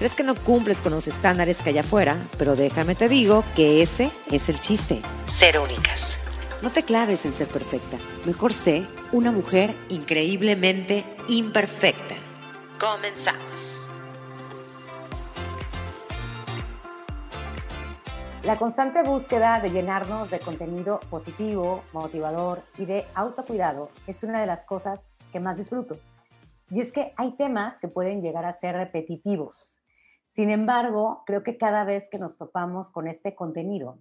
crees 0.00 0.16
que 0.16 0.24
no 0.24 0.34
cumples 0.34 0.80
con 0.80 0.92
los 0.92 1.06
estándares 1.06 1.62
que 1.62 1.68
hay 1.68 1.76
afuera, 1.76 2.16
pero 2.38 2.56
déjame 2.56 2.94
te 2.94 3.06
digo 3.06 3.44
que 3.54 3.82
ese 3.82 4.10
es 4.30 4.48
el 4.48 4.58
chiste. 4.58 5.02
Ser 5.36 5.58
únicas. 5.58 6.18
No 6.62 6.70
te 6.70 6.84
claves 6.84 7.26
en 7.26 7.34
ser 7.34 7.48
perfecta. 7.48 7.98
Mejor 8.24 8.54
sé 8.54 8.86
una 9.12 9.30
mujer 9.30 9.76
increíblemente 9.90 11.04
imperfecta. 11.28 12.14
Comenzamos. 12.80 13.86
La 18.42 18.56
constante 18.56 19.02
búsqueda 19.02 19.60
de 19.60 19.68
llenarnos 19.68 20.30
de 20.30 20.40
contenido 20.40 21.00
positivo, 21.10 21.84
motivador 21.92 22.62
y 22.78 22.86
de 22.86 23.04
autocuidado 23.14 23.90
es 24.06 24.22
una 24.22 24.40
de 24.40 24.46
las 24.46 24.64
cosas 24.64 25.10
que 25.30 25.40
más 25.40 25.58
disfruto. 25.58 25.98
Y 26.70 26.80
es 26.80 26.90
que 26.90 27.12
hay 27.18 27.32
temas 27.36 27.78
que 27.78 27.88
pueden 27.88 28.22
llegar 28.22 28.46
a 28.46 28.52
ser 28.54 28.76
repetitivos. 28.76 29.79
Sin 30.30 30.48
embargo, 30.48 31.24
creo 31.26 31.42
que 31.42 31.58
cada 31.58 31.82
vez 31.82 32.08
que 32.08 32.20
nos 32.20 32.38
topamos 32.38 32.88
con 32.88 33.08
este 33.08 33.34
contenido, 33.34 33.98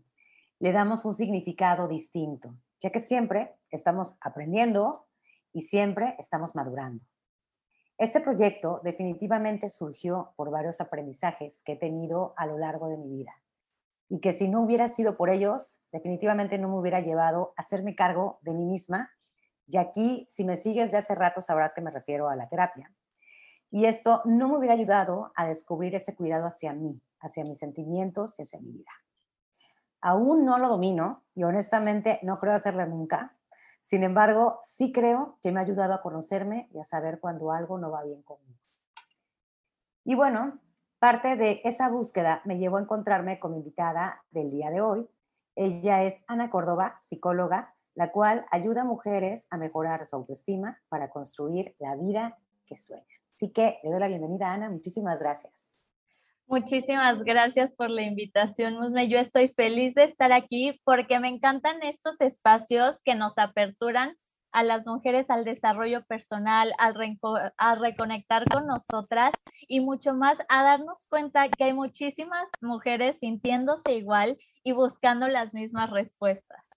le 0.60 0.72
damos 0.72 1.04
un 1.04 1.16
significado 1.16 1.88
distinto, 1.88 2.54
ya 2.80 2.92
que 2.92 3.00
siempre 3.00 3.56
estamos 3.72 4.16
aprendiendo 4.22 5.08
y 5.54 5.62
siempre 5.62 6.16
estamos 6.20 6.54
madurando. 6.54 7.04
Este 7.98 8.22
proyecto 8.22 8.80
definitivamente 8.84 9.70
surgió 9.70 10.34
por 10.36 10.52
varios 10.52 10.80
aprendizajes 10.82 11.64
que 11.64 11.74
he 11.74 11.78
tenido 11.78 12.36
a 12.38 12.46
lo 12.46 12.60
largo 12.60 12.90
de 12.90 12.98
mi 12.98 13.10
vida 13.10 13.34
y 14.08 14.20
que 14.20 14.32
si 14.32 14.48
no 14.48 14.62
hubiera 14.62 14.88
sido 14.88 15.18
por 15.18 15.32
ellos, 15.32 15.82
definitivamente 15.92 16.60
no 16.60 16.70
me 16.70 16.78
hubiera 16.78 17.00
llevado 17.00 17.54
a 17.58 17.64
hacerme 17.64 17.96
cargo 17.96 18.38
de 18.44 18.54
mí 18.54 18.66
misma 18.66 19.10
y 19.66 19.78
aquí, 19.78 20.28
si 20.30 20.44
me 20.44 20.58
sigues 20.58 20.92
de 20.92 20.98
hace 20.98 21.16
rato, 21.16 21.42
sabrás 21.42 21.74
que 21.74 21.82
me 21.82 21.90
refiero 21.90 22.30
a 22.30 22.36
la 22.36 22.48
terapia. 22.48 22.92
Y 23.72 23.86
esto 23.86 24.22
no 24.26 24.48
me 24.48 24.58
hubiera 24.58 24.74
ayudado 24.74 25.32
a 25.36 25.46
descubrir 25.46 25.96
ese 25.96 26.16
cuidado 26.16 26.48
hacia 26.48 26.74
mí, 26.74 27.00
hacia 27.20 27.44
mis 27.44 27.60
sentimientos 27.60 28.40
y 28.40 28.44
hacia 28.44 28.60
mi 28.60 28.72
vida. 28.72 28.92
Aún 30.02 30.46
no 30.46 30.58
lo 30.58 30.70
domino 30.70 31.24
y 31.36 31.44
honestamente 31.44 32.20
no 32.24 32.40
creo 32.40 32.54
hacerlo 32.54 32.86
nunca. 32.86 33.36
Sin 33.84 34.04
embargo, 34.04 34.60
sí 34.64 34.92
creo 34.92 35.38
que 35.42 35.52
me 35.52 35.60
ha 35.60 35.64
ayudado 35.64 35.94
a 35.94 36.02
conocerme 36.02 36.70
y 36.74 36.80
a 36.80 36.84
saber 36.84 37.20
cuando 37.20 37.52
algo 37.52 37.78
no 37.78 37.92
va 37.92 38.04
bien 38.04 38.22
conmigo. 38.24 38.60
Y 40.06 40.16
bueno, 40.16 40.60
parte 41.00 41.36
de 41.36 41.62
esa 41.64 41.90
búsqueda 41.90 42.42
me 42.46 42.58
llevó 42.58 42.78
a 42.78 42.82
encontrarme 42.82 43.40
con 43.40 43.52
mi 43.52 43.58
invitada 43.58 44.24
del 44.32 44.50
día 44.50 44.70
de 44.72 44.82
hoy. 44.82 45.10
Ella 45.56 46.04
es 46.04 46.24
Ana 46.28 46.50
Córdoba, 46.50 47.02
psicóloga, 47.06 47.76
la 47.94 48.12
cual 48.12 48.46
ayuda 48.52 48.82
a 48.82 48.86
mujeres 48.86 49.46
a 49.50 49.58
mejorar 49.58 50.08
su 50.08 50.16
autoestima 50.16 50.80
para 50.88 51.10
construir 51.10 51.76
la 51.80 51.96
vida 51.96 52.38
que 52.66 52.78
sueñan. 52.78 53.19
Así 53.40 53.54
que 53.54 53.80
le 53.84 53.92
doy 53.92 54.02
la 54.02 54.10
bienvenida, 54.10 54.52
Ana. 54.52 54.70
Muchísimas 54.70 55.18
gracias. 55.18 55.54
Muchísimas 56.46 57.24
gracias 57.24 57.74
por 57.74 57.90
la 57.90 58.02
invitación, 58.02 58.74
Musme. 58.74 59.08
Yo 59.08 59.18
estoy 59.18 59.48
feliz 59.48 59.96
de 59.96 60.04
estar 60.04 60.34
aquí 60.34 60.82
porque 60.84 61.22
me 61.22 61.30
encantan 61.30 61.82
estos 61.82 62.20
espacios 62.20 63.02
que 63.02 63.16
nos 63.16 63.38
aperturan 63.38 64.14
a 64.52 64.64
las 64.64 64.86
mujeres 64.88 65.30
al 65.30 65.46
desarrollo 65.46 66.04
personal, 66.04 66.74
al, 66.80 66.98
al, 67.56 67.80
reconectar 67.80 68.44
con 68.44 68.68
nosotras 68.68 69.32
y 69.70 69.80
mucho 69.80 70.14
más 70.14 70.38
a 70.50 70.64
darnos 70.64 71.08
cuenta 71.08 71.48
que 71.48 71.64
hay 71.64 71.74
muchísimas 71.74 72.50
mujeres 72.60 73.20
sintiéndose 73.20 73.94
igual 73.94 74.38
y 74.64 74.74
buscando 74.74 75.30
las 75.30 75.54
mismas 75.54 75.92
respuestas. 75.92 76.72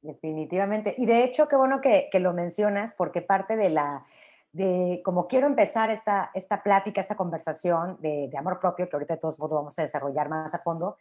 Definitivamente. 0.00 0.94
Y 0.96 1.04
de 1.04 1.24
hecho, 1.24 1.48
qué 1.48 1.56
bueno 1.56 1.80
que, 1.80 2.08
lo 2.14 2.32
mencionas, 2.32 2.94
porque 2.96 3.22
parte 3.22 3.56
de 3.56 3.70
la, 3.70 4.06
de 4.56 5.02
como 5.04 5.28
quiero 5.28 5.46
empezar 5.46 5.90
esta, 5.90 6.30
esta 6.32 6.62
plática, 6.62 7.02
esta 7.02 7.14
conversación 7.14 7.98
de, 8.00 8.30
amor 8.38 8.58
propio, 8.58 8.88
que 8.88 8.96
ahorita 8.96 9.14
de 9.14 9.20
todos 9.20 9.38
modos 9.38 9.58
vamos 9.58 9.78
a 9.78 9.82
desarrollar 9.82 10.30
más 10.30 10.54
a 10.54 10.58
fondo, 10.58 10.96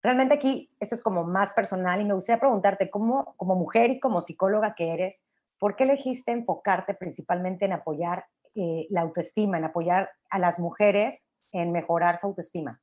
realmente 0.00 0.34
aquí 0.34 0.70
esto 0.78 0.94
es 0.94 1.02
como 1.02 1.24
más 1.24 1.52
personal 1.54 2.00
y 2.00 2.04
me 2.04 2.14
gustaría 2.14 2.38
preguntarte, 2.38 2.90
¿cómo, 2.90 3.34
como 3.36 3.56
mujer 3.56 3.90
y 3.90 3.98
como 3.98 4.20
psicóloga 4.20 4.76
que 4.76 4.92
eres, 4.92 5.24
¿por 5.58 5.74
qué 5.74 5.84
elegiste 5.84 6.30
enfocarte 6.30 6.94
principalmente 6.94 7.64
en 7.64 7.72
apoyar 7.72 8.26
eh, 8.54 8.86
la 8.90 9.00
autoestima, 9.00 9.58
en 9.58 9.64
apoyar 9.64 10.10
a 10.30 10.38
las 10.38 10.60
mujeres 10.60 11.24
en 11.50 11.72
mejorar 11.72 12.20
su 12.20 12.28
autoestima? 12.28 12.80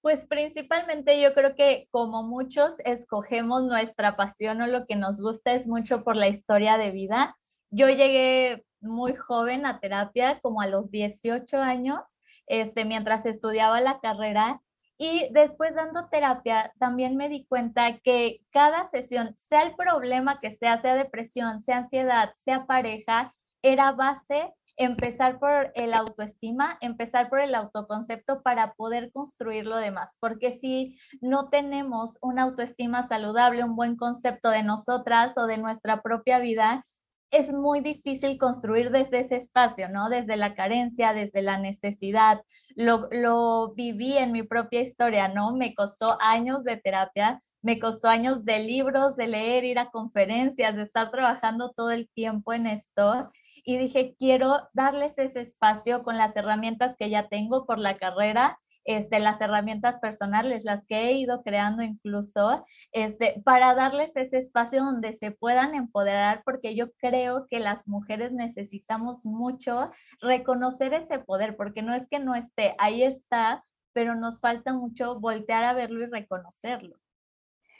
Pues 0.00 0.26
principalmente 0.26 1.20
yo 1.20 1.34
creo 1.34 1.56
que 1.56 1.88
como 1.90 2.22
muchos 2.22 2.78
escogemos 2.84 3.64
nuestra 3.64 4.14
pasión 4.14 4.62
o 4.62 4.68
lo 4.68 4.86
que 4.86 4.94
nos 4.94 5.20
gusta 5.20 5.54
es 5.54 5.66
mucho 5.66 6.04
por 6.04 6.14
la 6.14 6.28
historia 6.28 6.78
de 6.78 6.92
vida. 6.92 7.36
Yo 7.70 7.88
llegué 7.88 8.64
muy 8.80 9.14
joven 9.14 9.66
a 9.66 9.80
terapia, 9.80 10.40
como 10.40 10.60
a 10.60 10.66
los 10.66 10.90
18 10.90 11.58
años, 11.58 12.18
este, 12.46 12.84
mientras 12.84 13.26
estudiaba 13.26 13.80
la 13.80 14.00
carrera. 14.00 14.62
Y 14.98 15.28
después 15.32 15.74
dando 15.74 16.08
terapia, 16.08 16.72
también 16.78 17.16
me 17.16 17.28
di 17.28 17.44
cuenta 17.46 17.98
que 17.98 18.40
cada 18.50 18.84
sesión, 18.84 19.34
sea 19.36 19.62
el 19.62 19.74
problema 19.74 20.40
que 20.40 20.50
sea, 20.50 20.78
sea 20.78 20.94
depresión, 20.94 21.60
sea 21.60 21.78
ansiedad, 21.78 22.30
sea 22.34 22.66
pareja, 22.66 23.34
era 23.62 23.92
base 23.92 24.54
empezar 24.76 25.38
por 25.38 25.72
el 25.74 25.94
autoestima, 25.94 26.76
empezar 26.80 27.28
por 27.28 27.40
el 27.40 27.54
autoconcepto 27.54 28.42
para 28.42 28.74
poder 28.74 29.10
construir 29.10 29.66
lo 29.66 29.76
demás, 29.76 30.16
porque 30.20 30.52
si 30.52 30.98
no 31.20 31.48
tenemos 31.48 32.18
una 32.20 32.42
autoestima 32.42 33.02
saludable, 33.02 33.64
un 33.64 33.74
buen 33.74 33.96
concepto 33.96 34.50
de 34.50 34.62
nosotras 34.62 35.36
o 35.38 35.46
de 35.46 35.58
nuestra 35.58 36.02
propia 36.02 36.38
vida, 36.38 36.84
es 37.30 37.52
muy 37.52 37.80
difícil 37.80 38.38
construir 38.38 38.90
desde 38.90 39.20
ese 39.20 39.36
espacio, 39.36 39.88
¿no? 39.88 40.08
Desde 40.08 40.36
la 40.36 40.54
carencia, 40.54 41.12
desde 41.12 41.42
la 41.42 41.58
necesidad. 41.58 42.42
Lo, 42.74 43.08
lo 43.10 43.74
viví 43.74 44.16
en 44.16 44.32
mi 44.32 44.42
propia 44.42 44.80
historia, 44.80 45.28
¿no? 45.28 45.54
Me 45.54 45.74
costó 45.74 46.16
años 46.20 46.64
de 46.64 46.76
terapia, 46.76 47.40
me 47.62 47.78
costó 47.78 48.08
años 48.08 48.44
de 48.44 48.60
libros, 48.60 49.16
de 49.16 49.26
leer, 49.26 49.64
ir 49.64 49.78
a 49.78 49.90
conferencias, 49.90 50.76
de 50.76 50.82
estar 50.82 51.10
trabajando 51.10 51.72
todo 51.72 51.90
el 51.90 52.08
tiempo 52.08 52.52
en 52.52 52.66
esto 52.66 53.30
y 53.66 53.78
dije, 53.78 54.14
quiero 54.18 54.68
darles 54.72 55.18
ese 55.18 55.40
espacio 55.40 56.04
con 56.04 56.16
las 56.16 56.36
herramientas 56.36 56.96
que 56.96 57.10
ya 57.10 57.28
tengo 57.28 57.66
por 57.66 57.80
la 57.80 57.98
carrera, 57.98 58.60
este, 58.86 59.20
las 59.20 59.40
herramientas 59.40 59.98
personales, 59.98 60.64
las 60.64 60.86
que 60.86 61.08
he 61.08 61.12
ido 61.12 61.42
creando 61.42 61.82
incluso, 61.82 62.64
este, 62.92 63.42
para 63.44 63.74
darles 63.74 64.16
ese 64.16 64.38
espacio 64.38 64.82
donde 64.84 65.12
se 65.12 65.32
puedan 65.32 65.74
empoderar, 65.74 66.42
porque 66.44 66.74
yo 66.74 66.92
creo 66.92 67.46
que 67.48 67.60
las 67.60 67.88
mujeres 67.88 68.32
necesitamos 68.32 69.26
mucho 69.26 69.90
reconocer 70.20 70.94
ese 70.94 71.18
poder, 71.18 71.56
porque 71.56 71.82
no 71.82 71.94
es 71.94 72.08
que 72.08 72.18
no 72.18 72.34
esté, 72.34 72.74
ahí 72.78 73.02
está, 73.02 73.64
pero 73.92 74.14
nos 74.14 74.40
falta 74.40 74.72
mucho 74.72 75.18
voltear 75.18 75.64
a 75.64 75.72
verlo 75.72 76.02
y 76.02 76.06
reconocerlo. 76.06 76.96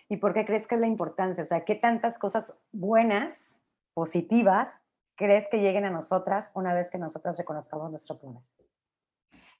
¿Y 0.08 0.18
por 0.18 0.34
qué 0.34 0.44
crees 0.44 0.66
que 0.66 0.76
es 0.76 0.80
la 0.80 0.86
importancia? 0.86 1.42
O 1.42 1.46
sea, 1.46 1.64
¿qué 1.64 1.74
tantas 1.74 2.18
cosas 2.18 2.56
buenas, 2.72 3.60
positivas, 3.94 4.80
crees 5.16 5.48
que 5.48 5.58
lleguen 5.58 5.84
a 5.84 5.90
nosotras 5.90 6.50
una 6.54 6.74
vez 6.74 6.90
que 6.90 6.98
nosotras 6.98 7.38
reconozcamos 7.38 7.90
nuestro 7.90 8.18
poder? 8.18 8.42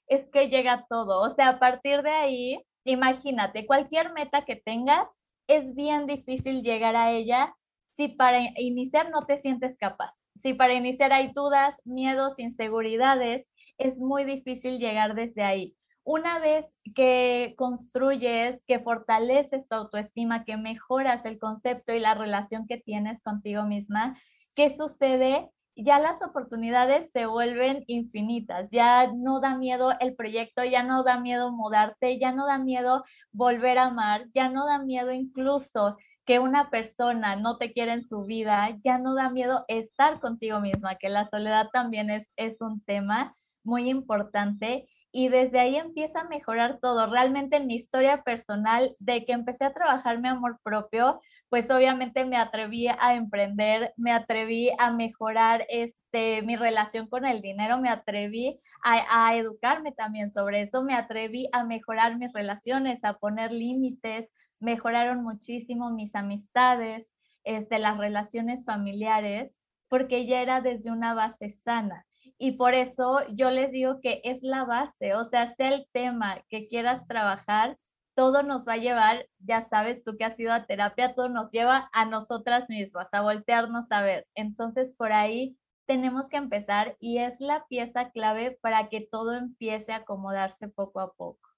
Es 0.07 0.29
que 0.29 0.49
llega 0.49 0.85
todo. 0.89 1.21
O 1.21 1.29
sea, 1.29 1.49
a 1.49 1.59
partir 1.59 2.01
de 2.01 2.11
ahí, 2.11 2.63
imagínate, 2.83 3.65
cualquier 3.65 4.13
meta 4.13 4.45
que 4.45 4.55
tengas, 4.55 5.09
es 5.47 5.75
bien 5.75 6.07
difícil 6.07 6.61
llegar 6.61 6.95
a 6.95 7.11
ella 7.11 7.55
si 7.91 8.09
para 8.09 8.39
iniciar 8.57 9.09
no 9.09 9.21
te 9.21 9.37
sientes 9.37 9.77
capaz. 9.77 10.13
Si 10.35 10.53
para 10.53 10.73
iniciar 10.73 11.11
hay 11.13 11.31
dudas, 11.33 11.75
miedos, 11.83 12.37
inseguridades, 12.37 13.47
es 13.77 13.99
muy 13.99 14.23
difícil 14.23 14.77
llegar 14.77 15.15
desde 15.15 15.43
ahí. 15.43 15.75
Una 16.03 16.39
vez 16.39 16.75
que 16.95 17.55
construyes, 17.57 18.63
que 18.65 18.79
fortaleces 18.79 19.67
tu 19.67 19.75
autoestima, 19.75 20.45
que 20.45 20.57
mejoras 20.57 21.25
el 21.25 21.39
concepto 21.39 21.93
y 21.93 21.99
la 21.99 22.13
relación 22.13 22.65
que 22.67 22.77
tienes 22.77 23.21
contigo 23.23 23.63
misma, 23.63 24.13
¿qué 24.55 24.69
sucede? 24.69 25.49
Ya 25.79 25.99
las 25.99 26.23
oportunidades 26.23 27.11
se 27.11 27.27
vuelven 27.27 27.83
infinitas, 27.85 28.69
ya 28.71 29.11
no 29.13 29.39
da 29.39 29.55
miedo 29.55 29.93
el 29.99 30.15
proyecto, 30.15 30.63
ya 30.63 30.81
no 30.81 31.03
da 31.03 31.19
miedo 31.19 31.51
mudarte, 31.51 32.17
ya 32.17 32.31
no 32.31 32.47
da 32.47 32.57
miedo 32.57 33.03
volver 33.31 33.77
a 33.77 33.85
amar, 33.85 34.25
ya 34.33 34.49
no 34.49 34.65
da 34.65 34.79
miedo 34.79 35.11
incluso 35.11 35.95
que 36.25 36.39
una 36.39 36.71
persona 36.71 37.35
no 37.35 37.57
te 37.57 37.73
quiera 37.73 37.93
en 37.93 38.03
su 38.03 38.23
vida, 38.25 38.75
ya 38.83 38.97
no 38.97 39.13
da 39.13 39.29
miedo 39.29 39.65
estar 39.67 40.19
contigo 40.19 40.59
misma, 40.59 40.95
que 40.95 41.09
la 41.09 41.25
soledad 41.25 41.67
también 41.71 42.09
es, 42.09 42.33
es 42.37 42.59
un 42.59 42.81
tema 42.81 43.35
muy 43.63 43.87
importante 43.87 44.85
y 45.17 45.29
desde 45.29 45.59
ahí 45.59 45.77
empieza 45.77 46.19
a 46.21 46.27
mejorar 46.27 46.77
todo. 46.79 47.07
Realmente 47.07 47.55
en 47.55 47.65
mi 47.65 47.73
historia 47.73 48.21
personal, 48.21 48.95
de 48.99 49.25
que 49.25 49.31
empecé 49.31 49.65
a 49.65 49.73
trabajar 49.73 50.21
mi 50.21 50.27
amor 50.27 50.59
propio, 50.61 51.19
pues 51.49 51.71
obviamente 51.71 52.23
me 52.23 52.37
atreví 52.37 52.87
a 52.87 53.15
emprender, 53.15 53.95
me 53.97 54.11
atreví 54.11 54.69
a 54.77 54.91
mejorar 54.91 55.65
este, 55.69 56.43
mi 56.43 56.55
relación 56.55 57.07
con 57.07 57.25
el 57.25 57.41
dinero, 57.41 57.79
me 57.79 57.89
atreví 57.89 58.59
a, 58.83 59.35
educarme 59.35 59.91
también 59.91 60.29
sobre 60.29 60.61
eso, 60.61 60.83
me 60.83 60.93
atreví 60.93 61.49
a 61.51 61.63
mejorar 61.63 62.19
mis 62.19 62.31
relaciones, 62.31 63.03
a 63.03 63.13
poner 63.13 63.51
límites, 63.51 64.31
mejoraron 64.59 65.23
muchísimo 65.23 65.89
mis 65.89 66.13
amistades, 66.13 67.11
este, 67.43 67.79
las 67.79 67.97
relaciones 67.97 68.65
familiares, 68.65 69.57
porque 69.89 70.27
ya 70.27 70.43
era 70.43 70.61
desde 70.61 70.91
una 70.91 71.15
base 71.15 71.49
sana. 71.49 72.05
Y 72.37 72.53
por 72.53 72.73
eso 72.73 73.21
yo 73.33 73.49
les 73.49 73.71
digo 73.71 73.99
que 74.01 74.21
es 74.23 74.43
la 74.43 74.63
base, 74.63 75.15
o 75.15 75.23
sea, 75.23 75.47
sea 75.47 75.69
el 75.69 75.87
tema 75.91 76.43
que 76.49 76.67
quieras 76.67 77.07
trabajar, 77.07 77.77
todo 78.13 78.43
nos 78.43 78.67
va 78.67 78.73
a 78.73 78.77
llevar, 78.77 79.27
ya 79.39 79.61
sabes 79.61 80.03
tú 80.03 80.17
que 80.17 80.25
has 80.25 80.39
ido 80.39 80.51
a 80.51 80.65
terapia, 80.65 81.13
todo 81.13 81.29
nos 81.29 81.51
lleva 81.51 81.89
a 81.93 82.05
nosotras 82.05 82.69
mismas, 82.69 83.13
a 83.13 83.21
voltearnos 83.21 83.91
a 83.91 84.01
ver. 84.01 84.27
Entonces, 84.33 84.93
por 84.93 85.11
ahí 85.11 85.57
tenemos 85.85 86.27
que 86.27 86.37
empezar 86.37 86.97
y 86.99 87.19
es 87.19 87.39
la 87.39 87.65
pieza 87.67 88.11
clave 88.11 88.57
para 88.61 88.89
que 88.89 89.01
todo 89.01 89.33
empiece 89.33 89.91
a 89.91 89.97
acomodarse 89.97 90.67
poco 90.67 90.99
a 90.99 91.13
poco. 91.13 91.49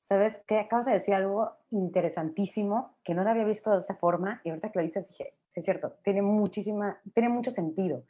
Sabes 0.00 0.40
que 0.46 0.58
acabas 0.58 0.86
de 0.86 0.92
decir 0.92 1.14
algo 1.14 1.50
interesantísimo 1.70 2.96
que 3.02 3.14
no 3.14 3.24
lo 3.24 3.30
había 3.30 3.44
visto 3.44 3.72
de 3.72 3.78
esta 3.78 3.96
forma 3.96 4.40
y 4.44 4.50
ahorita 4.50 4.70
que 4.70 4.78
lo 4.78 4.84
dije, 4.84 5.04
es 5.54 5.64
cierto, 5.64 5.94
tiene 6.04 6.22
muchísima, 6.22 7.00
tiene 7.12 7.28
mucho 7.28 7.50
sentido. 7.50 8.04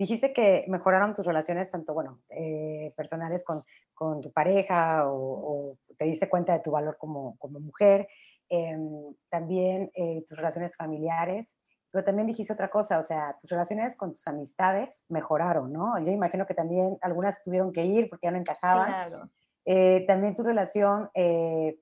Dijiste 0.00 0.32
que 0.32 0.64
mejoraron 0.66 1.12
tus 1.12 1.26
relaciones, 1.26 1.70
tanto, 1.70 1.92
bueno, 1.92 2.22
eh, 2.30 2.90
personales 2.96 3.44
con, 3.44 3.62
con, 3.92 4.22
tu 4.22 4.32
pareja 4.32 5.02
o, 5.04 5.76
te 5.98 6.06
diste 6.06 6.26
cuenta 6.26 6.54
de 6.54 6.60
tu 6.60 6.70
valor 6.70 6.96
como, 6.96 7.36
como 7.36 7.60
mujer, 7.60 8.08
em, 8.48 9.14
también 9.28 9.90
eh, 9.92 10.24
tus 10.26 10.38
relaciones 10.38 10.74
familiares, 10.74 11.54
pero 11.90 12.02
también 12.02 12.26
dijiste 12.26 12.54
otra 12.54 12.70
cosa, 12.70 12.98
o 12.98 13.02
sea, 13.02 13.36
tus 13.38 13.50
relaciones 13.50 13.94
con 13.94 14.12
tus 14.12 14.26
amistades 14.26 15.04
mejoraron, 15.10 15.70
¿no? 15.70 15.98
Yo 15.98 16.10
imagino 16.10 16.46
que 16.46 16.54
también 16.54 16.96
algunas 17.02 17.42
tuvieron 17.42 17.70
que 17.70 17.84
ir 17.84 18.08
porque 18.08 18.28
ya 18.28 18.30
no 18.30 18.38
encajaban. 18.38 18.86
Claro. 18.86 19.28
Eh, 19.66 20.06
también 20.06 20.34
tu 20.34 20.42
relación, 20.42 21.10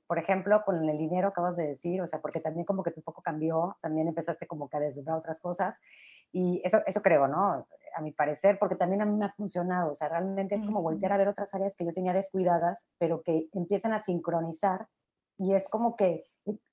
por 0.09 0.19
ejemplo, 0.19 0.63
con 0.65 0.89
el 0.89 0.99
dinero, 0.99 1.29
acabas 1.29 1.55
de 1.55 1.69
decir, 1.69 2.03
o 2.03 2.07
sea, 2.09 2.21
porque 2.21 2.41
también 2.41 2.67
como 2.67 2.83
que 2.83 2.91
tu 2.91 3.01
foco 3.01 3.23
cambió, 3.23 3.77
también 3.81 4.09
empezaste 4.09 4.49
como 4.49 4.69
que 4.69 4.77
a 4.77 4.81
deslumbrar 4.81 5.19
otras 5.19 5.41
cosas. 5.41 5.79
Y 6.33 6.61
eso, 6.65 6.81
eso 6.87 7.03
creo, 7.03 7.27
¿no? 7.27 7.67
a 7.99 8.01
mi 8.01 8.13
parecer, 8.13 8.59
porque 8.59 8.77
también 8.77 9.03
a 9.03 9.05
mí 9.05 9.17
me 9.17 9.27
ha 9.27 9.33
funcionado. 9.33 9.91
O 9.91 9.95
sea, 9.95 10.09
realmente 10.09 10.55
es 10.55 10.65
como 10.65 10.83
voltear 10.83 11.13
a 11.13 11.17
ver 11.17 11.29
otras 11.29 11.53
áreas 11.55 11.75
que 11.77 11.85
yo 11.85 11.93
tenía 11.93 12.13
descuidadas, 12.13 12.87
pero 12.99 13.23
que 13.23 13.49
empiezan 13.53 13.93
a 13.93 14.05
sincronizar 14.05 14.87
y 15.37 15.55
es 15.55 15.69
como 15.69 15.97
que 15.97 16.25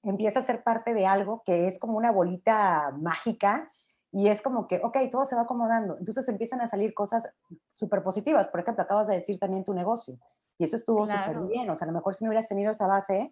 empieza 0.04 0.40
a 0.40 0.44
ser 0.44 0.63
parte 0.63 0.94
de 0.94 1.06
algo 1.06 1.44
que 1.46 1.68
es 1.68 1.80
como 1.80 1.98
una 1.98 2.12
bolita 2.12 2.92
mágica 3.00 3.72
y 4.12 4.30
es 4.30 4.42
como 4.42 4.68
que, 4.68 4.80
ok, 4.84 4.98
todo 5.12 5.25
se 5.25 5.36
va 5.36 5.42
acomodando. 5.42 5.98
Entonces 5.98 6.28
empiezan 6.30 6.62
a 6.62 6.68
salir 6.68 6.94
cosas 6.94 7.30
súper 7.74 8.01
positivas. 8.01 8.48
Por 8.48 8.62
ejemplo, 8.62 8.84
acabas 8.84 9.08
de 9.08 9.16
decir 9.16 9.40
también 9.40 9.66
tu 9.66 9.74
negocio 9.74 10.18
y 10.58 10.63
eso 10.63 10.75
estuvo 10.75 11.06
súper 11.06 11.40
bien. 11.42 11.69
O 11.69 11.75
sea, 11.75 11.86
a 11.86 11.92
lo 11.92 11.98
mejor 11.98 12.16
si 12.16 12.24
no 12.24 12.30
hubieras 12.30 12.48
tenido 12.48 12.72
esa 12.72 12.88
base, 12.88 13.31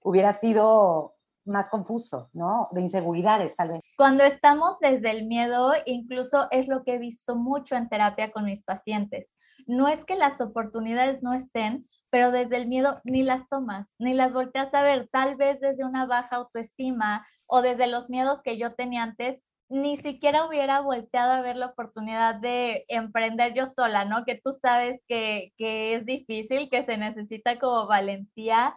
hubiera 0.00 0.32
sido 0.32 1.15
más 1.46 1.70
confuso, 1.70 2.28
¿no? 2.32 2.68
De 2.72 2.80
inseguridades, 2.80 3.56
tal 3.56 3.68
vez. 3.68 3.92
Cuando 3.96 4.24
estamos 4.24 4.78
desde 4.80 5.10
el 5.10 5.26
miedo, 5.26 5.72
incluso 5.84 6.48
es 6.50 6.68
lo 6.68 6.84
que 6.84 6.94
he 6.94 6.98
visto 6.98 7.36
mucho 7.36 7.76
en 7.76 7.88
terapia 7.88 8.32
con 8.32 8.44
mis 8.44 8.62
pacientes. 8.62 9.34
No 9.66 9.88
es 9.88 10.04
que 10.04 10.16
las 10.16 10.40
oportunidades 10.40 11.22
no 11.22 11.32
estén, 11.32 11.88
pero 12.10 12.30
desde 12.30 12.56
el 12.56 12.66
miedo 12.66 13.00
ni 13.04 13.22
las 13.22 13.48
tomas, 13.48 13.94
ni 13.98 14.14
las 14.14 14.34
volteas 14.34 14.72
a 14.74 14.82
ver, 14.82 15.08
tal 15.10 15.36
vez 15.36 15.60
desde 15.60 15.84
una 15.84 16.06
baja 16.06 16.36
autoestima 16.36 17.26
o 17.48 17.62
desde 17.62 17.86
los 17.86 18.10
miedos 18.10 18.42
que 18.42 18.58
yo 18.58 18.74
tenía 18.74 19.02
antes, 19.02 19.42
ni 19.68 19.96
siquiera 19.96 20.46
hubiera 20.46 20.80
volteado 20.80 21.32
a 21.32 21.40
ver 21.40 21.56
la 21.56 21.66
oportunidad 21.66 22.36
de 22.36 22.84
emprender 22.88 23.52
yo 23.54 23.66
sola, 23.66 24.04
¿no? 24.04 24.24
Que 24.24 24.40
tú 24.42 24.52
sabes 24.52 25.02
que, 25.08 25.52
que 25.56 25.94
es 25.94 26.06
difícil, 26.06 26.70
que 26.70 26.84
se 26.84 26.96
necesita 26.96 27.58
como 27.58 27.86
valentía 27.86 28.76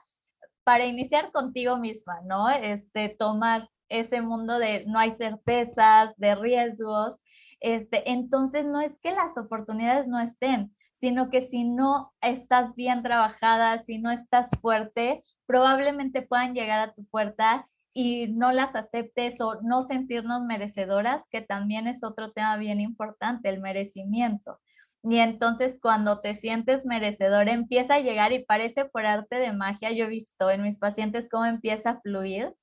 para 0.69 0.86
iniciar 0.86 1.31
contigo 1.31 1.77
misma, 1.77 2.21
¿no? 2.25 2.48
Este, 2.48 3.10
tomar 3.10 3.68
ese 3.89 4.21
mundo 4.21 4.60
de 4.60 4.86
no 4.86 5.00
hay 5.00 5.10
certezas, 5.10 6.16
de 6.18 6.36
riesgos. 6.36 7.24
Este, 7.60 8.12
entonces 8.12 8.68
no 8.68 8.80
es 8.80 9.00
que 9.00 9.12
las 9.12 9.36
oportunidades 9.39 10.07
no 10.07 10.19
estén, 10.19 10.71
sino 10.94 11.31
que 11.31 11.42
si 11.42 11.63
no 11.63 12.13
estás 12.21 12.75
bien 12.75 13.01
trabajada, 13.01 13.80
si 13.80 13.98
no 13.98 14.12
estás 14.12 14.51
fuerte, 14.62 15.24
probablemente 15.48 16.21
puedan 16.21 16.54
llegar 16.54 16.80
a 16.81 16.94
tu 16.94 17.04
puerta 17.06 17.68
y 17.92 18.27
no 18.27 18.51
las 18.51 18.75
aceptes 18.75 19.42
o 19.42 19.60
no 19.63 19.81
sentirnos 19.81 20.44
merecedoras, 20.44 21.24
que 21.31 21.42
también 21.42 21.88
es 21.88 22.04
otro 22.04 22.31
tema 22.31 22.57
bien 22.57 22.80
importante, 22.80 23.50
el 23.50 23.60
merecimiento. 23.60 24.60
Y 25.03 25.19
entonces 25.19 25.79
cuando 25.81 26.19
te 26.19 26.35
sientes 26.35 26.85
merecedor 26.85 27.47
empieza 27.47 27.95
a 27.95 27.99
llegar 28.01 28.33
y 28.33 28.43
parece 28.43 28.85
por 28.85 29.05
arte 29.05 29.37
de 29.37 29.53
magia, 29.53 29.91
yo 29.91 30.05
he 30.05 30.09
visto 30.09 30.51
en 30.51 30.61
mis 30.61 30.79
pacientes 30.79 31.29
cómo 31.29 31.45
empieza 31.45 31.91
a 31.91 32.01
fluir, 32.01 32.53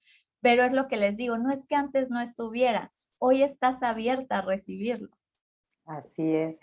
pero 0.42 0.64
es 0.64 0.72
lo 0.72 0.86
que 0.86 0.96
les 0.96 1.16
digo, 1.16 1.38
no 1.38 1.50
es 1.50 1.66
que 1.66 1.76
antes 1.76 2.10
no 2.10 2.20
estuviera, 2.20 2.92
hoy 3.18 3.42
estás 3.42 3.82
abierta 3.82 4.38
a 4.38 4.42
recibirlo. 4.42 5.08
Así 5.86 6.34
es. 6.34 6.60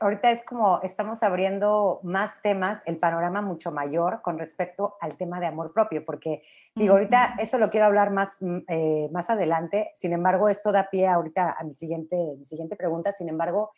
ahorita 0.00 0.30
es 0.30 0.44
como 0.44 0.80
estamos 0.82 1.24
abriendo 1.24 1.98
más 2.04 2.40
temas, 2.40 2.80
el 2.86 2.96
panorama 2.96 3.42
mucho 3.42 3.72
mayor 3.72 4.22
con 4.22 4.38
respecto 4.38 4.96
al 5.00 5.16
tema 5.16 5.40
de 5.40 5.46
amor 5.46 5.72
propio, 5.72 6.04
porque 6.04 6.42
digo, 6.76 6.94
ahorita 6.94 7.34
eso 7.38 7.58
lo 7.58 7.68
quiero 7.68 7.86
hablar 7.86 8.10
más, 8.10 8.38
mm, 8.40 8.58
eh, 8.68 9.08
más 9.12 9.28
adelante, 9.28 9.90
sin 9.96 10.12
embargo, 10.12 10.48
esto 10.48 10.72
da 10.72 10.88
pie 10.88 11.08
ahorita 11.08 11.56
a 11.58 11.64
mi 11.64 11.72
siguiente, 11.72 12.16
mi 12.38 12.44
siguiente 12.44 12.76
pregunta, 12.76 13.12
sin 13.12 13.28
embargo, 13.28 13.72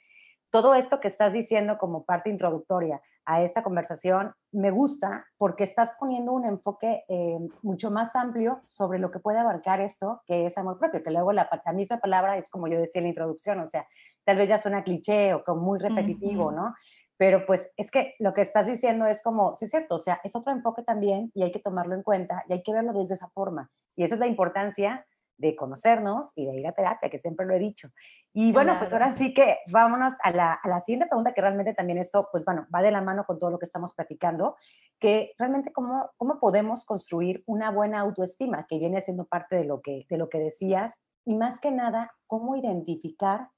todo 0.51 0.75
esto 0.75 1.01
que 1.01 1.09
estás 1.09 1.33
diciendo 1.33 1.79
como 1.79 2.05
parte 2.05 2.31
introductoria 2.31 3.01
a 3.25 3.43
esta 3.43 3.63
conversación 3.63 4.33
me 4.51 4.71
gusta 4.71 5.27
porque 5.39 5.65
estás 5.65 5.93
poniendo 5.99 6.33
un 6.33 6.45
enfoque 6.45 7.05
eh, 7.09 7.39
mucho 7.63 7.91
más 7.91 8.17
amplio 8.17 8.63
sobre 8.67 8.99
lo 8.99 9.11
que 9.11 9.21
puede 9.21 9.39
abarcar 9.39 9.81
esto, 9.81 10.23
que 10.27 10.47
es 10.47 10.59
amor 10.59 10.79
propio, 10.79 11.03
que 11.03 11.11
luego 11.11 11.33
la, 11.33 11.49
misma 11.73 11.99
palabra 11.99 12.37
es 12.37 12.51
como 12.51 12.67
yo 12.67 12.81
decía 12.81 13.01
en 13.01 13.05
la 13.05 13.11
introducción, 13.11 13.61
o 13.61 13.67
sea, 13.67 13.87
tal 14.25 14.37
vez 14.37 14.49
ya 14.49 14.59
suena 14.59 14.83
cliché 14.83 15.35
o 15.35 15.45
como 15.45 15.63
muy 15.63 15.79
repetitivo, 15.79 16.51
¿no? 16.51 16.75
Pero 17.17 17.45
pues 17.47 17.71
es 17.77 17.91
que 17.91 18.15
lo 18.19 18.33
que 18.33 18.41
estás 18.41 18.67
diciendo 18.67 19.07
es 19.07 19.23
como, 19.23 19.55
sí 19.55 19.67
es 19.67 19.71
cierto, 19.71 19.97
o 19.97 19.99
sea, 19.99 20.21
es 20.25 20.35
otro 20.35 20.53
enfoque 20.53 20.83
también 20.83 21.31
y 21.35 21.43
hay 21.43 21.53
que 21.53 21.61
tomarlo 21.61 21.95
en 21.95 22.03
cuenta 22.03 22.45
y 22.49 22.55
hay 22.55 22.63
que 22.63 22.73
verlo 22.73 22.93
desde 22.93 23.15
esa 23.15 23.29
forma. 23.29 23.71
Y 23.95 24.05
eso 24.05 24.15
es 24.15 24.21
la 24.21 24.27
importancia 24.27 25.07
de 25.41 25.57
conocernos 25.57 26.33
y 26.35 26.47
de 26.47 26.61
ir 26.61 26.67
a 26.67 26.73
terapia, 26.73 27.09
que 27.09 27.19
siempre 27.19 27.47
lo 27.47 27.55
he 27.55 27.59
dicho. 27.59 27.89
Y 28.33 28.53
bueno, 28.53 28.77
pues 28.79 28.93
ahora 28.93 29.11
sí 29.11 29.33
que 29.33 29.59
vámonos 29.73 30.13
a 30.23 30.31
la, 30.31 30.53
a 30.53 30.69
la, 30.69 30.81
siguiente 30.83 31.07
pregunta, 31.07 31.33
que 31.33 31.41
realmente 31.41 31.73
también 31.75 31.99
esto, 31.99 32.29
pues 32.31 32.45
bueno, 32.45 32.67
va 32.73 32.83
de 32.83 32.91
la 32.91 33.01
mano 33.01 33.25
con 33.25 33.39
todo 33.39 33.51
lo 33.51 33.59
que 33.59 33.65
estamos 33.65 33.95
platicando, 33.95 34.57
que 34.99 35.33
realmente 35.39 35.73
cómo, 35.73 36.11
cómo 36.19 36.39
podemos 36.39 36.85
construir 36.85 37.43
una 37.47 37.71
buena 37.71 38.01
autoestima, 38.01 38.67
que 38.67 38.79
viene 38.79 39.01
siendo 39.01 39.25
parte 39.25 39.57
de 39.57 39.65
lo 39.65 39.81
que, 39.81 40.07
de 40.09 40.19
lo 40.19 40.29
que 40.29 40.39
decías, 40.39 41.01
y 41.25 41.35
más 41.35 41.59
que 41.59 41.71
nada, 41.73 42.13
cómo 42.27 42.55
identificar 42.57 43.49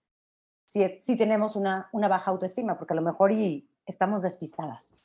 si, 0.68 1.00
si 1.02 1.16
tenemos 1.16 1.56
una, 1.56 1.88
una 1.92 2.08
baja 2.08 2.30
autoestima, 2.30 2.78
porque 2.78 2.94
a 2.94 2.96
lo 2.96 3.02
mejor 3.02 3.32
y 3.32 3.68
estamos 3.86 4.22
despistadas. 4.22 5.01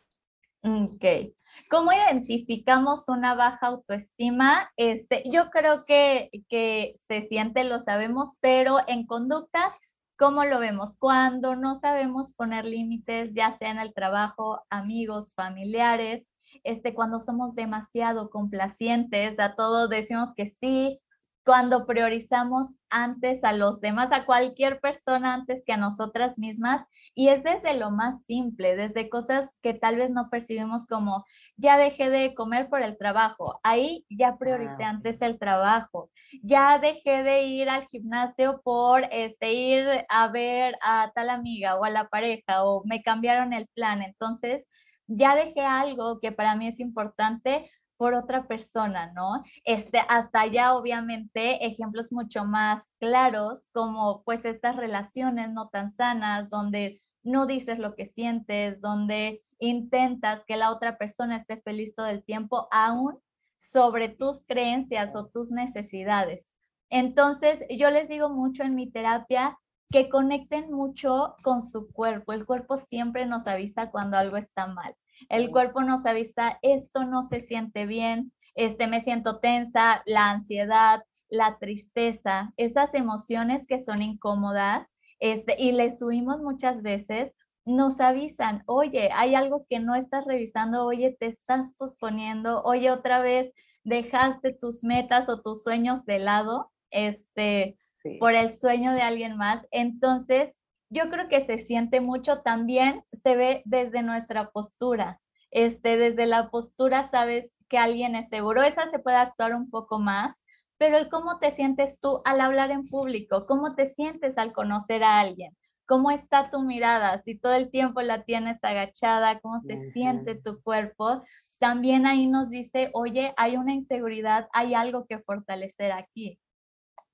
Ok. 0.63 1.33
¿Cómo 1.69 1.91
identificamos 1.91 3.07
una 3.07 3.35
baja 3.35 3.67
autoestima? 3.67 4.69
Este, 4.75 5.23
yo 5.31 5.49
creo 5.49 5.83
que, 5.85 6.29
que 6.49 6.95
se 6.99 7.21
siente, 7.21 7.63
lo 7.63 7.79
sabemos, 7.79 8.37
pero 8.41 8.79
en 8.87 9.05
conductas, 9.05 9.79
¿cómo 10.17 10.43
lo 10.45 10.59
vemos? 10.59 10.97
Cuando 10.97 11.55
no 11.55 11.75
sabemos 11.75 12.33
poner 12.33 12.65
límites, 12.65 13.33
ya 13.33 13.51
sea 13.51 13.71
en 13.71 13.79
el 13.79 13.93
trabajo, 13.93 14.61
amigos, 14.69 15.33
familiares, 15.35 16.27
este, 16.63 16.93
cuando 16.93 17.19
somos 17.19 17.55
demasiado 17.55 18.29
complacientes, 18.29 19.39
a 19.39 19.55
todo 19.55 19.87
decimos 19.87 20.33
que 20.33 20.47
sí, 20.47 20.99
cuando 21.47 21.85
priorizamos 21.85 22.67
antes 22.89 23.45
a 23.45 23.53
los 23.53 23.79
demás, 23.79 24.11
a 24.11 24.25
cualquier 24.25 24.81
persona 24.81 25.33
antes 25.33 25.63
que 25.65 25.71
a 25.71 25.77
nosotras 25.77 26.37
mismas. 26.37 26.83
Y 27.15 27.29
es 27.29 27.41
desde 27.41 27.73
lo 27.73 27.89
más 27.89 28.25
simple, 28.25 28.75
desde 28.75 29.07
cosas 29.07 29.55
que 29.61 29.73
tal 29.73 29.95
vez 29.95 30.11
no 30.11 30.29
percibimos 30.29 30.85
como, 30.87 31.23
ya 31.55 31.77
dejé 31.77 32.09
de 32.09 32.35
comer 32.35 32.67
por 32.67 32.81
el 32.81 32.97
trabajo, 32.97 33.61
ahí 33.63 34.05
ya 34.09 34.35
prioricé 34.37 34.83
ah, 34.83 34.89
antes 34.89 35.21
el 35.21 35.39
trabajo, 35.39 36.09
ya 36.43 36.79
dejé 36.79 37.23
de 37.23 37.43
ir 37.43 37.69
al 37.69 37.87
gimnasio 37.87 38.59
por 38.61 39.07
este, 39.11 39.53
ir 39.53 39.87
a 40.09 40.27
ver 40.27 40.75
a 40.83 41.13
tal 41.15 41.29
amiga 41.29 41.77
o 41.77 41.85
a 41.85 41.89
la 41.89 42.09
pareja 42.09 42.65
o 42.65 42.83
me 42.83 43.01
cambiaron 43.01 43.53
el 43.53 43.67
plan. 43.67 44.01
Entonces, 44.01 44.67
ya 45.07 45.33
dejé 45.37 45.61
algo 45.61 46.19
que 46.19 46.33
para 46.33 46.57
mí 46.57 46.67
es 46.67 46.81
importante 46.81 47.61
por 47.97 48.13
otra 48.13 48.47
persona, 48.47 49.11
¿no? 49.13 49.43
Este, 49.63 49.99
hasta 50.07 50.41
allá, 50.41 50.75
obviamente, 50.75 51.65
ejemplos 51.65 52.11
mucho 52.11 52.45
más 52.45 52.91
claros, 52.99 53.69
como 53.73 54.23
pues 54.23 54.45
estas 54.45 54.75
relaciones 54.75 55.51
no 55.51 55.69
tan 55.69 55.91
sanas, 55.91 56.49
donde 56.49 57.01
no 57.23 57.45
dices 57.45 57.79
lo 57.79 57.95
que 57.95 58.05
sientes, 58.05 58.79
donde 58.81 59.43
intentas 59.59 60.45
que 60.45 60.55
la 60.57 60.71
otra 60.71 60.97
persona 60.97 61.37
esté 61.37 61.61
feliz 61.61 61.95
todo 61.95 62.07
el 62.07 62.23
tiempo, 62.23 62.67
aún 62.71 63.19
sobre 63.57 64.09
tus 64.09 64.45
creencias 64.45 65.15
o 65.15 65.27
tus 65.27 65.51
necesidades. 65.51 66.53
Entonces, 66.89 67.65
yo 67.69 67.89
les 67.89 68.07
digo 68.07 68.29
mucho 68.29 68.63
en 68.63 68.75
mi 68.75 68.89
terapia 68.89 69.57
que 69.89 70.09
conecten 70.09 70.71
mucho 70.71 71.35
con 71.43 71.61
su 71.61 71.91
cuerpo. 71.91 72.33
El 72.33 72.45
cuerpo 72.45 72.77
siempre 72.77 73.25
nos 73.25 73.47
avisa 73.47 73.89
cuando 73.89 74.17
algo 74.17 74.37
está 74.37 74.67
mal. 74.67 74.95
El 75.29 75.51
cuerpo 75.51 75.81
nos 75.81 76.05
avisa, 76.05 76.59
esto 76.61 77.05
no 77.05 77.23
se 77.23 77.41
siente 77.41 77.85
bien, 77.85 78.31
este, 78.55 78.87
me 78.87 79.01
siento 79.01 79.39
tensa, 79.39 80.03
la 80.05 80.31
ansiedad, 80.31 81.03
la 81.29 81.57
tristeza, 81.59 82.53
esas 82.57 82.93
emociones 82.93 83.67
que 83.67 83.79
son 83.79 84.01
incómodas, 84.01 84.87
este, 85.19 85.55
y 85.61 85.71
les 85.71 85.99
subimos 85.99 86.39
muchas 86.39 86.81
veces, 86.81 87.33
nos 87.65 87.99
avisan, 87.99 88.63
oye, 88.65 89.09
hay 89.13 89.35
algo 89.35 89.65
que 89.69 89.79
no 89.79 89.93
estás 89.95 90.25
revisando, 90.25 90.85
oye, 90.85 91.15
te 91.19 91.27
estás 91.27 91.73
posponiendo, 91.73 92.61
oye, 92.63 92.91
otra 92.91 93.19
vez 93.19 93.53
dejaste 93.83 94.53
tus 94.53 94.83
metas 94.83 95.27
o 95.27 95.41
tus 95.41 95.63
sueños 95.63 96.05
de 96.05 96.19
lado, 96.19 96.71
este, 96.91 97.77
por 98.19 98.35
el 98.35 98.49
sueño 98.49 98.93
de 98.93 99.01
alguien 99.01 99.37
más. 99.37 99.67
Entonces, 99.71 100.55
yo 100.89 101.09
creo 101.09 101.27
que 101.27 101.41
se 101.41 101.57
siente 101.57 102.01
mucho 102.01 102.41
también, 102.41 103.03
se 103.11 103.35
ve 103.35 103.61
desde 103.65 104.03
nuestra 104.03 104.49
postura. 104.51 105.19
Este, 105.51 105.97
desde 105.97 106.25
la 106.25 106.49
postura 106.49 107.03
sabes 107.03 107.53
que 107.69 107.77
alguien 107.77 108.15
es 108.15 108.29
seguro, 108.29 108.63
esa 108.63 108.87
se 108.87 108.99
puede 108.99 109.17
actuar 109.17 109.55
un 109.55 109.69
poco 109.69 109.99
más, 109.99 110.43
pero 110.77 110.97
el 110.97 111.09
cómo 111.09 111.39
te 111.39 111.51
sientes 111.51 111.99
tú 111.99 112.21
al 112.25 112.41
hablar 112.41 112.71
en 112.71 112.87
público, 112.87 113.45
cómo 113.47 113.75
te 113.75 113.87
sientes 113.87 114.37
al 114.37 114.53
conocer 114.53 115.03
a 115.03 115.19
alguien, 115.19 115.55
cómo 115.85 116.11
está 116.11 116.49
tu 116.49 116.61
mirada, 116.61 117.17
si 117.17 117.37
todo 117.37 117.55
el 117.55 117.71
tiempo 117.71 118.01
la 118.01 118.23
tienes 118.23 118.63
agachada, 118.63 119.39
cómo 119.39 119.59
se 119.59 119.91
siente 119.91 120.35
tu 120.35 120.61
cuerpo, 120.61 121.23
también 121.59 122.05
ahí 122.05 122.27
nos 122.27 122.49
dice, 122.49 122.89
oye, 122.93 123.33
hay 123.37 123.57
una 123.57 123.73
inseguridad, 123.73 124.47
hay 124.53 124.73
algo 124.73 125.05
que 125.07 125.19
fortalecer 125.19 125.91
aquí. 125.91 126.39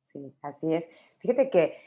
Sí, 0.03 0.35
así 0.41 0.73
es. 0.73 0.87
Fíjate 1.19 1.49
que, 1.49 1.77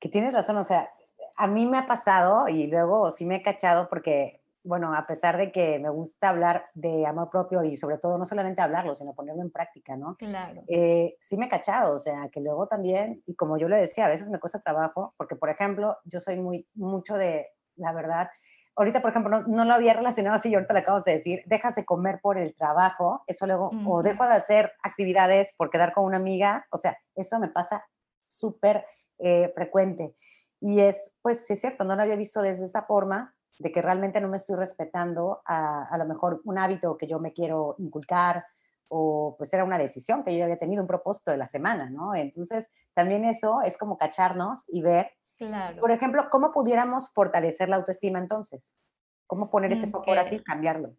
que 0.00 0.08
tienes 0.08 0.32
razón, 0.32 0.56
o 0.56 0.64
sea, 0.64 0.88
a 1.36 1.46
mí 1.46 1.66
me 1.66 1.78
ha 1.78 1.86
pasado 1.86 2.48
y 2.48 2.66
luego 2.66 3.10
sí 3.10 3.26
me 3.26 3.36
he 3.36 3.42
cachado 3.42 3.88
porque 3.88 4.40
bueno, 4.66 4.92
a 4.94 5.06
pesar 5.06 5.36
de 5.36 5.52
que 5.52 5.78
me 5.78 5.88
gusta 5.90 6.28
hablar 6.28 6.66
de 6.74 7.06
amor 7.06 7.30
propio 7.30 7.62
y 7.62 7.76
sobre 7.76 7.98
todo 7.98 8.18
no 8.18 8.26
solamente 8.26 8.60
hablarlo, 8.60 8.94
sino 8.94 9.14
ponerlo 9.14 9.42
en 9.42 9.50
práctica, 9.50 9.96
¿no? 9.96 10.16
Claro. 10.16 10.64
Eh, 10.66 11.16
sí 11.20 11.36
me 11.36 11.46
he 11.46 11.48
cachado, 11.48 11.94
o 11.94 11.98
sea, 11.98 12.28
que 12.30 12.40
luego 12.40 12.66
también, 12.66 13.22
y 13.26 13.36
como 13.36 13.58
yo 13.58 13.68
le 13.68 13.76
decía, 13.76 14.06
a 14.06 14.08
veces 14.08 14.28
me 14.28 14.40
cuesta 14.40 14.60
trabajo, 14.60 15.14
porque 15.16 15.36
por 15.36 15.50
ejemplo, 15.50 15.96
yo 16.04 16.18
soy 16.18 16.36
muy, 16.36 16.66
mucho 16.74 17.14
de, 17.14 17.46
la 17.76 17.92
verdad, 17.92 18.28
ahorita 18.74 19.00
por 19.00 19.10
ejemplo, 19.10 19.42
no, 19.46 19.64
lo 19.64 19.72
había 19.72 19.92
relacionado 19.92 20.34
así, 20.34 20.50
y 20.50 20.54
ahorita 20.56 20.74
le 20.74 20.80
acabo 20.80 21.00
de 21.00 21.12
decir, 21.12 21.42
dejas 21.46 21.76
de 21.76 21.84
comer 21.84 22.18
por 22.20 22.36
el 22.36 22.56
trabajo, 22.56 23.22
eso 23.28 23.46
luego, 23.46 23.70
o 23.86 24.02
dejo 24.02 24.24
de 24.24 24.34
hacer 24.34 24.72
actividades 24.82 25.54
por 25.56 25.70
quedar 25.70 25.92
con 25.92 26.04
una 26.04 26.16
amiga, 26.16 26.66
o 26.72 26.76
sea, 26.76 26.98
eso 27.14 27.38
me 27.38 27.48
pasa 27.48 27.86
súper 28.26 28.84
eh, 29.18 29.52
frecuente. 29.54 30.14
Y 30.60 30.80
es, 30.80 31.12
pues 31.22 31.46
sí 31.46 31.52
es 31.52 31.60
cierto, 31.60 31.84
no 31.84 31.96
lo 31.96 32.02
había 32.02 32.16
visto 32.16 32.42
desde 32.42 32.64
esa 32.64 32.82
forma, 32.82 33.34
de 33.58 33.72
que 33.72 33.82
realmente 33.82 34.20
no 34.20 34.28
me 34.28 34.36
estoy 34.36 34.56
respetando 34.56 35.42
a, 35.46 35.84
a 35.84 35.98
lo 35.98 36.04
mejor 36.04 36.40
un 36.44 36.58
hábito 36.58 36.96
que 36.96 37.06
yo 37.06 37.18
me 37.18 37.32
quiero 37.32 37.74
inculcar 37.78 38.44
o 38.88 39.34
pues 39.36 39.52
era 39.52 39.64
una 39.64 39.78
decisión 39.78 40.22
que 40.22 40.36
yo 40.36 40.44
había 40.44 40.58
tenido, 40.58 40.82
un 40.82 40.88
propósito 40.88 41.30
de 41.30 41.36
la 41.36 41.46
semana, 41.46 41.90
¿no? 41.90 42.14
Entonces, 42.14 42.66
también 42.94 43.24
eso 43.24 43.60
es 43.62 43.76
como 43.76 43.98
cacharnos 43.98 44.64
y 44.68 44.82
ver, 44.82 45.10
claro. 45.36 45.80
por 45.80 45.90
ejemplo, 45.90 46.28
cómo 46.30 46.52
pudiéramos 46.52 47.10
fortalecer 47.12 47.68
la 47.68 47.76
autoestima 47.76 48.18
entonces, 48.18 48.76
cómo 49.26 49.50
poner 49.50 49.72
ese 49.72 49.88
foco 49.88 50.10
ahora 50.10 50.24
sí, 50.24 50.42
cambiarlo. 50.42 50.94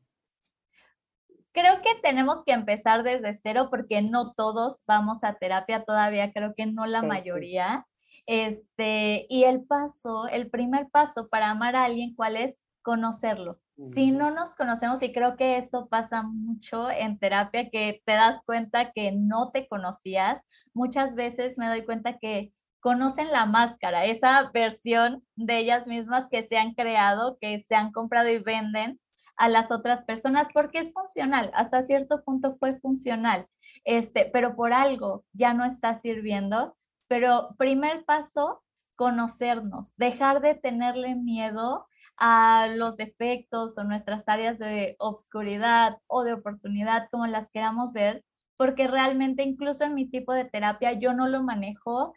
Creo 1.54 1.82
que 1.82 1.96
tenemos 2.04 2.44
que 2.44 2.52
empezar 2.52 3.04
desde 3.04 3.34
cero 3.34 3.70
porque 3.72 4.02
no 4.02 4.32
todos 4.34 4.84
vamos 4.86 5.24
a 5.24 5.36
terapia 5.36 5.84
todavía, 5.86 6.32
creo 6.32 6.54
que 6.56 6.68
no 6.68 6.86
la 6.86 7.02
mayoría. 7.02 7.88
Este, 8.28 9.26
y 9.30 9.46
el 9.46 9.64
paso, 9.64 10.28
el 10.28 10.50
primer 10.50 10.90
paso 10.90 11.30
para 11.30 11.50
amar 11.50 11.76
a 11.76 11.86
alguien, 11.86 12.14
¿cuál 12.14 12.36
es? 12.36 12.56
Conocerlo. 12.84 13.60
Si 13.94 14.12
no 14.12 14.32
nos 14.32 14.56
conocemos, 14.56 15.04
y 15.04 15.14
creo 15.14 15.36
que 15.38 15.58
eso 15.58 15.88
pasa 15.88 16.24
mucho 16.24 16.90
en 16.90 17.20
terapia, 17.20 17.70
que 17.70 18.02
te 18.06 18.14
das 18.14 18.42
cuenta 18.44 18.92
que 18.92 19.12
no 19.12 19.52
te 19.52 19.68
conocías, 19.68 20.42
muchas 20.74 21.16
veces 21.16 21.60
me 21.60 21.68
doy 21.68 21.86
cuenta 21.86 22.18
que 22.18 22.52
conocen 22.80 23.32
la 23.32 23.46
máscara, 23.46 24.06
esa 24.06 24.50
versión 24.52 25.24
de 25.36 25.60
ellas 25.60 25.88
mismas 25.88 26.28
que 26.30 26.42
se 26.42 26.58
han 26.58 26.74
creado, 26.74 27.38
que 27.40 27.60
se 27.60 27.76
han 27.76 27.92
comprado 27.92 28.30
y 28.30 28.40
venden 28.40 29.00
a 29.36 29.48
las 29.48 29.72
otras 29.72 30.04
personas 30.06 30.48
porque 30.52 30.80
es 30.80 30.92
funcional, 30.92 31.52
hasta 31.54 31.84
cierto 31.84 32.24
punto 32.24 32.58
fue 32.58 32.80
funcional, 32.80 33.46
este, 33.84 34.30
pero 34.34 34.56
por 34.56 34.74
algo 34.74 35.24
ya 35.34 35.54
no 35.54 35.66
está 35.66 35.94
sirviendo 35.94 36.76
pero 37.08 37.56
primer 37.58 38.06
paso, 38.06 38.64
conocernos, 38.96 39.94
dejar 39.98 40.42
de 40.42 40.56
tenerle 40.56 41.16
miedo 41.16 41.88
a 42.18 42.68
los 42.76 42.98
defectos 42.98 43.78
o 43.78 43.84
nuestras 43.84 44.28
áreas 44.28 44.58
de 44.58 44.96
obscuridad 45.00 45.98
o 46.08 46.24
de 46.24 46.34
oportunidad, 46.34 47.08
como 47.12 47.28
las 47.28 47.52
queramos 47.52 47.94
ver, 47.94 48.24
porque 48.58 48.88
realmente 48.88 49.44
incluso 49.44 49.84
en 49.84 49.94
mi 49.94 50.10
tipo 50.10 50.34
de 50.34 50.46
terapia 50.46 50.94
yo 50.94 51.14
no 51.14 51.28
lo 51.28 51.44
manejo 51.44 52.14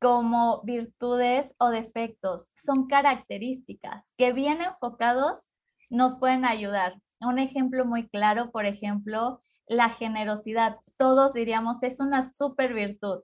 como 0.00 0.60
virtudes 0.64 1.54
o 1.58 1.70
defectos, 1.70 2.50
son 2.54 2.88
características 2.88 4.12
que 4.18 4.32
bien 4.32 4.60
enfocados 4.60 5.48
nos 5.88 6.18
pueden 6.18 6.44
ayudar. 6.44 7.00
Un 7.20 7.38
ejemplo 7.38 7.86
muy 7.86 8.08
claro, 8.08 8.50
por 8.50 8.66
ejemplo, 8.66 9.40
la 9.66 9.88
generosidad. 9.88 10.76
Todos 10.98 11.32
diríamos 11.32 11.82
es 11.82 12.00
una 12.00 12.28
super 12.28 12.74
virtud, 12.74 13.22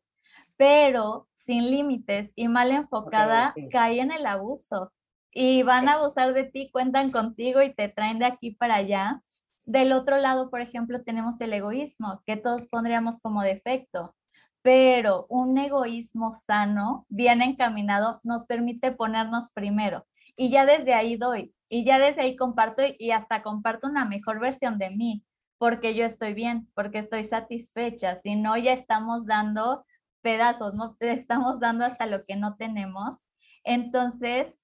pero 0.60 1.26
sin 1.32 1.70
límites 1.70 2.34
y 2.36 2.46
mal 2.46 2.70
enfocada, 2.70 3.54
cae 3.70 3.98
en 3.98 4.12
el 4.12 4.26
abuso 4.26 4.92
y 5.32 5.62
van 5.62 5.88
a 5.88 5.94
abusar 5.94 6.34
de 6.34 6.44
ti, 6.44 6.68
cuentan 6.70 7.10
contigo 7.10 7.62
y 7.62 7.72
te 7.72 7.88
traen 7.88 8.18
de 8.18 8.26
aquí 8.26 8.50
para 8.50 8.74
allá. 8.74 9.22
Del 9.64 9.94
otro 9.94 10.18
lado, 10.18 10.50
por 10.50 10.60
ejemplo, 10.60 11.02
tenemos 11.02 11.40
el 11.40 11.54
egoísmo, 11.54 12.22
que 12.26 12.36
todos 12.36 12.66
pondríamos 12.66 13.20
como 13.22 13.40
defecto, 13.40 14.14
pero 14.60 15.24
un 15.30 15.56
egoísmo 15.56 16.30
sano, 16.30 17.06
bien 17.08 17.40
encaminado, 17.40 18.20
nos 18.22 18.44
permite 18.44 18.92
ponernos 18.92 19.52
primero. 19.52 20.04
Y 20.36 20.50
ya 20.50 20.66
desde 20.66 20.92
ahí 20.92 21.16
doy, 21.16 21.54
y 21.70 21.84
ya 21.86 21.98
desde 21.98 22.20
ahí 22.20 22.36
comparto 22.36 22.82
y 22.98 23.12
hasta 23.12 23.42
comparto 23.42 23.88
una 23.88 24.04
mejor 24.04 24.40
versión 24.40 24.76
de 24.76 24.90
mí, 24.90 25.24
porque 25.56 25.94
yo 25.94 26.04
estoy 26.04 26.34
bien, 26.34 26.68
porque 26.74 26.98
estoy 26.98 27.24
satisfecha. 27.24 28.16
Si 28.16 28.36
no, 28.36 28.58
ya 28.58 28.74
estamos 28.74 29.24
dando 29.24 29.86
pedazos, 30.22 30.74
no 30.74 30.96
estamos 31.00 31.60
dando 31.60 31.84
hasta 31.84 32.06
lo 32.06 32.22
que 32.22 32.36
no 32.36 32.56
tenemos. 32.56 33.22
Entonces, 33.64 34.60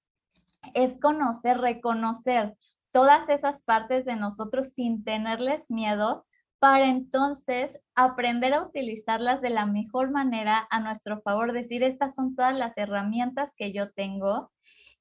es 0.75 0.99
conocer, 0.99 1.59
reconocer 1.59 2.55
todas 2.93 3.29
esas 3.29 3.63
partes 3.63 4.05
de 4.05 4.17
nosotros 4.17 4.73
sin 4.73 5.05
tenerles 5.05 5.71
miedo 5.71 6.27
para 6.59 6.87
entonces 6.87 7.81
aprender 7.95 8.55
a 8.55 8.63
utilizarlas 8.63 9.43
de 9.43 9.51
la 9.51 9.67
mejor 9.67 10.11
manera 10.11 10.67
a 10.71 10.81
nuestro 10.81 11.21
favor, 11.21 11.53
decir, 11.53 11.83
estas 11.83 12.15
son 12.15 12.35
todas 12.35 12.55
las 12.57 12.79
herramientas 12.79 13.55
que 13.55 13.73
yo 13.73 13.93
tengo 13.93 14.51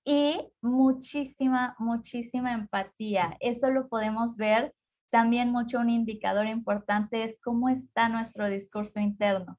y 0.03 0.37
muchísima, 0.61 1.75
muchísima 1.79 2.53
empatía. 2.53 3.37
Eso 3.39 3.71
lo 3.71 3.87
podemos 3.87 4.35
ver 4.35 4.73
también 5.09 5.51
mucho, 5.51 5.79
un 5.79 5.89
indicador 5.89 6.47
importante 6.47 7.23
es 7.23 7.39
cómo 7.39 7.69
está 7.69 8.09
nuestro 8.09 8.49
discurso 8.49 8.99
interno. 8.99 9.57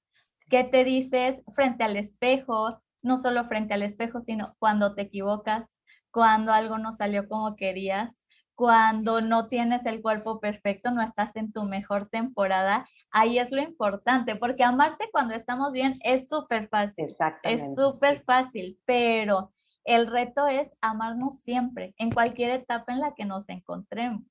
¿Qué 0.49 0.65
te 0.65 0.85
dices 0.85 1.43
frente 1.55 1.85
al 1.85 1.97
espejo? 1.97 2.81
No 3.03 3.19
solo 3.19 3.45
frente 3.45 3.75
al 3.75 3.83
espejo, 3.83 4.21
sino 4.21 4.47
cuando 4.59 4.95
te 4.95 5.03
equivocas, 5.03 5.77
cuando 6.11 6.53
algo 6.53 6.79
no 6.79 6.93
salió 6.93 7.29
como 7.29 7.57
querías, 7.57 8.25
cuando 8.55 9.21
no 9.21 9.49
tienes 9.49 9.85
el 9.87 10.01
cuerpo 10.01 10.41
perfecto, 10.41 10.91
no 10.91 11.03
estás 11.03 11.37
en 11.37 11.53
tu 11.53 11.65
mejor 11.65 12.09
temporada, 12.09 12.87
ahí 13.11 13.39
es 13.39 13.51
lo 13.51 13.61
importante, 13.61 14.35
porque 14.35 14.65
amarse 14.65 15.11
cuando 15.13 15.35
estamos 15.35 15.73
bien 15.73 15.93
es 16.03 16.29
súper 16.29 16.69
fácil. 16.69 17.15
Es 17.43 17.75
súper 17.75 18.23
fácil, 18.25 18.81
pero 18.87 19.53
el 19.85 20.07
reto 20.07 20.47
es 20.47 20.75
amarnos 20.81 21.41
siempre, 21.43 21.95
en 21.99 22.11
cualquier 22.11 22.51
etapa 22.51 22.93
en 22.93 23.01
la 23.01 23.15
que 23.15 23.27
nos 23.27 23.49
encontremos. 23.49 24.25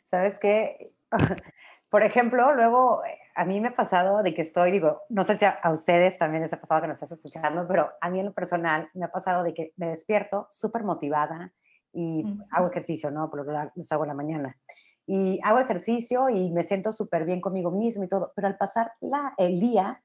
¿Sabes 0.00 0.38
qué? 0.38 0.92
Por 1.88 2.02
ejemplo, 2.02 2.52
luego 2.54 3.04
eh, 3.04 3.18
a 3.34 3.44
mí 3.44 3.60
me 3.60 3.68
ha 3.68 3.76
pasado 3.76 4.22
de 4.22 4.34
que 4.34 4.42
estoy, 4.42 4.72
digo, 4.72 5.02
no 5.08 5.24
sé 5.24 5.38
si 5.38 5.44
a, 5.44 5.60
ustedes 5.72 6.18
también 6.18 6.42
les 6.42 6.52
ha 6.52 6.60
pasado 6.60 6.80
que 6.80 6.88
nos 6.88 6.96
estás 6.96 7.12
escuchando, 7.12 7.66
pero 7.68 7.90
a 8.00 8.10
mí 8.10 8.18
en 8.18 8.26
lo 8.26 8.32
personal 8.32 8.90
me 8.94 9.04
ha 9.04 9.12
pasado 9.12 9.42
de 9.42 9.54
que 9.54 9.72
me 9.76 9.88
despierto 9.88 10.48
súper 10.50 10.82
motivada 10.82 11.52
y 11.92 12.24
hago 12.50 12.68
ejercicio, 12.68 13.10
¿no? 13.10 13.30
Por 13.30 13.40
lo 13.40 13.46
que 13.46 13.70
los 13.74 13.92
hago 13.92 14.04
en 14.04 14.08
la 14.08 14.14
mañana. 14.14 14.58
Y 15.06 15.40
hago 15.42 15.60
ejercicio 15.60 16.28
y 16.28 16.50
me 16.50 16.64
siento 16.64 16.92
súper 16.92 17.24
bien 17.24 17.40
conmigo 17.40 17.70
mismo 17.70 18.04
y 18.04 18.08
todo, 18.08 18.32
pero 18.34 18.48
al 18.48 18.56
pasar 18.56 18.92
la, 19.00 19.32
el 19.38 19.60
día, 19.60 20.02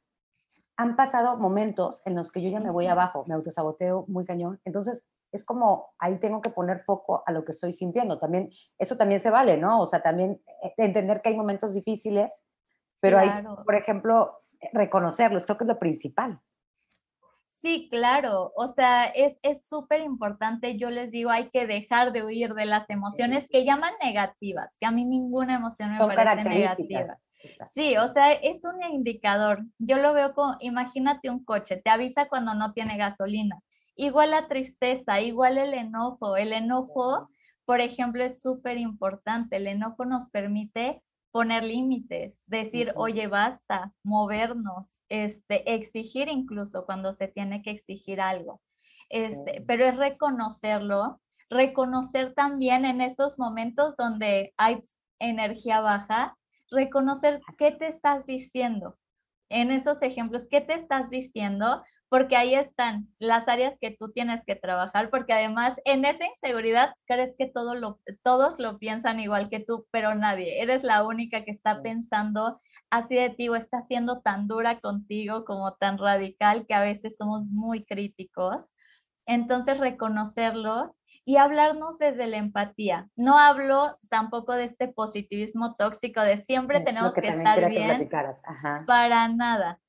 han 0.78 0.96
pasado 0.96 1.38
momentos 1.38 2.02
en 2.06 2.16
los 2.16 2.32
que 2.32 2.42
yo 2.42 2.50
ya 2.50 2.60
me 2.60 2.72
voy 2.72 2.88
abajo, 2.88 3.26
me 3.28 3.36
autosaboteo 3.36 4.06
muy 4.08 4.26
cañón. 4.26 4.60
Entonces, 4.66 5.06
es 5.32 5.46
como 5.46 5.94
ahí 6.00 6.20
tengo 6.20 6.42
que 6.42 6.50
poner 6.50 6.84
foco 6.84 7.24
a 7.26 7.32
lo 7.32 7.46
que 7.46 7.52
estoy 7.52 7.74
sintiendo. 7.74 8.20
También, 8.20 8.50
eso 8.78 8.98
también 8.98 9.20
se 9.20 9.30
vale, 9.30 9.58
¿no? 9.58 9.80
O 9.80 9.86
sea, 9.86 10.02
también 10.02 10.42
eh, 10.64 10.74
entender 10.78 11.22
que 11.22 11.30
hay 11.30 11.38
momentos 11.38 11.74
difíciles, 11.74 12.44
pero 13.00 13.18
hay, 13.18 13.30
por 13.66 13.76
ejemplo, 13.76 14.38
reconocerlos, 14.74 15.46
creo 15.46 15.58
que 15.58 15.64
es 15.64 15.70
lo 15.70 15.80
principal. 15.80 16.40
Sí, 17.48 17.88
claro, 17.92 18.52
o 18.56 18.68
sea, 18.68 19.06
es 19.06 19.40
súper 19.68 20.02
importante, 20.02 20.78
yo 20.78 20.90
les 20.90 21.12
digo, 21.12 21.30
hay 21.30 21.50
que 21.50 21.68
dejar 21.68 22.12
de 22.12 22.24
huir 22.24 22.56
de 22.56 22.66
las 22.66 22.90
emociones 22.90 23.48
que 23.48 23.66
llaman 23.66 23.94
negativas, 24.04 24.76
que 24.80 24.88
a 24.88 24.92
mí 24.92 25.06
ninguna 25.06 25.56
emoción 25.56 25.92
me 25.92 26.00
parece 26.00 26.44
negativa. 26.44 27.20
Sí, 27.72 27.98
o 27.98 28.08
sea, 28.08 28.34
es 28.34 28.64
un 28.66 28.82
indicador. 28.84 29.64
Yo 29.80 29.98
lo 29.98 30.14
veo 30.14 30.34
como, 30.34 30.58
imagínate 30.60 31.30
un 31.30 31.44
coche, 31.44 31.78
te 31.78 31.90
avisa 31.90 32.28
cuando 32.28 32.54
no 32.54 32.74
tiene 32.74 32.98
gasolina. 32.98 33.60
Igual 34.01 34.31
la 34.31 34.48
tristeza, 34.48 35.22
igual 35.22 35.60
el 35.60 35.75
enojo. 35.75 36.36
El 36.36 36.53
enojo, 36.53 37.29
por 37.65 37.81
ejemplo, 37.81 38.24
es 38.24 38.41
súper 38.41 38.79
importante. 38.79 39.58
El 39.58 39.67
enojo 39.67 40.05
nos 40.05 40.27
permite 40.29 41.03
poner 41.29 41.63
límites, 41.63 42.41
decir, 42.48 42.93
oye, 42.96 43.27
basta, 43.27 43.93
movernos, 44.01 44.98
este, 45.08 45.75
exigir 45.75 46.29
incluso 46.29 46.84
cuando 46.88 47.13
se 47.13 47.27
tiene 47.27 47.62
que 47.62 47.70
exigir 47.70 48.22
algo. 48.22 48.60
Este, 49.10 49.63
pero 49.67 49.86
es 49.86 49.96
reconocerlo, 49.96 51.22
reconocer 51.51 52.34
también 52.34 52.86
en 52.86 53.01
esos 53.01 53.38
momentos 53.38 53.96
donde 53.98 54.51
hay 54.58 54.84
energía 55.20 55.79
baja, 55.79 56.36
reconocer 56.72 57.39
qué 57.60 57.72
te 57.72 57.89
estás 57.89 58.25
diciendo. 58.25 58.98
En 59.50 59.70
esos 59.70 60.01
ejemplos, 60.01 60.48
¿qué 60.50 60.62
te 60.62 60.74
estás 60.74 61.12
diciendo? 61.12 61.84
Porque 62.12 62.36
ahí 62.36 62.56
están 62.56 63.08
las 63.20 63.48
áreas 63.48 63.80
que 63.80 63.96
tú 63.98 64.12
tienes 64.12 64.44
que 64.44 64.58
trabajar, 64.58 65.10
porque 65.10 65.32
además 65.32 65.80
en 65.86 66.03
esa 66.03 66.25
inseguridad 66.25 66.94
crees 67.06 67.38
que 67.38 67.48
todo 67.48 67.74
lo, 67.74 68.01
todos 68.22 68.60
lo 68.60 68.80
piensan 68.80 69.22
igual 69.22 69.50
que 69.50 69.62
tú, 69.62 69.88
pero 69.91 70.13
nadie. 70.13 70.62
Eres 70.62 70.84
la 70.84 71.06
única 71.08 71.46
que 71.46 71.51
está 71.51 71.82
pensando 71.82 72.60
así 72.89 73.15
de 73.15 73.30
ti 73.30 73.48
o 73.48 73.56
está 73.56 73.82
siendo 73.82 74.20
tan 74.20 74.50
dura 74.50 74.82
contigo 74.82 75.46
como 75.46 75.75
tan 75.75 75.98
radical 75.98 76.65
que 76.68 76.74
a 76.74 76.82
veces 76.82 77.15
somos 77.15 77.46
muy 77.46 77.86
críticos. 77.86 78.74
Entonces, 79.25 79.80
reconocerlo 79.80 80.98
y 81.24 81.38
hablarnos 81.38 81.98
desde 81.98 82.27
la 82.27 82.38
empatía. 82.38 83.08
No 83.15 83.39
hablo 83.39 83.98
tampoco 84.10 84.51
de 84.51 84.65
este 84.65 84.89
positivismo 84.89 85.75
tóxico 85.75 86.20
de 86.20 86.36
siempre 86.36 86.82
tenemos 86.82 87.13
que, 87.13 87.27
estar 87.30 87.70
bien 87.70 88.10
para 88.86 89.30
nada, 89.30 89.80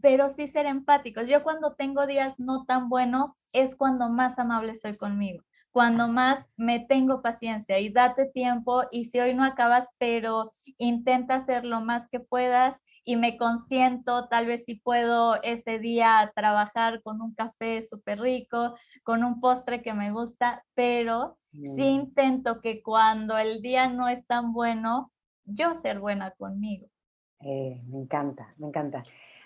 pero 0.00 0.28
sí 0.28 0.46
ser 0.46 0.66
empáticos. 0.66 1.28
Yo 1.28 1.42
cuando 1.42 1.74
tengo 1.74 2.06
días 2.06 2.38
no 2.38 2.64
tan 2.64 2.88
buenos 2.88 3.32
es 3.52 3.76
cuando 3.76 4.08
más 4.08 4.38
amable 4.38 4.74
soy 4.74 4.96
conmigo, 4.96 5.42
cuando 5.70 6.08
más 6.08 6.50
me 6.56 6.80
tengo 6.80 7.22
paciencia 7.22 7.78
y 7.78 7.88
date 7.90 8.26
tiempo 8.26 8.84
y 8.90 9.06
si 9.06 9.20
hoy 9.20 9.34
no 9.34 9.44
acabas, 9.44 9.88
pero 9.98 10.52
intenta 10.78 11.36
hacer 11.36 11.64
lo 11.64 11.80
más 11.80 12.08
que 12.08 12.20
puedas 12.20 12.80
y 13.04 13.16
me 13.16 13.36
consiento, 13.36 14.28
tal 14.28 14.46
vez 14.46 14.64
si 14.64 14.76
puedo 14.76 15.40
ese 15.42 15.78
día 15.78 16.32
trabajar 16.34 17.02
con 17.02 17.20
un 17.20 17.34
café 17.34 17.82
súper 17.82 18.20
rico, 18.20 18.74
con 19.02 19.24
un 19.24 19.40
postre 19.40 19.82
que 19.82 19.92
me 19.92 20.10
gusta, 20.10 20.64
pero 20.74 21.38
sí 21.52 21.84
intento 21.84 22.60
que 22.60 22.82
cuando 22.82 23.36
el 23.36 23.60
día 23.60 23.88
no 23.88 24.08
es 24.08 24.26
tan 24.26 24.52
bueno, 24.52 25.12
yo 25.44 25.74
ser 25.74 26.00
buena 26.00 26.30
conmigo. 26.32 26.88
Eh, 27.40 27.82
me 27.88 27.98
encanta, 27.98 28.54
me 28.56 28.68
encanta. 28.68 29.02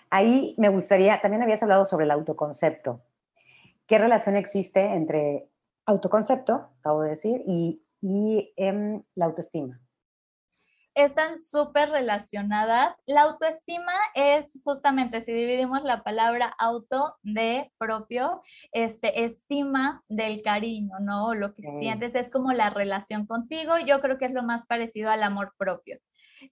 Ahí 0.09 0.55
me 0.57 0.69
gustaría, 0.69 1.21
también 1.21 1.43
habías 1.43 1.61
hablado 1.61 1.85
sobre 1.85 2.05
el 2.05 2.11
autoconcepto. 2.11 3.01
¿Qué 3.85 3.97
relación 3.97 4.35
existe 4.35 4.93
entre 4.93 5.49
autoconcepto, 5.85 6.69
acabo 6.79 7.01
de 7.01 7.09
decir, 7.09 7.41
y, 7.45 7.81
y 8.01 8.53
em, 8.55 9.03
la 9.15 9.25
autoestima? 9.25 9.81
están 11.03 11.39
súper 11.39 11.89
relacionadas. 11.89 13.01
La 13.05 13.21
autoestima 13.23 13.93
es 14.13 14.59
justamente, 14.63 15.21
si 15.21 15.31
dividimos 15.31 15.83
la 15.83 16.03
palabra 16.03 16.53
auto 16.57 17.15
de 17.21 17.71
propio, 17.77 18.41
este, 18.71 19.23
estima 19.23 20.03
del 20.07 20.41
cariño, 20.43 20.99
¿no? 20.99 21.33
Lo 21.35 21.53
que 21.53 21.63
sientes 21.79 22.15
es 22.15 22.29
como 22.29 22.51
la 22.53 22.69
relación 22.69 23.25
contigo. 23.25 23.77
Yo 23.85 24.01
creo 24.01 24.17
que 24.17 24.25
es 24.25 24.33
lo 24.33 24.43
más 24.43 24.65
parecido 24.65 25.09
al 25.09 25.23
amor 25.23 25.53
propio. 25.57 25.99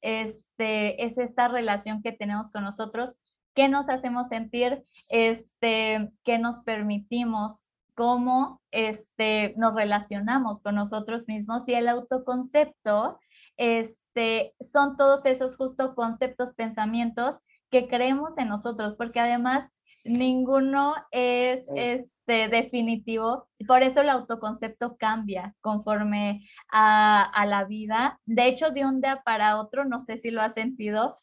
Este, 0.01 1.03
es 1.03 1.17
esta 1.17 1.47
relación 1.47 2.01
que 2.01 2.11
tenemos 2.11 2.51
con 2.51 2.63
nosotros, 2.63 3.15
que 3.57 3.67
nos 3.69 3.89
hacemos 3.89 4.27
sentir, 4.27 4.83
este, 5.09 6.11
que 6.23 6.37
nos 6.37 6.59
permitimos 6.59 7.65
cómo 7.95 8.61
este, 8.69 9.55
nos 9.57 9.73
relacionamos 9.73 10.61
con 10.61 10.75
nosotros 10.75 11.27
mismos 11.27 11.67
y 11.67 11.73
el 11.73 11.87
autoconcepto 11.87 13.19
este, 13.57 14.53
son 14.59 14.95
todos 14.95 15.25
esos 15.25 15.57
justo 15.57 15.95
conceptos, 15.95 16.53
pensamientos 16.53 17.39
que 17.71 17.87
creemos 17.87 18.37
en 18.37 18.49
nosotros, 18.49 18.95
porque 18.95 19.19
además 19.19 19.71
ninguno 20.05 20.93
es 21.09 21.63
este, 21.75 22.49
definitivo. 22.49 23.47
Por 23.67 23.81
eso 23.81 24.01
el 24.01 24.09
autoconcepto 24.09 24.97
cambia 24.97 25.55
conforme 25.61 26.41
a, 26.71 27.23
a, 27.23 27.45
la 27.47 27.63
vida. 27.63 28.19
De 28.27 28.45
hecho, 28.45 28.69
de 28.69 28.85
un 28.85 29.01
día 29.01 29.23
para 29.25 29.59
otro, 29.59 29.83
no 29.83 29.99
sé 29.99 30.17
si 30.17 30.29
lo 30.29 30.43
has 30.43 30.53
sentido, 30.53 31.15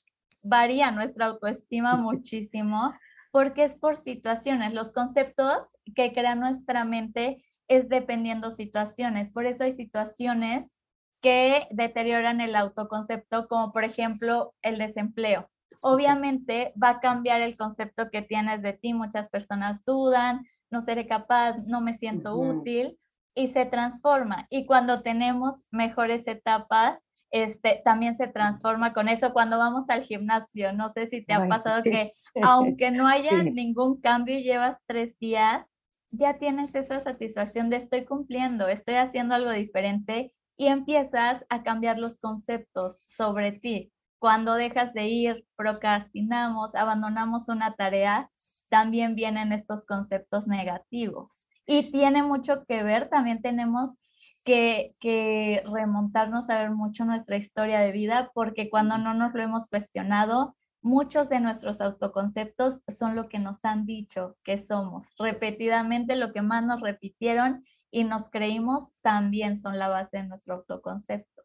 varía 0.44 0.90
nuestra 0.90 1.26
autoestima 1.26 1.96
muchísimo 1.96 2.94
porque 3.32 3.64
es 3.64 3.74
por 3.74 3.96
situaciones. 3.96 4.72
Los 4.72 4.92
conceptos 4.92 5.76
que 5.96 6.12
crea 6.12 6.36
nuestra 6.36 6.84
mente 6.84 7.44
es 7.66 7.88
dependiendo 7.88 8.50
situaciones. 8.50 9.32
Por 9.32 9.46
eso 9.46 9.64
hay 9.64 9.72
situaciones 9.72 10.72
que 11.20 11.66
deterioran 11.70 12.40
el 12.40 12.54
autoconcepto, 12.54 13.48
como 13.48 13.72
por 13.72 13.82
ejemplo 13.82 14.54
el 14.62 14.78
desempleo. 14.78 15.50
Obviamente 15.82 16.72
va 16.80 16.90
a 16.90 17.00
cambiar 17.00 17.40
el 17.40 17.56
concepto 17.56 18.10
que 18.10 18.22
tienes 18.22 18.62
de 18.62 18.74
ti. 18.74 18.94
Muchas 18.94 19.30
personas 19.30 19.84
dudan, 19.84 20.44
no 20.70 20.80
seré 20.80 21.06
capaz, 21.06 21.66
no 21.66 21.80
me 21.80 21.94
siento 21.94 22.36
útil 22.36 22.98
y 23.34 23.48
se 23.48 23.66
transforma. 23.66 24.46
Y 24.48 24.66
cuando 24.66 25.02
tenemos 25.02 25.66
mejores 25.70 26.28
etapas, 26.28 27.03
este, 27.34 27.82
también 27.84 28.14
se 28.14 28.28
transforma 28.28 28.92
con 28.92 29.08
eso 29.08 29.32
cuando 29.32 29.58
vamos 29.58 29.90
al 29.90 30.04
gimnasio. 30.04 30.72
No 30.72 30.88
sé 30.88 31.06
si 31.06 31.24
te 31.24 31.34
ha 31.34 31.48
pasado 31.48 31.82
que 31.82 32.12
aunque 32.42 32.92
no 32.92 33.08
haya 33.08 33.42
ningún 33.42 34.00
cambio 34.00 34.38
y 34.38 34.44
llevas 34.44 34.78
tres 34.86 35.18
días, 35.18 35.68
ya 36.12 36.34
tienes 36.34 36.76
esa 36.76 37.00
satisfacción 37.00 37.70
de 37.70 37.76
estoy 37.78 38.04
cumpliendo, 38.04 38.68
estoy 38.68 38.94
haciendo 38.94 39.34
algo 39.34 39.50
diferente 39.50 40.32
y 40.56 40.68
empiezas 40.68 41.44
a 41.48 41.64
cambiar 41.64 41.98
los 41.98 42.20
conceptos 42.20 43.02
sobre 43.08 43.50
ti. 43.50 43.92
Cuando 44.20 44.54
dejas 44.54 44.94
de 44.94 45.08
ir, 45.08 45.44
procrastinamos, 45.56 46.76
abandonamos 46.76 47.48
una 47.48 47.74
tarea, 47.74 48.30
también 48.70 49.16
vienen 49.16 49.50
estos 49.50 49.86
conceptos 49.86 50.46
negativos. 50.46 51.46
Y 51.66 51.90
tiene 51.90 52.22
mucho 52.22 52.64
que 52.64 52.84
ver, 52.84 53.08
también 53.08 53.42
tenemos 53.42 53.98
que, 54.44 54.94
que, 55.00 55.62
remontarnos 55.72 56.50
a 56.50 56.58
ver 56.58 56.70
mucho 56.70 57.04
nuestra 57.04 57.36
historia 57.36 57.80
de 57.80 57.92
vida, 57.92 58.30
porque 58.34 58.70
cuando 58.70 58.98
no 58.98 59.14
nos 59.14 59.34
lo 59.34 59.42
hemos 59.42 59.68
cuestionado, 59.68 60.54
muchos 60.82 61.28
de 61.30 61.40
nuestros 61.40 61.80
autoconceptos 61.80 62.82
son 62.88 63.16
lo 63.16 63.28
que 63.28 63.38
nos 63.38 63.64
han 63.64 63.86
dicho 63.86 64.36
que 64.44 64.58
somos. 64.58 65.06
Repetidamente 65.18 66.14
lo 66.14 66.32
que 66.32 66.42
más 66.42 66.62
nos 66.62 66.80
repitieron 66.82 67.64
y 67.90 68.04
nos 68.04 68.28
creímos 68.28 68.90
también 69.00 69.56
son 69.56 69.78
la 69.78 69.88
base 69.88 70.18
de 70.18 70.24
nuestro 70.24 70.54
autoconcepto. 70.56 71.42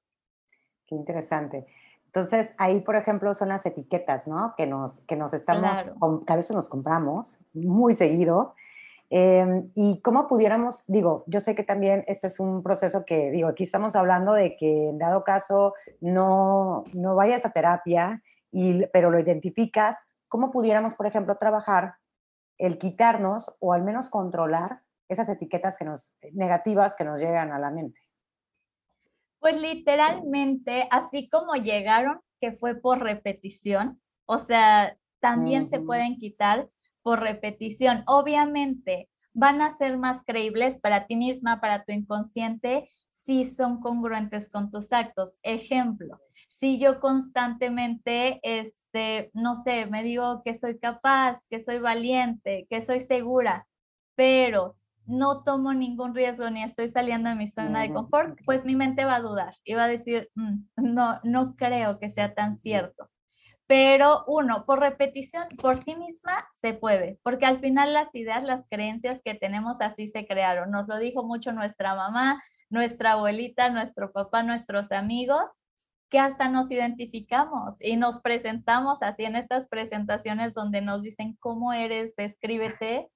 Qué 0.86 0.96
interesante. 0.96 1.68
Entonces, 2.08 2.56
ahí, 2.58 2.82
por 2.82 2.96
ejemplo, 2.96 3.36
son 3.36 3.50
las 3.50 3.68
etiquetas, 3.68 4.28
¿no? 4.28 4.56
Que 4.58 4.66
nos, 4.66 4.98
que 5.02 5.16
nos 5.16 5.34
estamos, 5.34 5.84
que 6.26 6.34
a 6.34 6.36
veces 6.36 6.56
nos 6.56 6.68
compramos 6.68 7.38
muy 7.54 7.94
seguido. 7.94 8.56
Em, 9.12 9.72
y 9.74 10.02
cómo 10.02 10.28
pudiéramos, 10.28 10.84
digo, 10.86 11.24
yo 11.26 11.39
sé 11.39 11.56
que 11.56 11.63
también 11.63 12.04
este 12.08 12.28
es 12.28 12.39
un 12.39 12.62
proceso 12.62 13.06
que, 13.06 13.32
digo, 13.32 13.48
aquí 13.48 13.63
estamos 13.63 13.95
hablando 13.95 14.34
de 14.34 14.56
que 14.56 14.89
en 14.89 15.00
dado 15.00 15.24
caso 15.24 15.74
no, 16.00 16.84
no 16.93 17.15
vayas 17.15 17.43
a 17.45 17.52
terapia, 17.52 18.22
y, 18.52 18.86
pero 18.88 19.10
lo 19.10 19.19
identificas, 19.19 20.00
¿cómo 20.28 20.52
pudiéramos, 20.52 20.93
por 20.93 21.08
ejemplo, 21.08 21.38
trabajar 21.38 21.95
el 22.60 22.78
quitarnos 22.78 23.56
o 23.60 23.74
al 23.74 23.84
menos 23.84 24.10
controlar 24.10 24.82
esas 25.08 25.28
etiquetas 25.30 25.78
que 25.78 25.86
nos, 25.86 26.13
eh, 26.22 26.32
negativas 26.34 26.95
que 26.95 27.04
nos 27.04 27.19
llegan 27.19 27.52
a 27.52 27.58
la 27.58 27.72
mente? 27.72 28.00
Pues 29.39 29.60
literalmente, 29.60 30.88
así 30.91 31.30
como 31.30 31.56
llegaron, 31.56 32.22
que 32.39 32.52
fue 32.52 32.76
por 32.76 33.00
repetición, 33.00 34.00
o 34.26 34.38
sea, 34.38 34.98
también 35.19 35.67
se 35.67 35.80
pueden 35.80 36.17
quitar 36.17 36.69
por 37.10 37.22
repetición. 37.22 38.04
Obviamente, 38.06 39.10
van 39.34 39.62
a 39.62 39.72
ser 39.72 39.98
más 39.98 40.24
creíbles 40.24 40.78
para 40.78 41.08
ti 41.08 41.15
misma, 41.15 41.60
para 41.60 41.84
tu 41.84 41.91
inconsciente, 41.91 42.88
si 43.10 43.45
son 43.45 43.80
congruentes 43.80 44.48
con 44.52 44.69
tus 44.69 44.93
actos. 44.93 45.39
Ejemplo, 45.41 46.19
si 46.50 46.78
yo 46.78 47.00
constantemente, 47.00 48.39
este, 48.43 49.32
no 49.34 49.56
sé, 49.56 49.88
me 49.88 50.04
digo 50.04 50.43
que 50.45 50.54
soy 50.54 50.78
capaz, 50.78 51.48
que 51.50 51.60
soy 51.60 51.80
valiente, 51.80 52.67
que 52.69 52.80
soy 52.80 53.00
segura, 53.00 53.65
pero 54.13 54.76
no 55.08 55.43
tomo 55.43 55.74
ningún 55.74 56.13
riesgo 56.13 56.48
ni 56.52 56.62
estoy 56.62 56.89
saliendo 56.89 57.32
de 57.32 57.36
mi 57.36 57.48
zona 57.48 57.82
de 57.82 57.91
confort, 57.91 58.38
pues 58.45 58.65
mi 58.65 58.76
mente 58.76 59.04
va 59.04 59.15
a 59.15 59.22
dudar 59.22 59.56
y 59.63 59.74
va 59.74 59.86
a 59.86 59.88
decir, 59.88 60.30
mm, 60.36 60.60
no, 60.76 61.19
no 61.24 61.56
creo 61.56 61.98
que 61.98 62.08
sea 62.08 62.36
tan 62.36 62.54
cierto. 62.54 63.10
Pero 63.69 64.23
uno, 64.25 64.65
por 64.65 64.79
repetición, 64.79 65.47
por 65.62 65.77
sí 65.77 65.95
misma 65.95 66.47
se 66.49 66.73
puede, 66.73 67.19
porque 67.21 67.45
al 67.45 67.60
final 67.60 67.93
las 67.93 68.15
ideas, 68.15 68.43
las 68.43 68.67
creencias 68.67 69.21
que 69.21 69.36
tenemos 69.36 69.79
así 69.79 70.08
se 70.08 70.25
crearon. 70.25 70.71
Nos 70.71 70.88
lo 70.88 70.97
dijo 70.97 71.23
mucho 71.23 71.51
nuestra 71.51 71.93
mamá, 71.93 72.41
nuestra 72.71 73.12
abuelita, 73.12 73.69
nuestro 73.69 74.12
papá, 74.12 74.41
nuestros 74.41 74.91
amigos, 74.91 75.43
que 76.10 76.17
hasta 76.17 76.49
nos 76.49 76.71
identificamos 76.71 77.75
y 77.79 77.95
nos 77.95 78.21
presentamos 78.21 79.03
así 79.03 79.23
en 79.23 79.36
estas 79.36 79.67
presentaciones 79.67 80.55
donde 80.55 80.82
nos 80.82 81.03
dicen 81.03 81.38
cómo 81.39 81.71
eres, 81.71 82.15
descríbete. 82.15 83.12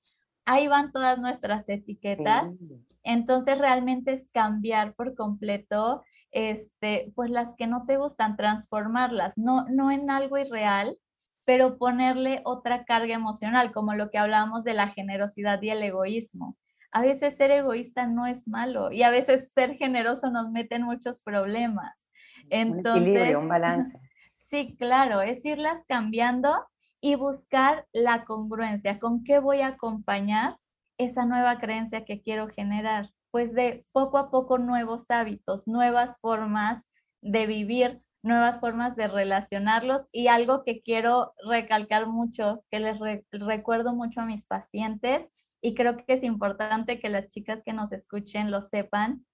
Ahí 0.46 0.68
van 0.68 0.92
todas 0.92 1.20
nuestras 1.20 1.68
etiquetas. 1.70 2.56
Entonces 3.04 3.58
realmente 3.58 4.14
es 4.14 4.30
cambiar 4.30 4.94
por 4.96 5.16
completo 5.16 6.04
este, 6.32 7.12
pues 7.16 7.30
las 7.30 7.56
que 7.56 7.68
no 7.68 7.86
te 7.86 7.98
gustan, 7.98 8.36
transformarlas, 8.36 9.38
no, 9.38 9.66
no 9.70 9.92
en 9.92 10.10
algo 10.10 10.38
irreal, 10.38 10.98
pero 11.46 11.78
ponerle 11.78 12.42
otra 12.44 12.86
carga 12.86 13.14
emocional, 13.14 13.72
como 13.72 13.94
lo 13.94 14.10
que 14.10 14.18
hablábamos 14.18 14.64
de 14.64 14.74
la 14.74 14.88
generosidad 14.88 15.62
y 15.62 15.70
el 15.70 15.84
egoísmo. 15.84 16.58
A 16.92 17.02
veces 17.02 17.36
ser 17.36 17.52
egoísta 17.52 18.08
no 18.08 18.26
es 18.26 18.48
malo 18.48 18.92
y 18.92 19.04
a 19.04 19.10
veces 19.10 19.52
ser 19.52 19.76
generoso 19.76 20.32
nos 20.32 20.52
mete 20.52 20.76
en 20.76 20.84
muchos 20.84 21.22
problemas. 21.22 22.08
Entonces, 22.50 23.02
un 23.02 23.02
equilibrio, 23.08 23.40
un 23.40 23.50
balance. 23.50 23.98
Sí, 24.36 24.76
claro, 24.78 25.22
es 25.22 25.44
irlas 25.46 25.84
cambiando 25.88 26.68
y 27.04 27.16
buscar 27.16 27.86
la 27.92 28.24
congruencia, 28.24 28.98
con 28.98 29.26
qué 29.26 29.40
voy 29.40 29.60
a 29.60 29.68
acompañar 29.68 30.58
esa 30.98 31.26
nueva 31.26 31.60
creencia 31.60 32.06
que 32.06 32.22
quiero 32.22 32.48
generar 32.48 33.10
pues 33.30 33.54
de 33.54 33.84
poco 33.92 34.18
a 34.18 34.32
poco 34.32 34.58
nuevos 34.58 35.12
hábitos, 35.12 35.68
nuevas 35.68 36.18
formas 36.22 36.88
de 37.20 37.46
vivir, 37.46 38.02
nuevas 38.22 38.62
formas 38.62 38.96
de 38.96 39.10
relacionarlos 39.10 40.08
y 40.14 40.28
algo 40.28 40.64
que 40.64 40.82
quiero 40.82 41.34
recalcar 41.46 42.08
mucho, 42.08 42.64
que 42.72 42.80
les 42.80 42.98
recuerdo 43.32 43.94
mucho 43.94 44.22
a 44.22 44.26
mis 44.26 44.46
pacientes 44.46 45.30
y 45.60 45.76
creo 45.76 45.98
que 45.98 46.14
es 46.14 46.24
importante 46.24 47.02
que 47.02 47.10
las 47.10 47.28
chicas 47.28 47.64
que 47.66 47.74
nos 47.74 47.92
escuchen 47.92 48.50
lo 48.50 48.62
sepan, 48.62 49.26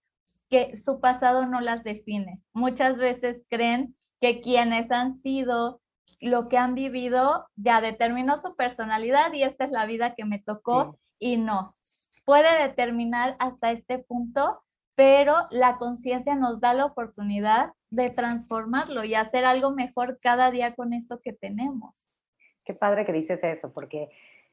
que 0.49 0.75
su 0.75 0.99
pasado 0.99 1.45
no 1.45 1.61
las 1.61 1.83
define. 1.83 2.41
Muchas 2.51 2.97
veces 2.97 3.45
creen 3.47 3.95
que 4.19 4.41
quienes 4.41 4.89
han 4.89 5.11
sido, 5.11 5.81
lo 6.19 6.49
que 6.49 6.57
han 6.57 6.75
vivido, 6.75 7.47
ya 7.55 7.81
determinó 7.81 8.37
su 8.37 8.55
personalidad 8.55 9.33
y 9.33 9.43
esta 9.43 9.65
es 9.65 9.71
la 9.71 9.85
vida 9.85 10.15
que 10.15 10.25
me 10.25 10.39
tocó 10.39 10.97
y 11.17 11.37
no 11.37 11.71
puede 12.29 12.67
determinar 12.67 13.35
hasta 13.39 13.71
este 13.71 13.97
punto, 13.97 14.61
pero 14.93 15.33
la 15.49 15.77
conciencia 15.77 16.35
nos 16.35 16.59
da 16.59 16.75
la 16.75 16.85
oportunidad 16.85 17.73
de 17.89 18.09
transformarlo 18.09 19.03
y 19.03 19.15
hacer 19.15 19.45
algo 19.45 19.71
mejor 19.71 20.19
cada 20.21 20.51
día 20.51 20.75
con 20.75 20.93
eso 20.93 21.21
que 21.23 21.33
tenemos. 21.33 22.07
Qué 22.63 22.75
padre 22.75 23.03
que 23.03 23.13
dices 23.13 23.43
eso, 23.43 23.73
porque 23.73 24.09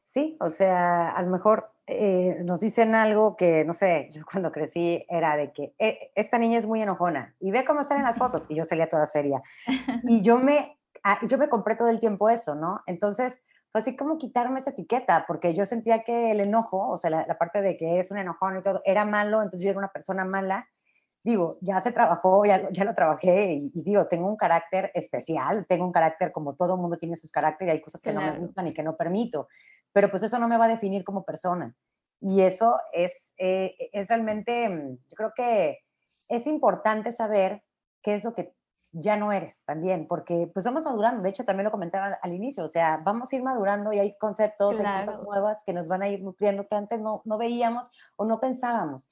sí, 0.06 0.38
o 0.40 0.48
sea, 0.48 1.10
a 1.10 1.20
lo 1.20 1.30
mejor 1.30 1.70
eh, 1.86 2.38
nos 2.44 2.60
dicen 2.60 2.94
algo 2.94 3.36
que, 3.36 3.64
no 3.66 3.74
sé, 3.74 4.08
yo 4.12 4.24
cuando 4.24 4.52
crecí 4.52 5.04
era 5.10 5.36
de 5.36 5.52
que 5.52 5.74
eh, 5.78 6.10
esta 6.14 6.38
niña 6.38 6.56
es 6.56 6.66
muy 6.66 6.80
enojona 6.80 7.34
y 7.40 7.50
ve 7.50 7.64
cómo 7.66 7.82
están 7.82 7.98
en 7.98 8.04
las 8.04 8.16
fotos 8.18 8.46
y 8.48 8.54
yo 8.54 8.64
salía 8.64 8.88
toda 8.88 9.04
seria. 9.04 9.42
Y 10.08 10.22
yo 10.22 10.38
me, 10.38 10.78
ah, 11.06 11.18
yo 11.26 11.38
me 11.38 11.48
compré 11.48 11.76
todo 11.76 11.88
el 11.88 12.00
tiempo 12.00 12.28
eso, 12.28 12.54
¿no? 12.56 12.82
Entonces, 12.86 13.40
así 13.72 13.96
como 13.96 14.18
quitarme 14.18 14.58
esa 14.58 14.70
etiqueta, 14.70 15.24
porque 15.28 15.54
yo 15.54 15.64
sentía 15.64 16.02
que 16.02 16.32
el 16.32 16.40
enojo, 16.40 16.88
o 16.88 16.96
sea, 16.96 17.10
la, 17.10 17.38
parte 17.38 17.62
de 17.62 17.76
que 17.76 17.98
es 18.00 18.10
un 18.10 18.18
enojón 18.18 18.58
y 18.58 18.62
todo, 18.62 18.82
era 18.84 19.04
malo, 19.04 19.42
entonces 19.42 19.62
yo 19.62 19.70
era 19.70 19.78
una 19.78 19.92
persona 19.92 20.24
mala. 20.24 20.68
Digo, 21.22 21.58
ya 21.60 21.80
se 21.80 21.92
trabajó, 21.92 22.44
ya, 22.44 22.68
ya 22.70 22.84
lo 22.84 22.94
trabajé 22.94 23.52
y, 23.54 23.82
digo, 23.82 24.06
tengo 24.06 24.28
un 24.28 24.36
carácter 24.36 24.90
especial, 24.94 25.66
tengo 25.68 25.84
un 25.84 25.92
carácter 25.92 26.32
como 26.32 26.54
todo 26.54 26.76
mundo 26.76 26.98
tiene 26.98 27.16
sus 27.16 27.32
caracteres 27.32 27.74
y 27.74 27.76
hay 27.76 27.82
cosas 27.82 28.00
que 28.00 28.12
no 28.12 28.20
me 28.20 28.38
gustan 28.38 28.66
y 28.68 28.72
que 28.72 28.82
no 28.82 28.96
permito, 28.96 29.48
pero 29.92 30.10
pues 30.10 30.22
eso 30.22 30.38
no 30.38 30.48
me 30.48 30.56
va 30.56 30.66
a 30.66 30.68
definir 30.68 31.04
como 31.04 31.24
persona. 31.24 31.74
Y 32.20 32.42
eso 32.42 32.78
es, 32.92 33.34
eh, 33.38 33.76
es 33.92 34.08
realmente, 34.08 34.68
mm, 34.68 34.98
yo 35.08 35.16
creo 35.16 35.32
que 35.34 35.78
es 36.28 36.46
importante 36.46 37.12
saber 37.12 37.62
qué 38.02 38.14
es 38.14 38.24
lo 38.24 38.34
que 38.34 38.55
ya 38.98 39.16
no 39.16 39.30
eres 39.30 39.62
también, 39.64 40.06
porque 40.06 40.50
pues 40.52 40.64
vamos 40.64 40.84
madurando, 40.84 41.22
de 41.22 41.28
hecho 41.28 41.44
también 41.44 41.64
lo 41.64 41.70
comentaba 41.70 42.18
al 42.20 42.32
inicio, 42.32 42.64
o 42.64 42.68
sea, 42.68 42.96
vamos 43.04 43.30
a 43.30 43.36
ir 43.36 43.42
madurando 43.42 43.92
y 43.92 43.98
hay 43.98 44.16
conceptos, 44.16 44.80
hay 44.80 45.06
cosas 45.06 45.22
nuevas 45.22 45.62
que 45.64 45.74
nos 45.74 45.86
van 45.86 46.02
a 46.02 46.08
ir 46.08 46.22
nutriendo 46.22 46.66
que 46.66 46.76
antes 46.76 46.98
no, 47.00 47.20
no 47.24 47.36
veíamos 47.36 47.90
o 48.16 48.24
no 48.24 48.40
pensábamos. 48.40 49.02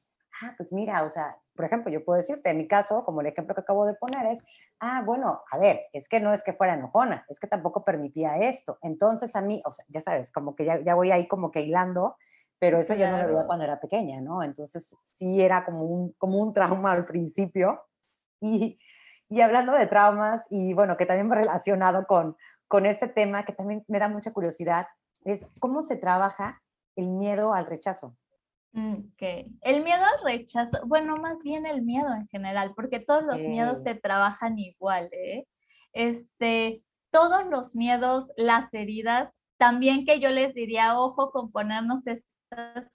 Ah, 0.42 0.54
pues 0.56 0.72
mira, 0.72 1.04
o 1.04 1.10
sea, 1.10 1.36
por 1.54 1.66
ejemplo, 1.66 1.92
yo 1.92 2.04
puedo 2.04 2.16
decirte, 2.16 2.50
en 2.50 2.56
mi 2.56 2.66
caso, 2.66 3.04
como 3.04 3.20
el 3.20 3.28
ejemplo 3.28 3.54
que 3.54 3.60
acabo 3.60 3.84
de 3.84 3.94
poner 3.94 4.26
es, 4.26 4.42
ah, 4.80 5.02
bueno, 5.04 5.42
a 5.50 5.58
ver, 5.58 5.82
es 5.92 6.08
que 6.08 6.18
no 6.18 6.32
es 6.32 6.42
que 6.42 6.54
fuera 6.54 6.74
enojona, 6.74 7.24
es 7.28 7.38
que 7.38 7.46
tampoco 7.46 7.84
permitía 7.84 8.36
esto. 8.36 8.78
Entonces 8.82 9.36
a 9.36 9.42
mí, 9.42 9.62
o 9.66 9.72
sea, 9.72 9.84
ya 9.88 10.00
sabes, 10.00 10.32
como 10.32 10.56
que 10.56 10.64
ya, 10.64 10.80
ya 10.80 10.94
voy 10.94 11.10
ahí 11.10 11.28
como 11.28 11.50
que 11.50 11.60
hilando, 11.60 12.16
pero 12.58 12.78
eso 12.78 12.94
yo 12.94 13.08
no 13.10 13.18
lo 13.18 13.28
veía 13.28 13.46
cuando 13.46 13.64
era 13.64 13.78
pequeña, 13.78 14.20
¿no? 14.22 14.42
Entonces 14.42 14.96
sí 15.14 15.42
era 15.42 15.64
como 15.64 15.84
un, 15.84 16.12
como 16.12 16.38
un 16.38 16.54
trauma 16.54 16.92
al 16.92 17.04
principio 17.04 17.82
y, 18.40 18.78
y 19.28 19.40
hablando 19.40 19.72
de 19.72 19.86
traumas, 19.86 20.42
y 20.50 20.74
bueno, 20.74 20.96
que 20.96 21.06
también 21.06 21.30
relacionado 21.30 22.06
con, 22.06 22.36
con 22.68 22.86
este 22.86 23.08
tema, 23.08 23.44
que 23.44 23.52
también 23.52 23.84
me 23.88 23.98
da 23.98 24.08
mucha 24.08 24.32
curiosidad, 24.32 24.86
es 25.24 25.46
cómo 25.60 25.82
se 25.82 25.96
trabaja 25.96 26.62
el 26.96 27.08
miedo 27.08 27.54
al 27.54 27.66
rechazo. 27.66 28.16
Mm, 28.72 28.94
ok, 29.12 29.46
el 29.62 29.84
miedo 29.84 30.02
al 30.02 30.24
rechazo, 30.24 30.78
bueno, 30.86 31.16
más 31.16 31.42
bien 31.42 31.64
el 31.64 31.82
miedo 31.82 32.12
en 32.12 32.26
general, 32.26 32.72
porque 32.74 32.98
todos 33.00 33.22
los 33.22 33.40
miedos 33.42 33.82
se 33.82 33.94
trabajan 33.94 34.58
igual, 34.58 35.08
¿eh? 35.12 35.46
Este, 35.92 36.82
todos 37.10 37.46
los 37.46 37.76
miedos, 37.76 38.32
las 38.36 38.74
heridas, 38.74 39.38
también 39.58 40.04
que 40.04 40.18
yo 40.18 40.30
les 40.30 40.54
diría, 40.54 40.98
ojo 40.98 41.30
con 41.30 41.52
ponernos 41.52 42.08
estas 42.08 42.26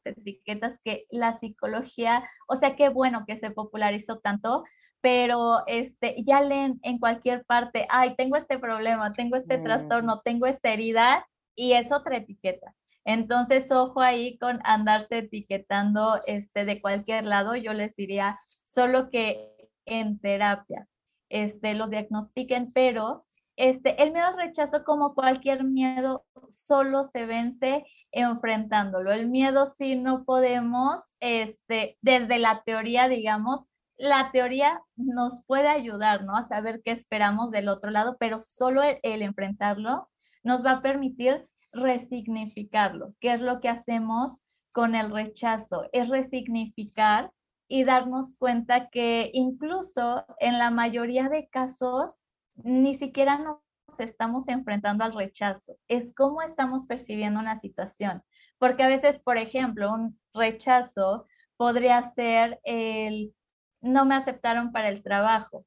etiquetas 0.04 0.78
que 0.84 1.06
la 1.10 1.32
psicología, 1.32 2.24
o 2.50 2.58
sea, 2.58 2.76
qué 2.76 2.90
bueno 2.90 3.24
que 3.26 3.38
se 3.38 3.52
popularizó 3.52 4.20
tanto, 4.20 4.66
pero 5.02 5.64
este, 5.68 6.16
ya 6.24 6.42
leen 6.42 6.80
en 6.84 7.00
cualquier 7.00 7.46
parte, 7.46 7.88
ay, 7.90 8.16
tengo 8.16 8.36
este 8.36 8.60
problema, 8.60 9.12
tengo 9.12 9.36
este 9.36 9.58
trastorno, 9.58 10.22
tengo 10.24 10.46
esta 10.46 10.72
herida 10.72 11.28
y 11.56 11.74
es 11.74 11.92
otra 11.92 12.18
etiqueta. 12.18 12.76
Entonces, 13.06 13.72
ojo 13.72 14.02
ahí 14.02 14.38
con 14.38 14.60
andarse 14.64 15.20
etiquetando 15.20 16.22
este, 16.28 16.66
de 16.66 16.82
cualquier 16.82 17.26
lado. 17.26 17.56
Yo 17.56 17.74
les 17.74 17.96
diría 17.96 18.36
solo 18.64 19.10
que 19.10 19.50
en 19.86 20.20
terapia 20.20 20.88
este, 21.30 21.74
los 21.74 21.90
diagnostiquen, 21.90 22.72
pero 22.74 23.26
este, 23.56 24.02
el 24.02 24.12
miedo 24.12 24.28
al 24.28 24.38
rechazo, 24.38 24.84
como 24.84 25.16
cualquier 25.16 25.64
miedo, 25.64 26.26
solo 26.50 27.04
se 27.04 27.26
vence 27.26 27.84
enfrentándolo. 28.12 29.12
El 29.12 29.28
miedo 29.28 29.66
sí 29.66 29.96
no 29.96 30.24
podemos, 30.24 31.00
este, 31.20 31.98
desde 32.02 32.40
la 32.40 32.64
teoría, 32.64 33.08
digamos, 33.08 33.69
la 34.00 34.32
teoría 34.32 34.82
nos 34.96 35.44
puede 35.46 35.68
ayudar, 35.68 36.24
¿no? 36.24 36.38
A 36.38 36.44
saber 36.44 36.82
qué 36.84 36.92
esperamos 36.92 37.52
del 37.52 37.68
otro 37.68 37.92
lado, 37.92 38.16
pero 38.18 38.40
solo 38.40 38.82
el, 38.82 39.22
enfrentarlo 39.22 40.10
nos 40.42 40.66
va 40.66 40.72
a 40.72 40.82
permitir 40.82 41.48
resignificarlo. 41.74 43.14
¿Qué 43.20 43.34
es 43.34 43.42
lo 43.42 43.60
que 43.60 43.68
hacemos 43.68 44.38
con 44.72 44.96
el 44.96 45.12
rechazo? 45.12 45.90
Es 45.92 46.08
resignificar 46.08 47.32
y 47.68 47.84
darnos 47.84 48.38
cuenta 48.38 48.90
que 48.90 49.32
incluso 49.34 50.26
en 50.40 50.58
la 50.58 50.72
mayoría 50.72 51.28
de 51.28 51.50
casos 51.50 52.22
ni 52.56 52.96
siquiera 52.96 53.38
nos 53.38 53.60
estamos 54.00 54.48
enfrentando 54.48 55.04
al 55.04 55.14
rechazo, 55.14 55.76
es 55.90 56.14
cómo 56.16 56.42
estamos 56.42 56.88
percibiendo 56.88 57.40
una 57.40 57.58
situación. 57.58 58.24
Porque 58.60 58.84
a 58.84 58.88
veces, 58.88 59.20
por 59.20 59.38
ejemplo, 59.38 59.94
un 59.94 60.18
rechazo 60.34 61.26
podría 61.58 62.02
ser 62.04 62.62
el 62.64 63.34
no 63.82 64.06
me 64.06 64.16
aceptaron 64.16 64.72
para 64.72 64.90
el 64.90 65.04
trabajo. 65.04 65.66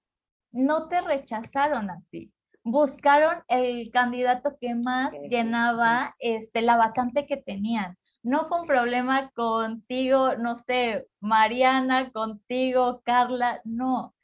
No 0.50 0.88
te 0.88 1.00
rechazaron 1.00 1.90
a 1.90 2.00
ti. 2.10 2.32
Buscaron 2.64 3.42
el 3.48 3.90
candidato 3.90 4.56
que 4.60 4.74
más 4.74 5.12
llenaba 5.28 6.14
este, 6.18 6.62
la 6.62 6.76
vacante 6.76 7.26
que 7.26 7.36
tenían. 7.36 7.96
No 8.22 8.46
fue 8.46 8.60
un 8.60 8.66
problema 8.66 9.30
contigo, 9.30 10.36
no 10.36 10.54
sé, 10.54 11.08
Mariana, 11.20 12.12
contigo, 12.12 13.02
Carla, 13.04 13.60
no. 13.64 14.14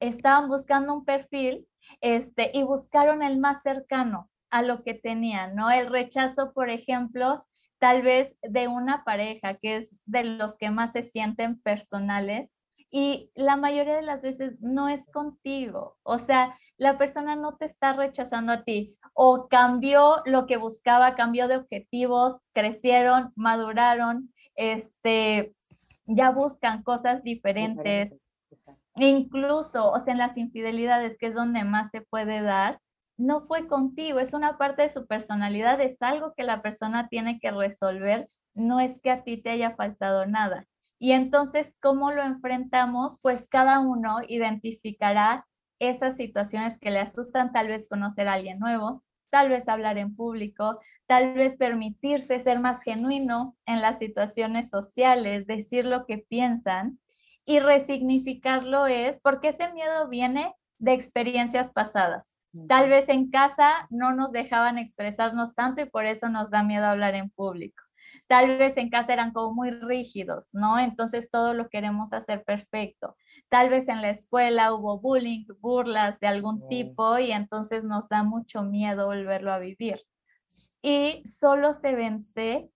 Estaban 0.00 0.48
buscando 0.48 0.94
un 0.94 1.04
perfil 1.04 1.68
este, 2.00 2.50
y 2.52 2.64
buscaron 2.64 3.22
el 3.22 3.38
más 3.38 3.62
cercano 3.62 4.28
a 4.50 4.62
lo 4.62 4.82
que 4.82 4.94
tenían, 4.94 5.54
¿no? 5.54 5.70
El 5.70 5.86
rechazo, 5.88 6.52
por 6.52 6.70
ejemplo, 6.70 7.46
tal 7.78 8.02
vez 8.02 8.36
de 8.42 8.66
una 8.66 9.04
pareja, 9.04 9.54
que 9.54 9.76
es 9.76 10.00
de 10.06 10.24
los 10.24 10.56
que 10.58 10.70
más 10.70 10.92
se 10.92 11.02
sienten 11.02 11.60
personales, 11.60 12.56
y 12.90 13.30
la 13.34 13.56
mayoría 13.56 13.96
de 13.96 14.02
las 14.02 14.22
veces 14.22 14.60
no 14.60 14.88
es 14.88 15.08
contigo. 15.10 15.96
O 16.02 16.18
sea, 16.18 16.56
la 16.76 16.96
persona 16.96 17.36
no 17.36 17.56
te 17.56 17.66
está 17.66 17.92
rechazando 17.92 18.52
a 18.52 18.64
ti 18.64 18.98
o 19.14 19.48
cambió 19.48 20.16
lo 20.26 20.46
que 20.46 20.56
buscaba, 20.56 21.14
cambió 21.14 21.46
de 21.46 21.56
objetivos, 21.56 22.42
crecieron, 22.52 23.32
maduraron, 23.36 24.32
este, 24.56 25.54
ya 26.06 26.30
buscan 26.30 26.82
cosas 26.82 27.22
diferentes. 27.22 28.28
Incluso, 28.96 29.90
o 29.90 30.00
sea, 30.00 30.12
en 30.12 30.18
las 30.18 30.36
infidelidades, 30.36 31.16
que 31.18 31.28
es 31.28 31.34
donde 31.34 31.64
más 31.64 31.90
se 31.90 32.00
puede 32.00 32.42
dar, 32.42 32.80
no 33.16 33.46
fue 33.46 33.68
contigo, 33.68 34.18
es 34.18 34.32
una 34.32 34.58
parte 34.58 34.82
de 34.82 34.88
su 34.88 35.06
personalidad, 35.06 35.80
es 35.80 36.00
algo 36.02 36.32
que 36.34 36.42
la 36.42 36.62
persona 36.62 37.08
tiene 37.08 37.38
que 37.38 37.50
resolver, 37.50 38.28
no 38.54 38.80
es 38.80 39.00
que 39.00 39.10
a 39.10 39.22
ti 39.22 39.40
te 39.40 39.50
haya 39.50 39.76
faltado 39.76 40.26
nada. 40.26 40.66
Y 41.00 41.12
entonces, 41.12 41.78
¿cómo 41.80 42.12
lo 42.12 42.22
enfrentamos? 42.22 43.18
Pues 43.22 43.48
cada 43.48 43.80
uno 43.80 44.18
identificará 44.28 45.46
esas 45.78 46.16
situaciones 46.16 46.78
que 46.78 46.90
le 46.90 46.98
asustan, 46.98 47.52
tal 47.52 47.68
vez 47.68 47.88
conocer 47.88 48.28
a 48.28 48.34
alguien 48.34 48.58
nuevo, 48.58 49.02
tal 49.30 49.48
vez 49.48 49.66
hablar 49.68 49.96
en 49.96 50.14
público, 50.14 50.78
tal 51.06 51.32
vez 51.32 51.56
permitirse 51.56 52.38
ser 52.38 52.60
más 52.60 52.82
genuino 52.82 53.56
en 53.64 53.80
las 53.80 53.98
situaciones 53.98 54.68
sociales, 54.68 55.46
decir 55.46 55.86
lo 55.86 56.04
que 56.04 56.18
piensan 56.18 57.00
y 57.46 57.60
resignificarlo 57.60 58.86
es 58.86 59.20
porque 59.20 59.48
ese 59.48 59.72
miedo 59.72 60.06
viene 60.08 60.54
de 60.78 60.92
experiencias 60.92 61.70
pasadas. 61.70 62.36
Tal 62.68 62.90
vez 62.90 63.08
en 63.08 63.30
casa 63.30 63.86
no 63.88 64.12
nos 64.12 64.32
dejaban 64.32 64.76
expresarnos 64.76 65.54
tanto 65.54 65.80
y 65.80 65.86
por 65.86 66.04
eso 66.04 66.28
nos 66.28 66.50
da 66.50 66.62
miedo 66.62 66.84
hablar 66.84 67.14
en 67.14 67.30
público. 67.30 67.82
Tal 68.30 68.58
vez 68.58 68.76
en 68.76 68.90
casa 68.90 69.12
eran 69.12 69.32
como 69.32 69.52
muy 69.54 69.72
rígidos, 69.72 70.50
¿no? 70.52 70.78
Entonces 70.78 71.28
todo 71.32 71.52
lo 71.52 71.68
queremos 71.68 72.12
hacer 72.12 72.44
perfecto. 72.44 73.16
Tal 73.48 73.70
vez 73.70 73.88
en 73.88 74.02
la 74.02 74.10
escuela 74.10 74.72
hubo 74.72 75.00
bullying, 75.00 75.46
burlas 75.58 76.20
de 76.20 76.28
algún 76.28 76.68
tipo 76.68 77.18
y 77.18 77.32
entonces 77.32 77.82
nos 77.82 78.08
da 78.08 78.22
mucho 78.22 78.62
miedo 78.62 79.06
volverlo 79.06 79.52
a 79.52 79.58
vivir. 79.58 80.00
Y 80.80 81.24
solo 81.26 81.74
se 81.74 81.96
vence 81.96 82.70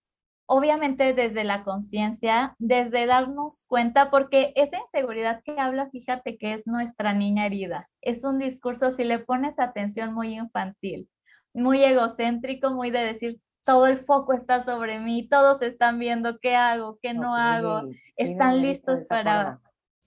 obviamente 0.46 1.14
desde 1.14 1.44
la 1.44 1.62
conciencia, 1.62 2.56
desde 2.58 3.06
darnos 3.06 3.64
cuenta, 3.68 4.10
porque 4.10 4.52
esa 4.56 4.78
inseguridad 4.78 5.40
que 5.44 5.60
habla, 5.60 5.88
fíjate 5.88 6.36
que 6.36 6.52
es 6.52 6.66
nuestra 6.66 7.14
niña 7.14 7.46
herida. 7.46 7.88
Es 8.00 8.24
un 8.24 8.40
discurso, 8.40 8.90
si 8.90 9.04
le 9.04 9.20
pones 9.20 9.60
atención, 9.60 10.12
muy 10.12 10.34
infantil, 10.34 11.08
muy 11.54 11.84
egocéntrico, 11.84 12.72
muy 12.72 12.90
de 12.90 13.04
decir, 13.04 13.40
todo 13.64 13.86
el 13.86 13.98
foco 13.98 14.32
está 14.32 14.62
sobre 14.62 15.00
mí, 15.00 15.28
todos 15.28 15.62
están 15.62 15.98
viendo 15.98 16.38
qué 16.38 16.54
hago, 16.54 16.98
qué 17.00 17.14
no 17.14 17.34
hago, 17.34 17.88
están 18.16 18.60
listos 18.60 19.04
para, 19.04 19.60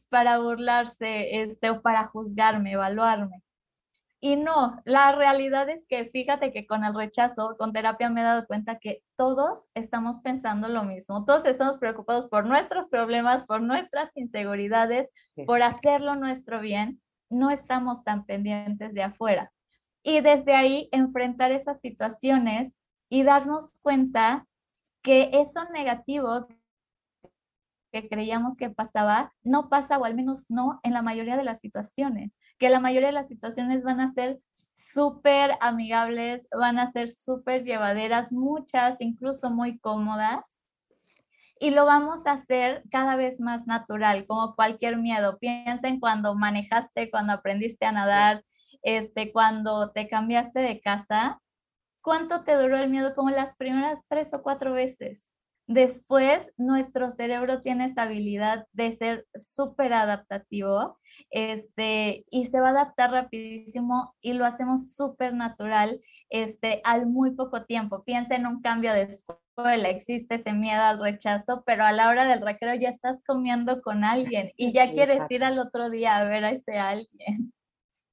para 0.09 0.37
burlarse 0.39 1.41
este, 1.41 1.71
o 1.71 1.81
para 1.81 2.07
juzgarme, 2.07 2.73
evaluarme. 2.73 3.43
Y 4.19 4.35
no, 4.35 4.81
la 4.83 5.11
realidad 5.11 5.69
es 5.69 5.85
que 5.87 6.05
fíjate 6.05 6.51
que 6.51 6.65
con 6.65 6.83
el 6.83 6.95
rechazo, 6.95 7.55
con 7.57 7.71
terapia 7.71 8.09
me 8.09 8.21
he 8.21 8.23
dado 8.23 8.47
cuenta 8.47 8.79
que 8.79 9.03
todos 9.15 9.67
estamos 9.75 10.19
pensando 10.21 10.67
lo 10.69 10.83
mismo, 10.83 11.23
todos 11.25 11.45
estamos 11.45 11.77
preocupados 11.77 12.25
por 12.25 12.47
nuestros 12.47 12.87
problemas, 12.87 13.45
por 13.45 13.61
nuestras 13.61 14.15
inseguridades, 14.17 15.11
por 15.45 15.61
hacerlo 15.61 16.15
nuestro 16.15 16.59
bien, 16.59 16.99
no 17.29 17.51
estamos 17.51 18.03
tan 18.03 18.25
pendientes 18.25 18.93
de 18.93 19.03
afuera. 19.03 19.51
Y 20.01 20.21
desde 20.21 20.55
ahí 20.55 20.89
enfrentar 20.91 21.51
esas 21.51 21.79
situaciones 21.79 22.73
y 23.09 23.23
darnos 23.23 23.79
cuenta 23.81 24.45
que 25.01 25.29
eso 25.33 25.63
negativo 25.71 26.47
que 27.91 28.09
creíamos 28.09 28.55
que 28.55 28.69
pasaba, 28.69 29.33
no 29.43 29.69
pasa 29.69 29.97
o 29.97 30.05
al 30.05 30.15
menos 30.15 30.49
no 30.49 30.79
en 30.83 30.93
la 30.93 31.01
mayoría 31.01 31.37
de 31.37 31.43
las 31.43 31.61
situaciones, 31.61 32.37
que 32.59 32.69
la 32.69 32.79
mayoría 32.79 33.07
de 33.07 33.13
las 33.13 33.27
situaciones 33.27 33.83
van 33.83 34.01
a 34.01 34.11
ser 34.11 34.39
súper 34.75 35.55
amigables, 35.59 36.47
van 36.51 36.77
a 36.77 36.91
ser 36.91 37.09
súper 37.09 37.63
llevaderas, 37.63 38.31
muchas 38.31 39.01
incluso 39.01 39.49
muy 39.49 39.79
cómodas. 39.79 40.59
Y 41.59 41.71
lo 41.71 41.85
vamos 41.85 42.27
a 42.27 42.33
hacer 42.33 42.83
cada 42.91 43.15
vez 43.15 43.39
más 43.39 43.65
natural, 43.65 44.27
como 44.27 44.55
cualquier 44.55 44.97
miedo. 44.97 45.39
Piensa 45.39 45.87
en 45.87 45.99
cuando 45.99 46.35
manejaste, 46.35 47.09
cuando 47.09 47.33
aprendiste 47.33 47.87
a 47.87 47.91
nadar, 47.91 48.43
este, 48.83 49.31
cuando 49.31 49.91
te 49.91 50.07
cambiaste 50.07 50.59
de 50.59 50.79
casa. 50.79 51.41
¿Cuánto 52.07 52.45
te 52.45 52.55
duró 52.55 52.77
el 52.77 52.89
miedo? 52.89 53.13
Como 53.15 53.31
las 53.31 53.57
primeras 53.57 54.05
tres 54.07 54.33
o 54.33 54.41
cuatro 54.41 54.71
veces. 54.71 55.29
Después, 55.67 56.53
nuestro 56.55 57.11
cerebro 57.11 57.59
tiene 57.59 57.83
esa 57.83 58.03
habilidad 58.03 58.65
de 58.71 58.93
ser 58.93 59.27
súper 59.35 59.91
adaptativo 59.91 60.97
este, 61.31 62.23
y 62.29 62.45
se 62.45 62.61
va 62.61 62.67
a 62.67 62.71
adaptar 62.71 63.11
rapidísimo 63.11 64.15
y 64.21 64.31
lo 64.31 64.45
hacemos 64.45 64.95
súper 64.95 65.33
natural 65.33 65.99
este, 66.29 66.79
al 66.85 67.07
muy 67.07 67.31
poco 67.31 67.65
tiempo. 67.65 68.05
Piensa 68.05 68.37
en 68.37 68.47
un 68.47 68.61
cambio 68.61 68.93
de 68.93 69.01
escuela, 69.01 69.89
existe 69.89 70.35
ese 70.35 70.53
miedo 70.53 70.83
al 70.83 71.01
rechazo, 71.01 71.63
pero 71.65 71.83
a 71.83 71.91
la 71.91 72.07
hora 72.07 72.23
del 72.23 72.39
recreo 72.39 72.73
ya 72.75 72.87
estás 72.87 73.21
comiendo 73.27 73.81
con 73.81 74.05
alguien 74.05 74.53
y 74.55 74.71
ya 74.71 74.93
quieres 74.93 75.29
ir 75.29 75.43
al 75.43 75.59
otro 75.59 75.89
día 75.89 76.15
a 76.15 76.23
ver 76.23 76.45
a 76.45 76.51
ese 76.51 76.77
alguien. 76.77 77.51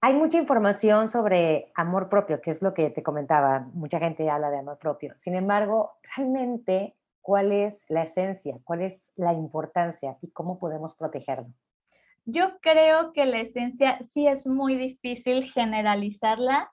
Hay 0.05 0.13
mucha 0.13 0.37
información 0.37 1.09
sobre 1.09 1.73
amor 1.75 2.11
propio, 2.11 2.43
que 2.43 2.51
es 2.51 2.61
lo 2.61 2.75
que 2.75 2.91
te 2.91 3.03
comentaba. 3.03 3.71
Mucha 3.73 3.99
gente 3.99 4.29
habla 4.29 4.51
de 4.51 4.59
amor 4.59 4.77
propio. 4.77 5.15
Sin 5.17 5.35
embargo, 5.35 5.93
realmente 6.15 6.95
cuál 7.23 7.53
es 7.53 7.87
la 7.89 8.03
esencia, 8.03 8.59
cuál 8.65 8.83
es 8.83 9.13
la 9.17 9.33
importancia 9.33 10.19
y 10.21 10.31
cómo 10.31 10.59
podemos 10.59 10.93
protegerlo. 10.93 11.49
Yo 12.27 12.59
creo 12.61 13.15
que 13.15 13.25
la 13.25 13.39
esencia 13.39 13.99
sí 14.03 14.27
es 14.27 14.47
muy 14.47 14.75
difícil 14.75 15.43
generalizarla 15.45 16.71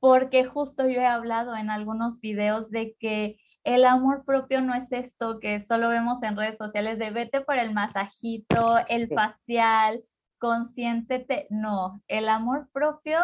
porque 0.00 0.44
justo 0.44 0.88
yo 0.88 1.02
he 1.02 1.06
hablado 1.06 1.54
en 1.54 1.70
algunos 1.70 2.20
videos 2.20 2.68
de 2.72 2.96
que 2.98 3.38
el 3.62 3.84
amor 3.84 4.24
propio 4.24 4.60
no 4.60 4.74
es 4.74 4.90
esto 4.90 5.38
que 5.38 5.60
solo 5.60 5.88
vemos 5.88 6.20
en 6.24 6.36
redes 6.36 6.58
sociales 6.58 6.98
de 6.98 7.12
vete 7.12 7.42
por 7.42 7.58
el 7.58 7.72
masajito, 7.72 8.78
el 8.88 9.08
facial, 9.08 10.02
consiéntete. 10.42 11.46
No, 11.50 12.02
el 12.08 12.28
amor 12.28 12.68
propio 12.72 13.16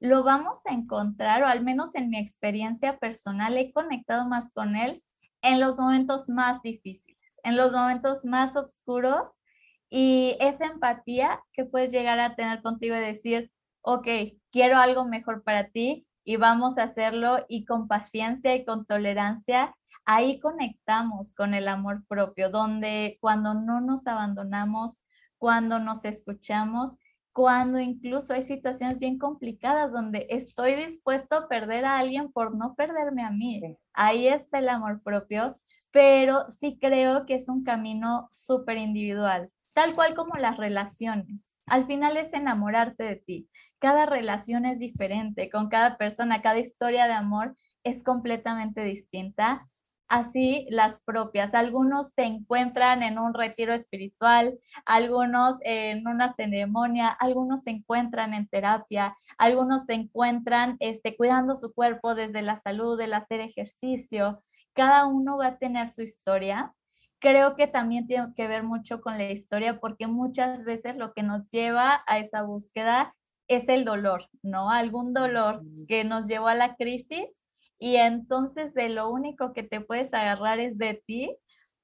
lo 0.00 0.22
vamos 0.22 0.66
a 0.66 0.74
encontrar, 0.74 1.42
o 1.42 1.46
al 1.46 1.64
menos 1.64 1.94
en 1.94 2.10
mi 2.10 2.18
experiencia 2.18 2.98
personal, 2.98 3.56
he 3.56 3.72
conectado 3.72 4.28
más 4.28 4.52
con 4.52 4.76
él 4.76 5.02
en 5.40 5.60
los 5.60 5.78
momentos 5.78 6.28
más 6.28 6.60
difíciles, 6.60 7.40
en 7.42 7.56
los 7.56 7.72
momentos 7.72 8.26
más 8.26 8.54
oscuros 8.54 9.40
y 9.88 10.36
esa 10.40 10.66
empatía 10.66 11.42
que 11.54 11.64
puedes 11.64 11.90
llegar 11.90 12.20
a 12.20 12.34
tener 12.34 12.60
contigo 12.60 12.94
y 12.94 13.00
decir, 13.00 13.50
ok, 13.80 14.06
quiero 14.52 14.76
algo 14.76 15.06
mejor 15.06 15.42
para 15.44 15.70
ti 15.70 16.06
y 16.22 16.36
vamos 16.36 16.76
a 16.76 16.82
hacerlo 16.82 17.46
y 17.48 17.64
con 17.64 17.88
paciencia 17.88 18.54
y 18.54 18.66
con 18.66 18.84
tolerancia, 18.84 19.74
ahí 20.04 20.38
conectamos 20.38 21.32
con 21.32 21.54
el 21.54 21.66
amor 21.66 22.04
propio, 22.06 22.50
donde 22.50 23.16
cuando 23.22 23.54
no 23.54 23.80
nos 23.80 24.06
abandonamos, 24.06 24.98
cuando 25.38 25.78
nos 25.78 26.04
escuchamos, 26.04 26.96
cuando 27.32 27.78
incluso 27.78 28.34
hay 28.34 28.42
situaciones 28.42 28.98
bien 28.98 29.16
complicadas 29.16 29.92
donde 29.92 30.26
estoy 30.28 30.74
dispuesto 30.74 31.36
a 31.36 31.48
perder 31.48 31.84
a 31.84 31.98
alguien 31.98 32.32
por 32.32 32.56
no 32.56 32.74
perderme 32.74 33.22
a 33.22 33.30
mí. 33.30 33.62
Ahí 33.92 34.26
está 34.26 34.58
el 34.58 34.68
amor 34.68 35.02
propio, 35.02 35.56
pero 35.92 36.50
sí 36.50 36.78
creo 36.80 37.26
que 37.26 37.34
es 37.34 37.48
un 37.48 37.62
camino 37.62 38.26
súper 38.32 38.76
individual, 38.76 39.50
tal 39.72 39.94
cual 39.94 40.14
como 40.16 40.34
las 40.34 40.56
relaciones. 40.56 41.58
Al 41.66 41.84
final 41.86 42.16
es 42.16 42.32
enamorarte 42.32 43.04
de 43.04 43.16
ti. 43.16 43.48
Cada 43.78 44.06
relación 44.06 44.66
es 44.66 44.80
diferente, 44.80 45.48
con 45.50 45.68
cada 45.68 45.96
persona, 45.96 46.42
cada 46.42 46.58
historia 46.58 47.06
de 47.06 47.12
amor 47.12 47.54
es 47.84 48.02
completamente 48.02 48.82
distinta 48.82 49.68
así 50.08 50.66
las 50.70 51.00
propias. 51.00 51.54
Algunos 51.54 52.12
se 52.12 52.24
encuentran 52.24 53.02
en 53.02 53.18
un 53.18 53.34
retiro 53.34 53.74
espiritual, 53.74 54.58
algunos 54.84 55.58
en 55.62 56.06
una 56.06 56.32
ceremonia, 56.32 57.08
algunos 57.08 57.62
se 57.62 57.70
encuentran 57.70 58.34
en 58.34 58.48
terapia, 58.48 59.16
algunos 59.36 59.84
se 59.84 59.94
encuentran 59.94 60.76
este, 60.80 61.16
cuidando 61.16 61.56
su 61.56 61.72
cuerpo 61.72 62.14
desde 62.14 62.42
la 62.42 62.56
salud, 62.56 63.00
el 63.00 63.14
hacer 63.14 63.40
ejercicio. 63.40 64.38
Cada 64.72 65.06
uno 65.06 65.36
va 65.36 65.46
a 65.48 65.58
tener 65.58 65.88
su 65.88 66.02
historia. 66.02 66.72
Creo 67.20 67.56
que 67.56 67.66
también 67.66 68.06
tiene 68.06 68.32
que 68.36 68.46
ver 68.46 68.62
mucho 68.62 69.00
con 69.00 69.18
la 69.18 69.30
historia 69.30 69.80
porque 69.80 70.06
muchas 70.06 70.64
veces 70.64 70.96
lo 70.96 71.12
que 71.12 71.22
nos 71.22 71.50
lleva 71.50 72.02
a 72.06 72.18
esa 72.18 72.42
búsqueda 72.42 73.14
es 73.48 73.68
el 73.68 73.84
dolor, 73.84 74.28
¿no? 74.42 74.70
Algún 74.70 75.14
dolor 75.14 75.62
que 75.88 76.04
nos 76.04 76.28
llevó 76.28 76.48
a 76.48 76.54
la 76.54 76.76
crisis 76.76 77.40
y 77.78 77.96
entonces 77.96 78.74
de 78.74 78.88
lo 78.88 79.10
único 79.10 79.52
que 79.52 79.62
te 79.62 79.80
puedes 79.80 80.12
agarrar 80.14 80.60
es 80.60 80.78
de 80.78 81.02
ti, 81.06 81.36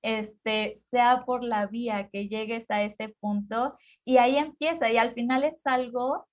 este, 0.02 0.74
sea 0.76 1.24
por 1.24 1.42
la 1.42 1.66
vía 1.66 2.09
que 2.11 2.28
llegues 2.28 2.70
a 2.70 2.83
ese 2.83 3.09
punto 3.20 3.76
y 4.04 4.18
ahí 4.18 4.37
empieza 4.37 4.90
y 4.90 4.98
al 4.98 5.14
final 5.14 5.44
es 5.44 5.66
algo 5.66 6.26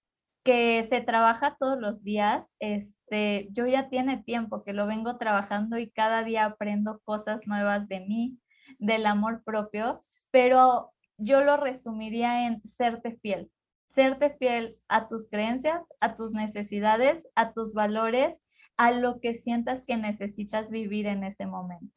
que 0.44 0.84
se 0.84 1.02
trabaja 1.02 1.56
todos 1.60 1.80
los 1.80 2.04
días. 2.04 2.56
Este, 2.60 3.48
yo 3.52 3.68
ya 3.68 3.90
tiene 3.90 4.24
tiempo 4.24 4.64
que 4.64 4.74
lo 4.74 4.88
vengo 4.88 5.18
trabajando 5.18 5.78
y 5.78 5.90
cada 5.90 6.24
día 6.24 6.46
aprendo 6.46 7.00
cosas 7.06 7.48
nuevas 7.48 7.88
de 7.88 8.02
mí, 8.02 8.40
del 8.80 9.06
amor 9.06 9.44
propio, 9.44 10.02
pero 10.32 10.92
yo 11.18 11.42
lo 11.42 11.58
resumiría 11.58 12.48
en 12.48 12.62
serte 12.64 13.18
fiel, 13.22 13.52
serte 13.94 14.32
fiel 14.38 14.74
a 14.88 15.08
tus 15.08 15.30
creencias, 15.30 15.86
a 16.00 16.16
tus 16.16 16.32
necesidades, 16.32 17.28
a 17.36 17.54
tus 17.54 17.74
valores 17.74 18.42
a 18.78 18.92
lo 18.92 19.20
que 19.20 19.34
sientas 19.34 19.86
que 19.86 19.98
necesitas 19.98 20.72
vivir 20.72 21.08
en 21.08 21.24
ese 21.24 21.46
momento. 21.46 21.96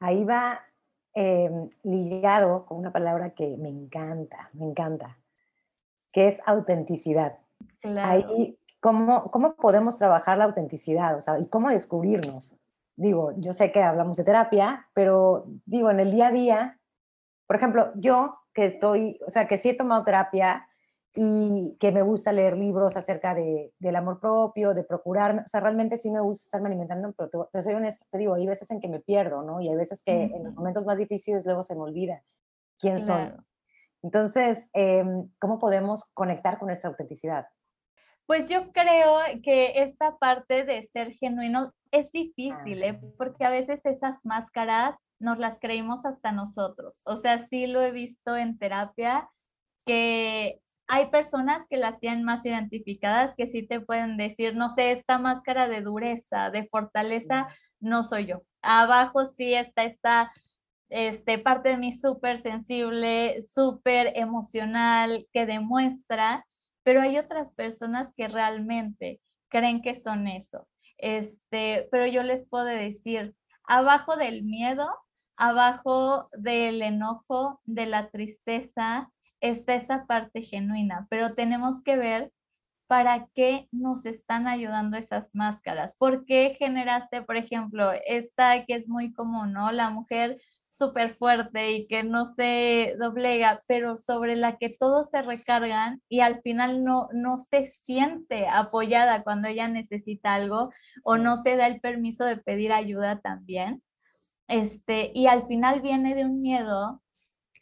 Ahí 0.00 0.24
va 0.24 0.60
em, 1.14 1.70
ligado 1.82 2.66
con 2.66 2.78
una 2.78 2.92
palabra 2.92 3.34
que 3.34 3.56
me 3.56 3.68
encanta, 3.68 4.50
me 4.52 4.64
encanta, 4.64 5.18
que 6.10 6.26
es 6.26 6.40
autenticidad. 6.46 7.38
Ahí, 7.82 8.58
¿cómo, 8.80 9.30
¿cómo 9.30 9.54
podemos 9.54 9.98
trabajar 9.98 10.38
la 10.38 10.44
autenticidad? 10.44 11.16
O 11.16 11.20
sea, 11.20 11.38
y 11.38 11.48
cómo 11.48 11.70
descubrirnos. 11.70 12.58
Digo, 12.96 13.32
yo 13.36 13.52
sé 13.52 13.72
que 13.72 13.82
hablamos 13.82 14.16
de 14.16 14.24
terapia, 14.24 14.88
pero 14.92 15.46
digo, 15.64 15.90
en 15.90 16.00
el 16.00 16.10
día 16.10 16.28
a 16.28 16.32
día, 16.32 16.80
por 17.46 17.56
ejemplo, 17.56 17.92
yo 17.96 18.38
que 18.52 18.66
estoy, 18.66 19.18
o 19.26 19.30
sea, 19.30 19.46
que 19.46 19.58
sí 19.58 19.70
he 19.70 19.74
tomado 19.74 20.04
terapia 20.04 20.68
y 21.14 21.76
que 21.78 21.92
me 21.92 22.02
gusta 22.02 22.32
leer 22.32 22.56
libros 22.56 22.96
acerca 22.96 23.34
de, 23.34 23.72
del 23.78 23.96
amor 23.96 24.18
propio, 24.18 24.72
de 24.72 24.82
procurarme, 24.82 25.42
o 25.42 25.48
sea, 25.48 25.60
realmente 25.60 25.98
sí 25.98 26.10
me 26.10 26.20
gusta 26.20 26.44
estarme 26.44 26.68
alimentando, 26.68 27.12
pero 27.12 27.48
te, 27.52 27.62
soy 27.62 27.74
honesta, 27.74 28.06
te 28.10 28.18
digo, 28.18 28.34
hay 28.34 28.46
veces 28.46 28.70
en 28.70 28.80
que 28.80 28.88
me 28.88 29.00
pierdo, 29.00 29.42
¿no? 29.42 29.60
Y 29.60 29.68
hay 29.68 29.76
veces 29.76 30.02
que 30.02 30.24
en 30.24 30.44
los 30.44 30.54
momentos 30.54 30.86
más 30.86 30.96
difíciles 30.96 31.44
luego 31.44 31.62
se 31.62 31.74
me 31.74 31.82
olvida 31.82 32.22
quién 32.78 33.02
soy. 33.02 33.30
Entonces, 34.02 34.68
em, 34.72 35.28
¿cómo 35.38 35.58
podemos 35.58 36.04
conectar 36.14 36.58
con 36.58 36.68
nuestra 36.68 36.88
autenticidad? 36.90 37.46
Pues 38.26 38.48
yo 38.48 38.70
creo 38.72 39.18
que 39.42 39.82
esta 39.82 40.16
parte 40.16 40.64
de 40.64 40.82
ser 40.82 41.12
genuino 41.12 41.74
es 41.90 42.10
difícil, 42.10 42.82
¿eh? 42.82 42.98
porque 43.18 43.44
a 43.44 43.50
veces 43.50 43.84
esas 43.84 44.24
máscaras 44.24 44.96
nos 45.18 45.38
las 45.38 45.60
creímos 45.60 46.06
hasta 46.06 46.32
nosotros. 46.32 47.02
O 47.04 47.16
sea, 47.16 47.38
sí 47.38 47.66
lo 47.66 47.82
he 47.82 47.90
visto 47.90 48.36
en 48.36 48.58
terapia, 48.58 49.28
que 49.84 50.61
hay 50.86 51.10
personas 51.10 51.66
que 51.68 51.76
las 51.76 52.00
tienen 52.00 52.24
más 52.24 52.44
identificadas, 52.44 53.34
que 53.34 53.46
sí 53.46 53.66
te 53.66 53.80
pueden 53.80 54.16
decir, 54.16 54.54
no 54.54 54.68
sé, 54.68 54.92
esta 54.92 55.18
máscara 55.18 55.68
de 55.68 55.80
dureza, 55.80 56.50
de 56.50 56.66
fortaleza, 56.66 57.46
no 57.80 58.02
soy 58.02 58.26
yo. 58.26 58.42
Abajo 58.62 59.24
sí 59.26 59.54
está 59.54 59.84
esta 59.84 60.30
este, 60.92 61.38
parte 61.38 61.70
de 61.70 61.78
mí 61.78 61.92
súper 61.92 62.36
sensible, 62.36 63.40
súper 63.40 64.12
emocional, 64.14 65.26
que 65.32 65.46
demuestra, 65.46 66.46
pero 66.82 67.00
hay 67.00 67.16
otras 67.16 67.54
personas 67.54 68.12
que 68.14 68.28
realmente 68.28 69.20
creen 69.48 69.80
que 69.80 69.94
son 69.94 70.26
eso. 70.28 70.68
Este, 70.98 71.88
pero 71.90 72.06
yo 72.06 72.22
les 72.22 72.48
puedo 72.48 72.64
decir, 72.66 73.34
abajo 73.64 74.16
del 74.16 74.42
miedo, 74.42 74.88
abajo 75.36 76.28
del 76.32 76.82
enojo, 76.82 77.60
de 77.64 77.86
la 77.86 78.10
tristeza, 78.10 79.10
está 79.42 79.74
esa 79.74 80.06
parte 80.06 80.40
genuina, 80.40 81.06
pero 81.10 81.32
tenemos 81.34 81.82
que 81.82 81.96
ver 81.96 82.32
para 82.86 83.28
qué 83.34 83.68
nos 83.72 84.06
están 84.06 84.46
ayudando 84.46 84.96
esas 84.96 85.34
máscaras. 85.34 85.96
¿Por 85.96 86.24
qué 86.26 86.54
generaste, 86.58 87.22
por 87.22 87.36
ejemplo, 87.36 87.90
esta 88.06 88.64
que 88.66 88.74
es 88.74 88.88
muy 88.88 89.12
común, 89.12 89.52
¿no? 89.52 89.72
La 89.72 89.90
mujer 89.90 90.38
súper 90.68 91.14
fuerte 91.16 91.72
y 91.72 91.86
que 91.86 92.02
no 92.02 92.24
se 92.24 92.94
doblega, 92.98 93.60
pero 93.66 93.96
sobre 93.96 94.36
la 94.36 94.56
que 94.56 94.70
todos 94.70 95.10
se 95.10 95.22
recargan 95.22 96.02
y 96.08 96.20
al 96.20 96.40
final 96.42 96.82
no, 96.84 97.08
no 97.12 97.36
se 97.36 97.64
siente 97.64 98.46
apoyada 98.48 99.22
cuando 99.22 99.48
ella 99.48 99.68
necesita 99.68 100.34
algo 100.34 100.70
o 101.04 101.18
no 101.18 101.36
se 101.42 101.56
da 101.56 101.66
el 101.66 101.80
permiso 101.80 102.24
de 102.24 102.38
pedir 102.38 102.72
ayuda 102.72 103.20
también. 103.20 103.82
Este, 104.48 105.12
y 105.14 105.26
al 105.26 105.46
final 105.46 105.80
viene 105.80 106.14
de 106.14 106.24
un 106.26 106.40
miedo 106.40 107.02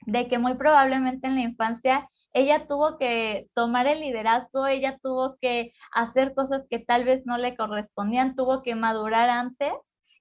de 0.06 0.28
que 0.28 0.38
muy 0.38 0.54
probablemente 0.54 1.26
en 1.26 1.34
la 1.36 1.42
infancia 1.42 2.08
ella 2.32 2.66
tuvo 2.66 2.96
que 2.96 3.48
tomar 3.54 3.86
el 3.86 4.00
liderazgo, 4.00 4.66
ella 4.66 4.98
tuvo 5.02 5.36
que 5.40 5.72
hacer 5.92 6.34
cosas 6.34 6.68
que 6.68 6.78
tal 6.78 7.04
vez 7.04 7.26
no 7.26 7.38
le 7.38 7.56
correspondían, 7.56 8.36
tuvo 8.36 8.62
que 8.62 8.74
madurar 8.74 9.30
antes, 9.30 9.72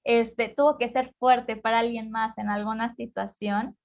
este, 0.03 0.49
tuvo 0.49 0.77
que 0.77 0.89
ser 0.89 1.13
fuerte 1.19 1.55
para 1.55 1.79
alguien 1.79 2.09
más 2.11 2.37
en 2.37 2.49
alguna 2.49 2.89
situación. 2.89 3.77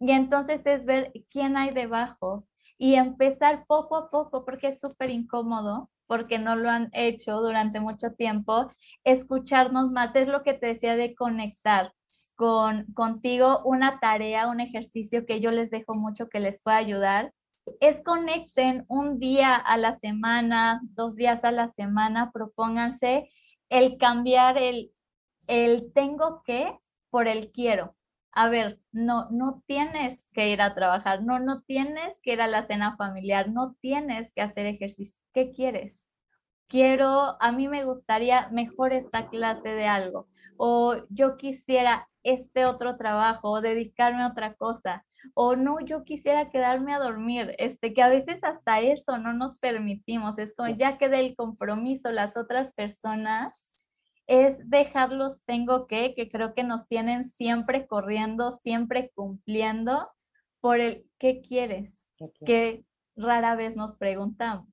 Y 0.00 0.12
entonces 0.12 0.66
es 0.66 0.84
ver 0.84 1.12
quién 1.30 1.56
hay 1.56 1.70
debajo 1.70 2.46
y 2.78 2.94
empezar 2.94 3.64
poco 3.66 3.96
a 3.96 4.08
poco, 4.08 4.44
porque 4.44 4.68
es 4.68 4.80
súper 4.80 5.10
incómodo, 5.10 5.90
porque 6.06 6.38
no 6.38 6.56
lo 6.56 6.70
han 6.70 6.88
hecho 6.92 7.36
durante 7.36 7.78
mucho 7.78 8.12
tiempo, 8.14 8.68
escucharnos 9.04 9.92
más, 9.92 10.16
es 10.16 10.26
lo 10.26 10.42
que 10.42 10.54
te 10.54 10.68
decía 10.68 10.96
de 10.96 11.14
conectar 11.14 11.92
con, 12.40 12.86
contigo 12.94 13.60
una 13.66 13.98
tarea, 14.00 14.48
un 14.48 14.60
ejercicio 14.60 15.26
que 15.26 15.40
yo 15.40 15.50
les 15.50 15.70
dejo 15.70 15.92
mucho 15.92 16.30
que 16.30 16.40
les 16.40 16.62
pueda 16.62 16.78
ayudar, 16.78 17.34
es 17.80 18.02
conecten 18.02 18.86
un 18.88 19.18
día 19.18 19.54
a 19.56 19.76
la 19.76 19.92
semana, 19.92 20.80
dos 20.94 21.16
días 21.16 21.44
a 21.44 21.52
la 21.52 21.68
semana, 21.68 22.30
propónganse 22.32 23.28
el 23.68 23.98
cambiar 23.98 24.56
el, 24.56 24.90
el 25.48 25.92
tengo 25.92 26.42
que 26.42 26.78
por 27.10 27.28
el 27.28 27.52
quiero. 27.52 27.94
A 28.32 28.48
ver, 28.48 28.80
no, 28.90 29.28
no 29.30 29.62
tienes 29.66 30.26
que 30.32 30.48
ir 30.48 30.62
a 30.62 30.74
trabajar, 30.74 31.22
no, 31.22 31.40
no 31.40 31.60
tienes 31.60 32.22
que 32.22 32.32
ir 32.32 32.40
a 32.40 32.46
la 32.46 32.62
cena 32.62 32.96
familiar, 32.96 33.50
no 33.50 33.76
tienes 33.82 34.32
que 34.32 34.40
hacer 34.40 34.64
ejercicio. 34.64 35.20
¿Qué 35.34 35.50
quieres? 35.50 36.06
Quiero, 36.68 37.36
a 37.38 37.52
mí 37.52 37.68
me 37.68 37.84
gustaría 37.84 38.48
mejor 38.48 38.94
esta 38.94 39.28
clase 39.28 39.68
de 39.68 39.86
algo, 39.86 40.28
o 40.56 40.94
yo 41.10 41.36
quisiera 41.36 42.08
este 42.22 42.64
otro 42.66 42.96
trabajo 42.96 43.50
o 43.50 43.60
dedicarme 43.60 44.22
a 44.22 44.28
otra 44.28 44.54
cosa 44.54 45.04
o 45.34 45.56
no, 45.56 45.80
yo 45.80 46.04
quisiera 46.04 46.50
quedarme 46.50 46.94
a 46.94 46.98
dormir, 46.98 47.54
este, 47.58 47.92
que 47.92 48.02
a 48.02 48.08
veces 48.08 48.42
hasta 48.42 48.80
eso 48.80 49.18
no 49.18 49.32
nos 49.32 49.58
permitimos, 49.58 50.38
es 50.38 50.54
como 50.54 50.70
ya 50.70 50.98
que 50.98 51.08
del 51.08 51.36
compromiso 51.36 52.10
las 52.10 52.36
otras 52.36 52.72
personas, 52.72 53.70
es 54.26 54.70
dejarlos 54.70 55.42
tengo 55.44 55.86
que, 55.88 56.14
que 56.14 56.30
creo 56.30 56.54
que 56.54 56.62
nos 56.62 56.86
tienen 56.86 57.24
siempre 57.24 57.86
corriendo, 57.86 58.52
siempre 58.52 59.10
cumpliendo 59.14 60.08
por 60.60 60.78
el 60.78 61.04
¿qué 61.18 61.40
quieres? 61.40 62.06
Que 62.44 62.84
rara 63.16 63.56
vez 63.56 63.74
nos 63.74 63.96
preguntamos. 63.96 64.68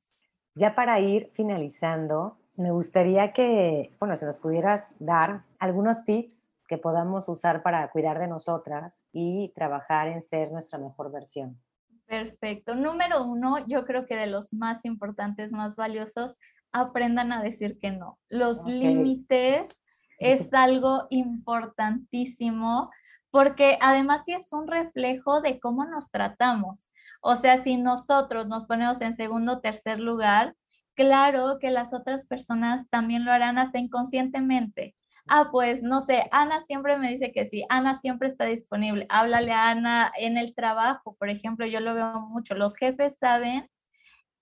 Ya 0.54 0.76
para 0.76 1.00
ir 1.00 1.32
finalizando, 1.34 2.38
me 2.56 2.72
gustaría 2.72 3.34
que, 3.34 3.90
bueno, 4.00 4.16
si 4.16 4.26
nos 4.26 4.38
pudieras 4.38 4.94
dar 5.00 5.44
algunos 5.60 6.06
tips 6.06 6.52
que 6.68 6.78
podamos 6.78 7.30
usar 7.30 7.64
para 7.64 7.90
cuidar 7.90 8.20
de 8.20 8.28
nosotras 8.28 9.06
y 9.12 9.52
trabajar 9.56 10.08
en 10.08 10.22
ser 10.22 10.52
nuestra 10.52 10.78
mejor 10.78 11.12
versión. 11.12 11.60
Perfecto. 12.06 12.76
Número 12.76 13.24
uno, 13.24 13.66
yo 13.68 13.86
creo 13.86 14.06
que 14.06 14.16
de 14.16 14.28
los 14.28 14.54
más 14.54 14.86
importantes, 14.86 15.52
más 15.52 15.76
valiosos, 15.76 16.38
aprendan 16.72 17.32
a 17.32 17.42
decir 17.42 17.80
que 17.80 17.92
no. 17.92 18.20
Los 18.30 18.66
límites 18.66 19.82
es 20.20 20.54
algo 20.54 21.08
importantísimo 21.10 22.90
porque 23.30 23.78
además 23.82 24.24
sí 24.26 24.34
es 24.34 24.52
un 24.54 24.68
reflejo 24.68 25.42
de 25.42 25.60
cómo 25.60 25.86
nos 25.86 26.10
tratamos. 26.12 26.88
O 27.22 27.36
sea, 27.36 27.58
si 27.58 27.78
nosotros 27.78 28.48
nos 28.48 28.66
ponemos 28.66 29.02
en 29.02 29.14
segundo 29.14 29.54
o 29.54 29.60
tercer 29.60 30.00
lugar, 30.00 30.56
claro 30.96 31.58
que 31.60 31.72
las 31.72 31.94
otras 31.94 32.26
personas 32.28 32.90
también 32.90 33.26
lo 33.26 33.32
harán 33.32 33.58
hasta 33.58 33.80
inconscientemente 33.80 34.96
ah, 35.28 35.50
pues 35.52 35.84
no 35.84 36.02
sé, 36.02 36.24
Ana 36.32 36.62
siempre 36.62 36.98
me 36.98 37.10
dice 37.10 37.32
que 37.32 37.46
sí, 37.46 37.66
Ana 37.70 37.96
siempre 37.96 38.28
está 38.28 38.46
disponible, 38.46 39.06
háblale 39.10 39.52
a 39.52 39.70
Ana 39.70 40.12
en 40.18 40.38
el 40.38 40.54
trabajo, 40.56 41.16
por 41.18 41.30
ejemplo, 41.30 41.66
yo 41.66 41.80
lo 41.80 41.94
veo 41.94 42.20
mucho, 42.22 42.56
los 42.56 42.76
jefes 42.76 43.18
saben 43.18 43.70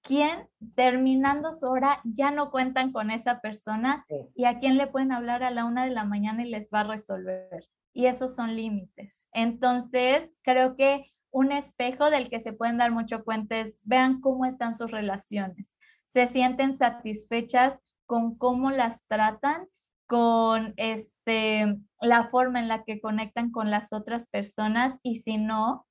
quién 0.05 0.47
terminando 0.75 1.51
su 1.51 1.65
hora 1.65 1.99
ya 2.03 2.29
no 2.31 2.51
cuentan 2.51 2.91
con 2.91 3.09
esa 3.09 3.41
persona 3.41 4.03
y 4.35 4.45
a 4.45 4.59
quién 4.59 4.77
le 4.77 4.87
pueden 4.87 5.11
hablar 5.11 5.43
a 5.43 5.51
la 5.51 5.65
una 5.65 5.83
de 5.83 5.91
la 5.91 6.05
mañana 6.05 6.45
y 6.45 6.49
les 6.49 6.69
va 6.69 6.81
a 6.81 6.83
resolver. 6.83 7.65
Y 7.91 8.05
esos 8.05 8.35
son 8.35 8.55
límites. 8.55 9.25
Entonces, 9.31 10.37
creo 10.43 10.75
que 10.75 11.05
un 11.31 11.51
espejo 11.51 12.11
del 12.11 12.29
que 12.29 12.39
se 12.39 12.53
pueden 12.53 12.77
dar 12.77 12.91
mucho 12.91 13.23
cuenta 13.23 13.59
es, 13.59 13.79
vean 13.83 14.21
cómo 14.21 14.45
están 14.45 14.75
sus 14.75 14.91
relaciones. 14.91 15.75
Se 16.05 16.27
sienten 16.27 16.75
satisfechas 16.75 17.79
con 18.05 18.37
cómo 18.37 18.69
las 18.71 19.05
tratan 19.07 19.67
con 20.07 20.73
este, 20.77 21.77
la 22.01 22.25
forma 22.25 22.59
en 22.59 22.67
la 22.67 22.83
que 22.83 22.99
conectan 22.99 23.51
con 23.51 23.71
las 23.71 23.93
otras 23.93 24.27
personas 24.27 24.99
y 25.03 25.15
si 25.15 25.37
no, 25.37 25.85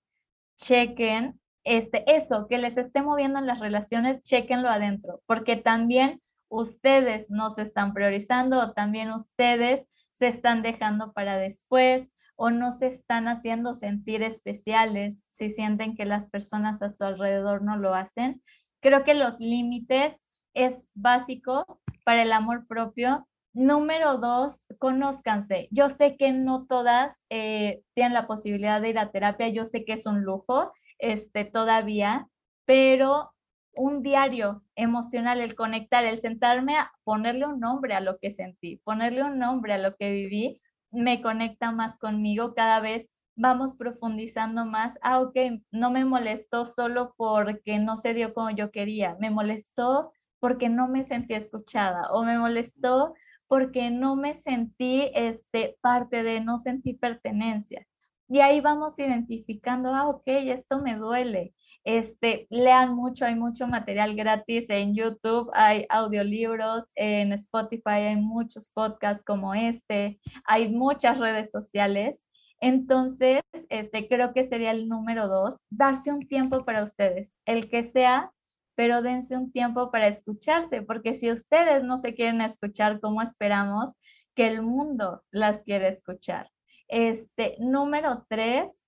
chequen 0.56 1.40
este, 1.64 2.04
eso, 2.14 2.46
que 2.46 2.58
les 2.58 2.76
esté 2.76 3.02
moviendo 3.02 3.38
en 3.38 3.46
las 3.46 3.58
relaciones, 3.58 4.22
chequenlo 4.22 4.68
adentro, 4.68 5.22
porque 5.26 5.56
también 5.56 6.20
ustedes 6.48 7.30
no 7.30 7.50
se 7.50 7.62
están 7.62 7.94
priorizando 7.94 8.60
o 8.60 8.72
también 8.72 9.10
ustedes 9.10 9.88
se 10.12 10.28
están 10.28 10.62
dejando 10.62 11.12
para 11.12 11.36
después 11.38 12.12
o 12.36 12.50
no 12.50 12.72
se 12.72 12.88
están 12.88 13.28
haciendo 13.28 13.74
sentir 13.74 14.22
especiales 14.22 15.24
si 15.28 15.48
sienten 15.48 15.96
que 15.96 16.04
las 16.04 16.28
personas 16.28 16.82
a 16.82 16.90
su 16.90 17.04
alrededor 17.04 17.62
no 17.62 17.76
lo 17.76 17.94
hacen. 17.94 18.42
Creo 18.80 19.04
que 19.04 19.14
los 19.14 19.40
límites 19.40 20.24
es 20.52 20.88
básico 20.94 21.80
para 22.04 22.22
el 22.22 22.32
amor 22.32 22.66
propio 22.66 23.26
Número 23.54 24.18
dos, 24.18 24.64
conózcanse. 24.80 25.68
Yo 25.70 25.88
sé 25.88 26.16
que 26.16 26.32
no 26.32 26.66
todas 26.66 27.22
eh, 27.30 27.82
tienen 27.94 28.12
la 28.12 28.26
posibilidad 28.26 28.80
de 28.80 28.90
ir 28.90 28.98
a 28.98 29.12
terapia, 29.12 29.48
yo 29.48 29.64
sé 29.64 29.84
que 29.84 29.92
es 29.92 30.06
un 30.06 30.22
lujo 30.22 30.72
este, 30.98 31.44
todavía, 31.44 32.28
pero 32.64 33.30
un 33.76 34.02
diario 34.02 34.64
emocional, 34.74 35.40
el 35.40 35.54
conectar, 35.54 36.04
el 36.04 36.18
sentarme 36.18 36.76
a 36.76 36.92
ponerle 37.04 37.46
un 37.46 37.60
nombre 37.60 37.94
a 37.94 38.00
lo 38.00 38.18
que 38.18 38.32
sentí, 38.32 38.78
ponerle 38.78 39.22
un 39.22 39.38
nombre 39.38 39.74
a 39.74 39.78
lo 39.78 39.94
que 39.96 40.10
viví, 40.10 40.60
me 40.90 41.22
conecta 41.22 41.70
más 41.70 41.98
conmigo, 41.98 42.54
cada 42.54 42.80
vez 42.80 43.08
vamos 43.36 43.74
profundizando 43.74 44.64
más. 44.64 44.98
Ah, 45.02 45.20
ok, 45.20 45.36
no 45.70 45.90
me 45.92 46.04
molestó 46.04 46.64
solo 46.64 47.14
porque 47.16 47.78
no 47.78 47.96
se 47.96 48.14
dio 48.14 48.34
como 48.34 48.50
yo 48.50 48.72
quería, 48.72 49.16
me 49.20 49.30
molestó 49.30 50.12
porque 50.40 50.68
no 50.68 50.88
me 50.88 51.04
sentí 51.04 51.34
escuchada 51.34 52.12
o 52.12 52.22
me 52.22 52.36
molestó 52.38 53.14
porque 53.48 53.90
no 53.90 54.16
me 54.16 54.34
sentí 54.34 55.10
este, 55.14 55.76
parte 55.80 56.22
de, 56.22 56.40
no 56.40 56.58
sentí 56.58 56.94
pertenencia. 56.94 57.86
Y 58.28 58.40
ahí 58.40 58.60
vamos 58.60 58.98
identificando, 58.98 59.94
ah, 59.94 60.08
ok, 60.08 60.22
esto 60.26 60.80
me 60.80 60.96
duele. 60.96 61.54
Este, 61.84 62.46
lean 62.48 62.94
mucho, 62.94 63.26
hay 63.26 63.34
mucho 63.34 63.66
material 63.66 64.16
gratis 64.16 64.70
en 64.70 64.94
YouTube, 64.94 65.50
hay 65.52 65.84
audiolibros, 65.90 66.86
en 66.94 67.32
Spotify 67.32 68.08
hay 68.08 68.16
muchos 68.16 68.70
podcasts 68.72 69.22
como 69.24 69.54
este, 69.54 70.18
hay 70.46 70.70
muchas 70.70 71.18
redes 71.18 71.50
sociales. 71.50 72.24
Entonces, 72.60 73.42
este, 73.68 74.08
creo 74.08 74.32
que 74.32 74.44
sería 74.44 74.70
el 74.70 74.88
número 74.88 75.28
dos, 75.28 75.58
darse 75.68 76.10
un 76.10 76.26
tiempo 76.26 76.64
para 76.64 76.82
ustedes, 76.82 77.38
el 77.44 77.68
que 77.68 77.82
sea, 77.82 78.32
pero 78.74 79.02
dense 79.02 79.36
un 79.36 79.52
tiempo 79.52 79.90
para 79.90 80.08
escucharse, 80.08 80.82
porque 80.82 81.14
si 81.14 81.30
ustedes 81.30 81.84
no 81.84 81.98
se 81.98 82.14
quieren 82.14 82.40
escuchar, 82.40 83.00
¿cómo 83.00 83.22
esperamos 83.22 83.92
que 84.34 84.48
el 84.48 84.62
mundo 84.62 85.22
las 85.30 85.62
quiera 85.62 85.88
escuchar? 85.88 86.50
Este, 86.88 87.56
número 87.60 88.26
tres, 88.28 88.82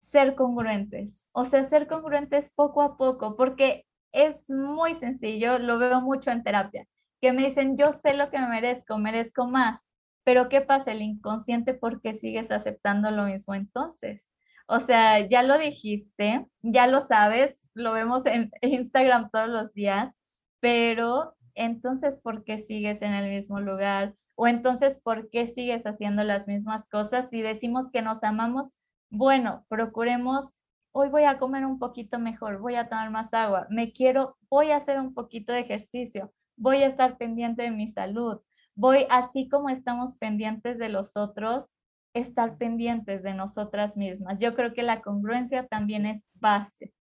ser 0.00 0.34
congruentes. 0.34 1.28
O 1.32 1.44
sea, 1.44 1.64
ser 1.64 1.86
congruentes 1.86 2.52
poco 2.54 2.82
a 2.82 2.96
poco, 2.96 3.36
porque 3.36 3.86
es 4.12 4.48
muy 4.50 4.94
sencillo, 4.94 5.58
lo 5.58 5.78
veo 5.78 6.00
mucho 6.00 6.30
en 6.30 6.42
terapia, 6.42 6.86
que 7.20 7.32
me 7.32 7.44
dicen, 7.44 7.76
yo 7.76 7.92
sé 7.92 8.14
lo 8.14 8.30
que 8.30 8.38
me 8.38 8.48
merezco, 8.48 8.98
merezco 8.98 9.46
más, 9.46 9.86
pero 10.24 10.48
¿qué 10.48 10.60
pasa? 10.60 10.92
El 10.92 11.02
inconsciente, 11.02 11.74
¿por 11.74 12.00
qué 12.00 12.14
sigues 12.14 12.50
aceptando 12.50 13.10
lo 13.10 13.24
mismo 13.24 13.54
entonces? 13.54 14.28
O 14.66 14.80
sea, 14.80 15.26
ya 15.26 15.42
lo 15.42 15.56
dijiste, 15.56 16.46
ya 16.62 16.86
lo 16.86 17.00
sabes, 17.00 17.57
lo 17.78 17.92
vemos 17.92 18.26
en 18.26 18.50
Instagram 18.62 19.30
todos 19.30 19.48
los 19.48 19.72
días, 19.72 20.12
pero 20.60 21.34
entonces, 21.54 22.20
¿por 22.20 22.44
qué 22.44 22.58
sigues 22.58 23.02
en 23.02 23.12
el 23.12 23.30
mismo 23.30 23.60
lugar? 23.60 24.14
O 24.36 24.46
entonces, 24.46 24.98
¿por 24.98 25.30
qué 25.30 25.48
sigues 25.48 25.86
haciendo 25.86 26.22
las 26.24 26.46
mismas 26.46 26.84
cosas? 26.88 27.30
Si 27.30 27.42
decimos 27.42 27.90
que 27.90 28.02
nos 28.02 28.22
amamos, 28.22 28.74
bueno, 29.10 29.64
procuremos, 29.68 30.52
hoy 30.92 31.08
voy 31.08 31.24
a 31.24 31.38
comer 31.38 31.64
un 31.66 31.78
poquito 31.78 32.18
mejor, 32.18 32.58
voy 32.58 32.76
a 32.76 32.88
tomar 32.88 33.10
más 33.10 33.34
agua, 33.34 33.66
me 33.70 33.92
quiero, 33.92 34.36
voy 34.48 34.70
a 34.70 34.76
hacer 34.76 35.00
un 35.00 35.14
poquito 35.14 35.52
de 35.52 35.60
ejercicio, 35.60 36.32
voy 36.56 36.78
a 36.82 36.86
estar 36.86 37.18
pendiente 37.18 37.62
de 37.62 37.70
mi 37.70 37.88
salud, 37.88 38.40
voy, 38.74 39.06
así 39.10 39.48
como 39.48 39.70
estamos 39.70 40.16
pendientes 40.16 40.78
de 40.78 40.88
los 40.88 41.16
otros, 41.16 41.72
estar 42.14 42.56
pendientes 42.58 43.22
de 43.22 43.34
nosotras 43.34 43.96
mismas. 43.96 44.38
Yo 44.38 44.54
creo 44.54 44.72
que 44.72 44.82
la 44.82 45.02
congruencia 45.02 45.66
también 45.66 46.06
es 46.06 46.26
base. 46.34 46.92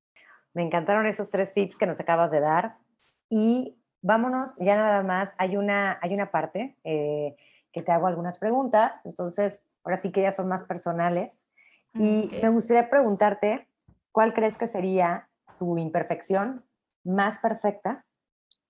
Me 0.56 0.62
encantaron 0.62 1.06
esos 1.06 1.30
tres 1.30 1.52
tips 1.52 1.76
que 1.76 1.84
nos 1.84 2.00
acabas 2.00 2.30
de 2.30 2.40
dar 2.40 2.78
y 3.28 3.76
vámonos, 4.00 4.56
ya 4.58 4.74
nada 4.74 5.02
más, 5.02 5.34
hay 5.36 5.58
una, 5.58 5.98
hay 6.00 6.14
una 6.14 6.30
parte 6.30 6.78
eh, 6.82 7.36
que 7.72 7.82
te 7.82 7.92
hago 7.92 8.06
algunas 8.06 8.38
preguntas, 8.38 9.02
entonces 9.04 9.60
ahora 9.84 9.98
sí 9.98 10.10
que 10.12 10.22
ya 10.22 10.30
son 10.30 10.48
más 10.48 10.62
personales 10.62 11.46
y 11.92 12.30
me 12.40 12.48
gustaría 12.48 12.88
preguntarte, 12.88 13.68
¿cuál 14.12 14.32
crees 14.32 14.56
que 14.56 14.66
sería 14.66 15.28
tu 15.58 15.76
imperfección 15.76 16.64
más 17.04 17.38
perfecta 17.38 18.06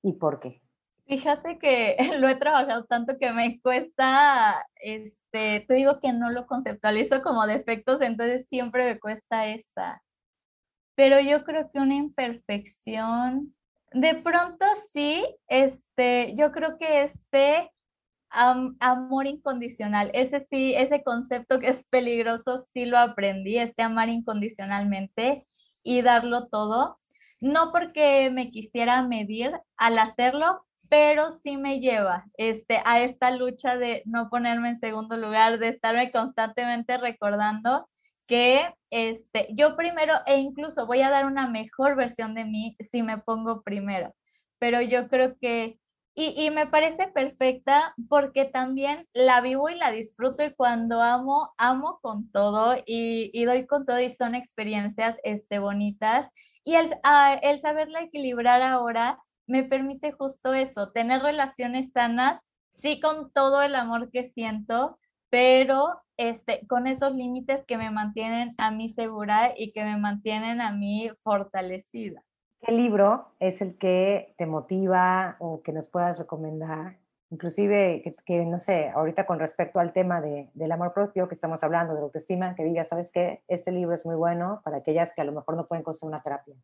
y 0.03 0.14
por 0.14 0.41
qué? 0.41 0.61
Fíjate 1.07 1.57
que 1.61 1.97
lo 2.18 2.28
he 2.28 2.34
trabajado 2.34 2.84
tanto 2.87 3.16
que 3.16 3.30
me 3.30 3.61
cuesta, 3.61 4.66
este, 4.74 5.64
te 5.68 5.74
digo 5.74 6.01
que 6.01 6.12
no 6.12 6.32
lo 6.32 6.49
conceptualizo 6.49 7.22
como 7.22 7.47
defectos, 7.47 8.01
entonces 8.01 8.49
siempre 8.49 8.87
me 8.87 8.99
cuesta 8.99 9.47
esa. 9.47 10.03
Pero 10.97 11.20
yo 11.20 11.44
creo 11.44 11.70
que 11.70 11.78
una 11.78 11.94
imperfección, 11.94 13.55
de 13.92 14.14
pronto 14.16 14.66
sí, 14.92 15.24
este, 15.47 16.34
yo 16.36 16.51
creo 16.51 16.76
que 16.78 17.03
este 17.03 17.70
amor 18.30 19.26
incondicional. 19.26 20.11
Ese 20.14 20.40
sí, 20.40 20.74
ese 20.74 21.03
concepto 21.03 21.59
que 21.59 21.68
es 21.68 21.88
peligroso, 21.88 22.59
sí 22.59 22.84
lo 22.84 22.99
aprendí, 22.99 23.59
este 23.59 23.82
amar 23.82 24.09
incondicionalmente 24.09 25.47
y 25.82 26.03
darlo 26.03 26.49
todo. 26.49 26.99
No 27.40 27.70
porque 27.72 28.30
me 28.30 28.51
quisiera 28.51 29.03
medir 29.03 29.53
al 29.76 29.99
hacerlo, 29.99 30.64
pero 30.88 31.30
sí 31.30 31.57
me 31.57 31.80
lleva 31.80 32.26
este, 32.36 32.80
a 32.84 33.01
esta 33.01 33.30
lucha 33.30 33.76
de 33.76 34.03
no 34.07 34.28
ponerme 34.28 34.70
en 34.70 34.78
segundo 34.78 35.16
lugar, 35.16 35.59
de 35.59 35.68
estarme 35.68 36.11
constantemente 36.11 36.97
recordando 36.99 37.88
que 38.27 38.74
este, 38.91 39.49
yo 39.51 39.77
primero 39.77 40.14
e 40.27 40.39
incluso 40.39 40.87
voy 40.87 41.03
a 41.03 41.11
dar 41.11 41.27
una 41.27 41.49
mejor 41.49 41.97
versión 41.97 42.35
de 42.35 42.45
mí 42.45 42.77
si 42.81 43.03
me 43.03 43.18
pongo 43.18 43.62
primero. 43.62 44.14
Pero 44.59 44.81
yo 44.81 45.09
creo 45.09 45.37
que 45.39 45.79
y, 46.18 46.51
me 46.51 46.66
parece 46.66 47.09
perfecta 47.09 47.95
porque 48.09 48.47
también 48.47 49.07
la 49.12 49.43
vivo 49.43 49.68
y 49.68 49.74
la 49.74 49.91
disfruto 49.91 50.43
y 50.45 50.55
cuando 50.55 51.03
amo, 51.03 51.53
amo 51.59 51.99
con 52.01 52.31
todo 52.33 52.74
y, 52.87 53.45
doy 53.45 53.66
con 53.66 53.85
todo 53.85 54.01
y 54.01 54.09
son 54.09 54.35
experiencias 54.35 55.18
este, 55.24 55.59
bonitas. 55.59 56.31
Y 56.64 56.77
el, 56.77 56.89
ah, 57.03 57.39
el 57.43 57.61
saberla 57.61 58.01
equilibrar 58.01 58.62
ahora 58.62 59.18
me 59.47 59.64
permite 59.64 60.11
justo 60.12 60.55
eso, 60.55 60.91
tener 60.91 61.20
relaciones 61.20 61.93
sanas, 61.93 62.47
sí 62.70 62.99
con 62.99 63.31
todo 63.33 63.61
el 63.61 63.74
amor 63.74 64.11
que 64.11 64.24
siento, 64.24 64.99
pero 65.37 66.01
este, 66.16 66.66
con 66.66 66.87
esos 66.87 67.14
límites 67.14 67.62
que 67.66 67.76
me 67.76 67.91
mantienen 67.91 68.53
a 68.57 68.70
mí 68.70 68.89
segura 68.89 69.53
y 69.55 69.72
que 69.72 69.84
me 69.84 69.99
mantienen 69.99 70.62
a 70.62 70.72
mí 70.72 71.11
fortalecida. 71.22 72.24
¿Qué 72.62 72.72
libro 72.72 73.34
es 73.39 73.61
el 73.61 73.76
que 73.76 74.34
te 74.39 74.47
motiva 74.47 75.37
o 75.39 75.61
que 75.61 75.74
nos 75.74 75.89
puedas 75.89 76.18
recomendar? 76.18 76.97
Inclusive, 77.28 78.16
que, 78.24 78.47
no 78.47 78.59
sé, 78.59 78.89
ahorita 78.89 79.26
con 79.26 79.39
respecto 79.39 79.78
al 79.78 79.93
tema 79.93 80.22
de, 80.22 80.49
del 80.55 80.72
amor 80.72 80.95
propio 80.95 81.28
que 81.28 81.34
estamos 81.34 81.62
hablando, 81.62 81.93
de 81.93 82.01
la 82.01 82.07
autoestima, 82.07 82.55
que 82.55 82.64
digas, 82.64 82.89
¿sabes 82.89 83.12
qué? 83.12 83.43
Este 83.47 83.72
libro 83.72 83.93
es 83.95 84.07
muy 84.07 84.16
bueno 84.16 84.62
para 84.64 84.78
aquellas 84.78 85.12
que 85.12 85.20
a 85.20 85.24
lo 85.24 85.32
mejor 85.32 85.55
no 85.55 85.66
pueden 85.66 85.84
conseguir 85.84 86.14
una 86.14 86.22
terapia. 86.22 86.55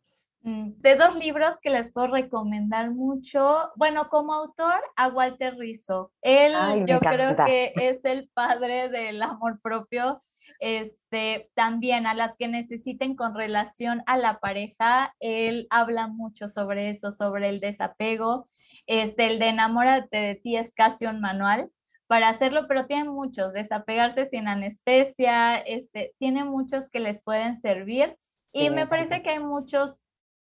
Mm, 0.43 0.81
de 0.81 0.97
dos 0.97 1.17
libros 1.17 1.57
que 1.61 1.71
les 1.71 1.93
puedo 1.93 2.09
recomendar 2.09 2.91
mucho. 2.91 3.71
Bueno, 3.77 4.09
como 4.09 4.35
autor, 4.35 4.81
a 4.97 5.09
Walter 5.09 5.57
Rizzo. 5.57 6.13
Él, 6.21 6.55
yo 6.87 6.99
creo 7.01 7.37
que 7.45 7.73
es 7.77 8.05
el 8.05 8.29
padre 8.35 8.89
del 8.89 9.23
amor 9.23 9.61
propio 9.63 10.21
este, 10.63 11.51
también 11.55 12.07
a 12.07 12.15
las 12.15 12.37
que 12.37 12.47
necesiten 12.47 13.17
con 13.17 13.35
relación 13.35 14.03
a 14.07 14.17
la 14.17 14.39
pareja, 14.39 15.13
él 15.19 15.67
habla 15.71 16.07
mucho 16.07 16.47
sobre 16.47 16.91
eso, 16.91 17.11
sobre 17.11 17.49
el 17.49 17.59
desapego. 17.59 18.47
Este, 18.87 19.27
el 19.27 19.39
de 19.41 19.49
enamórate 19.49 20.17
de 20.17 20.35
ti 20.37 20.57
es 20.57 20.73
casi 20.73 21.07
un 21.07 21.21
manual 21.21 21.71
para 22.07 22.29
hacerlo, 22.29 22.67
pero 22.69 22.87
tiene 22.87 23.11
muchos, 23.11 23.53
desapegarse 23.53 24.25
sin 24.25 24.47
anestesia, 24.47 25.59
este, 25.59 26.15
tiene 26.19 26.45
muchos 26.45 26.91
que 26.91 27.01
les 27.01 27.23
pueden 27.23 27.57
servir 27.57 28.17
y 28.53 28.69
me 28.69 28.87
parece 28.87 29.23
que 29.23 29.31
hay 29.31 29.39
muchos 29.39 30.02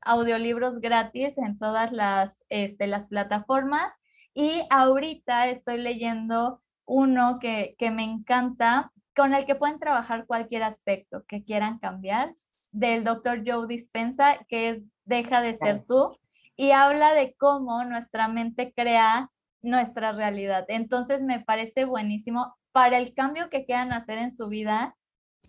audiolibros 0.05 0.79
gratis 0.79 1.37
en 1.37 1.57
todas 1.57 1.91
las, 1.91 2.43
este, 2.49 2.87
las 2.87 3.07
plataformas 3.07 3.93
y 4.33 4.63
ahorita 4.69 5.47
estoy 5.47 5.77
leyendo 5.77 6.61
uno 6.85 7.39
que, 7.39 7.75
que 7.77 7.91
me 7.91 8.03
encanta, 8.03 8.91
con 9.15 9.33
el 9.33 9.45
que 9.45 9.55
pueden 9.55 9.79
trabajar 9.79 10.25
cualquier 10.25 10.63
aspecto 10.63 11.23
que 11.27 11.43
quieran 11.43 11.79
cambiar, 11.79 12.35
del 12.71 13.03
doctor 13.03 13.43
Joe 13.45 13.67
Dispensa, 13.67 14.39
que 14.49 14.69
es 14.69 14.81
Deja 15.05 15.41
de 15.41 15.53
ser 15.53 15.83
tú, 15.85 16.17
y 16.55 16.71
habla 16.71 17.13
de 17.13 17.35
cómo 17.35 17.83
nuestra 17.83 18.27
mente 18.27 18.73
crea 18.73 19.29
nuestra 19.61 20.11
realidad. 20.11 20.65
Entonces 20.67 21.21
me 21.21 21.39
parece 21.39 21.85
buenísimo 21.85 22.55
para 22.71 22.97
el 22.97 23.13
cambio 23.13 23.49
que 23.49 23.65
quieran 23.65 23.93
hacer 23.93 24.17
en 24.17 24.31
su 24.31 24.47
vida. 24.47 24.95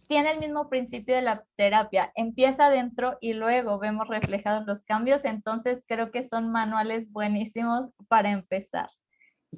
Tiene 0.08 0.32
el 0.32 0.38
mismo 0.38 0.68
principio 0.68 1.14
de 1.14 1.22
la 1.22 1.44
terapia, 1.56 2.12
empieza 2.14 2.66
adentro 2.66 3.16
y 3.20 3.32
luego 3.32 3.78
vemos 3.78 4.08
reflejados 4.08 4.66
los 4.66 4.84
cambios, 4.84 5.24
entonces 5.24 5.84
creo 5.86 6.10
que 6.10 6.22
son 6.22 6.50
manuales 6.50 7.10
buenísimos 7.10 7.90
para 8.08 8.30
empezar 8.30 8.88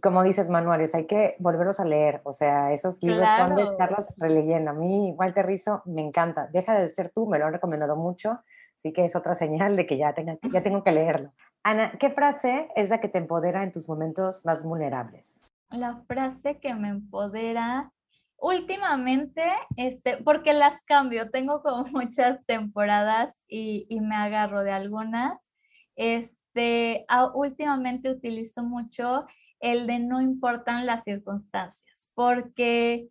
como 0.01 0.22
dices, 0.22 0.49
manuales, 0.49 0.95
hay 0.95 1.07
que 1.07 1.32
volverlos 1.39 1.80
a 1.80 1.84
leer. 1.84 2.20
O 2.24 2.32
sea, 2.32 2.72
esos 2.72 3.03
libros 3.03 3.28
son 3.37 3.55
de 3.55 3.64
estarlos 3.64 4.09
releyendo. 4.16 4.70
A 4.70 4.74
mí, 4.74 5.14
Walter 5.16 5.47
Rizzo, 5.47 5.82
me 5.87 6.03
encanta. 6.03 6.49
Deja 6.53 6.78
de 6.78 6.89
ser 6.89 7.11
tú, 7.14 7.26
me 7.26 7.39
lo 7.39 7.47
han 7.47 7.53
recomendado 7.53 7.97
mucho. 7.97 8.41
Así 8.76 8.93
que 8.93 9.05
es 9.05 9.16
otra 9.16 9.34
señal 9.34 9.76
de 9.76 9.87
que 9.87 9.97
ya, 9.97 10.14
tenga, 10.14 10.39
ya 10.53 10.62
tengo 10.62 10.82
que 10.82 10.93
leerlo. 10.93 11.32
Ana, 11.62 11.93
¿qué 11.99 12.11
frase 12.11 12.68
es 12.76 12.91
la 12.91 13.01
que 13.01 13.09
te 13.09 13.18
empodera 13.18 13.62
en 13.62 13.72
tus 13.72 13.89
momentos 13.89 14.45
más 14.45 14.62
vulnerables? 14.62 15.53
La 15.70 16.03
frase 16.07 16.61
que 16.61 16.74
me 16.74 16.89
empodera 16.89 17.93
últimamente, 18.39 19.43
este, 19.76 20.18
porque 20.18 20.53
las 20.53 20.84
cambio, 20.84 21.30
tengo 21.30 21.62
como 21.62 21.84
muchas 21.93 22.45
temporadas 22.47 23.43
y, 23.49 23.87
y 23.89 24.01
me 24.01 24.16
agarro 24.16 24.62
de 24.62 24.72
algunas. 24.72 25.49
Este, 25.97 27.07
últimamente 27.34 28.11
utilizo 28.11 28.62
mucho 28.62 29.26
el 29.61 29.87
de 29.87 29.99
no 29.99 30.20
importan 30.20 30.87
las 30.87 31.05
circunstancias, 31.05 32.11
porque 32.14 33.09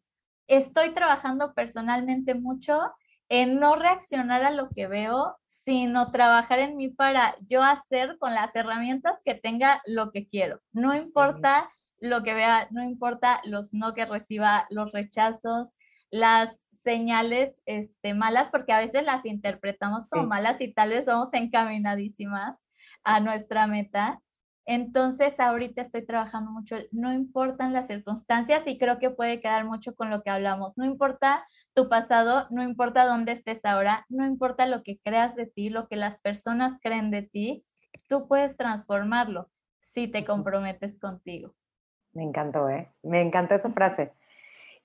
estoy 0.47 0.91
trabajando 0.91 1.53
personalmente 1.53 2.35
mucho 2.35 2.79
en 3.29 3.59
no 3.59 3.75
reaccionar 3.75 4.43
a 4.43 4.51
lo 4.51 4.69
que 4.69 4.87
veo, 4.87 5.37
sino 5.45 6.11
trabajar 6.11 6.59
en 6.59 6.77
mí 6.77 6.89
para 6.89 7.35
yo 7.47 7.63
hacer 7.63 8.17
con 8.19 8.35
las 8.35 8.55
herramientas 8.55 9.21
que 9.25 9.33
tenga 9.33 9.81
lo 9.85 10.11
que 10.11 10.27
quiero. 10.27 10.61
No 10.71 10.93
importa 10.93 11.67
lo 12.05 12.23
que 12.23 12.33
vea, 12.33 12.67
no 12.71 12.83
importa 12.83 13.41
los 13.43 13.73
no 13.73 13.93
que 13.93 14.05
reciba, 14.05 14.65
los 14.69 14.91
rechazos, 14.91 15.75
las 16.11 16.67
señales 16.71 17.61
este, 17.65 18.13
malas, 18.13 18.49
porque 18.49 18.71
a 18.71 18.79
veces 18.79 19.03
las 19.03 19.25
interpretamos 19.25 20.07
como 20.07 20.27
malas 20.27 20.61
y 20.61 20.73
tal 20.73 20.89
vez 20.89 21.05
somos 21.05 21.33
encaminadísimas 21.33 22.67
a 23.03 23.19
nuestra 23.19 23.67
meta. 23.67 24.21
Entonces, 24.67 25.39
ahorita 25.39 25.81
estoy 25.81 26.05
trabajando 26.05 26.51
mucho, 26.51 26.77
no 26.91 27.13
importan 27.13 27.73
las 27.73 27.87
circunstancias 27.87 28.65
y 28.65 28.79
creo 28.79 28.97
que 28.97 29.11
puede 29.11 29.39
quedar 29.39 29.65
mucho 29.65 29.93
con 29.95 30.09
lo 30.09 30.23
que 30.23 30.31
hablamos. 30.31 30.75
No 30.75 30.85
importa 30.85 31.45
tu 31.73 31.87
pasado, 31.87 32.47
no 32.49 32.63
importa 32.63 33.05
dónde 33.05 33.31
estés 33.31 33.63
ahora, 33.63 34.05
no 34.09 34.25
importa 34.25 34.65
lo 34.65 34.81
que 34.81 34.99
creas 35.03 35.35
de 35.35 35.45
ti, 35.45 35.69
lo 35.69 35.87
que 35.87 35.95
las 35.97 36.19
personas 36.19 36.79
creen 36.81 37.11
de 37.11 37.21
ti, 37.23 37.63
tú 38.09 38.27
puedes 38.27 38.57
transformarlo 38.57 39.51
si 39.81 40.07
te 40.07 40.25
comprometes 40.25 40.99
contigo. 40.99 41.53
Me 42.15 42.23
encantó, 42.23 42.69
¿eh? 42.69 42.89
Me 43.03 43.21
encantó 43.21 43.53
esa 43.53 43.69
frase. 43.71 44.11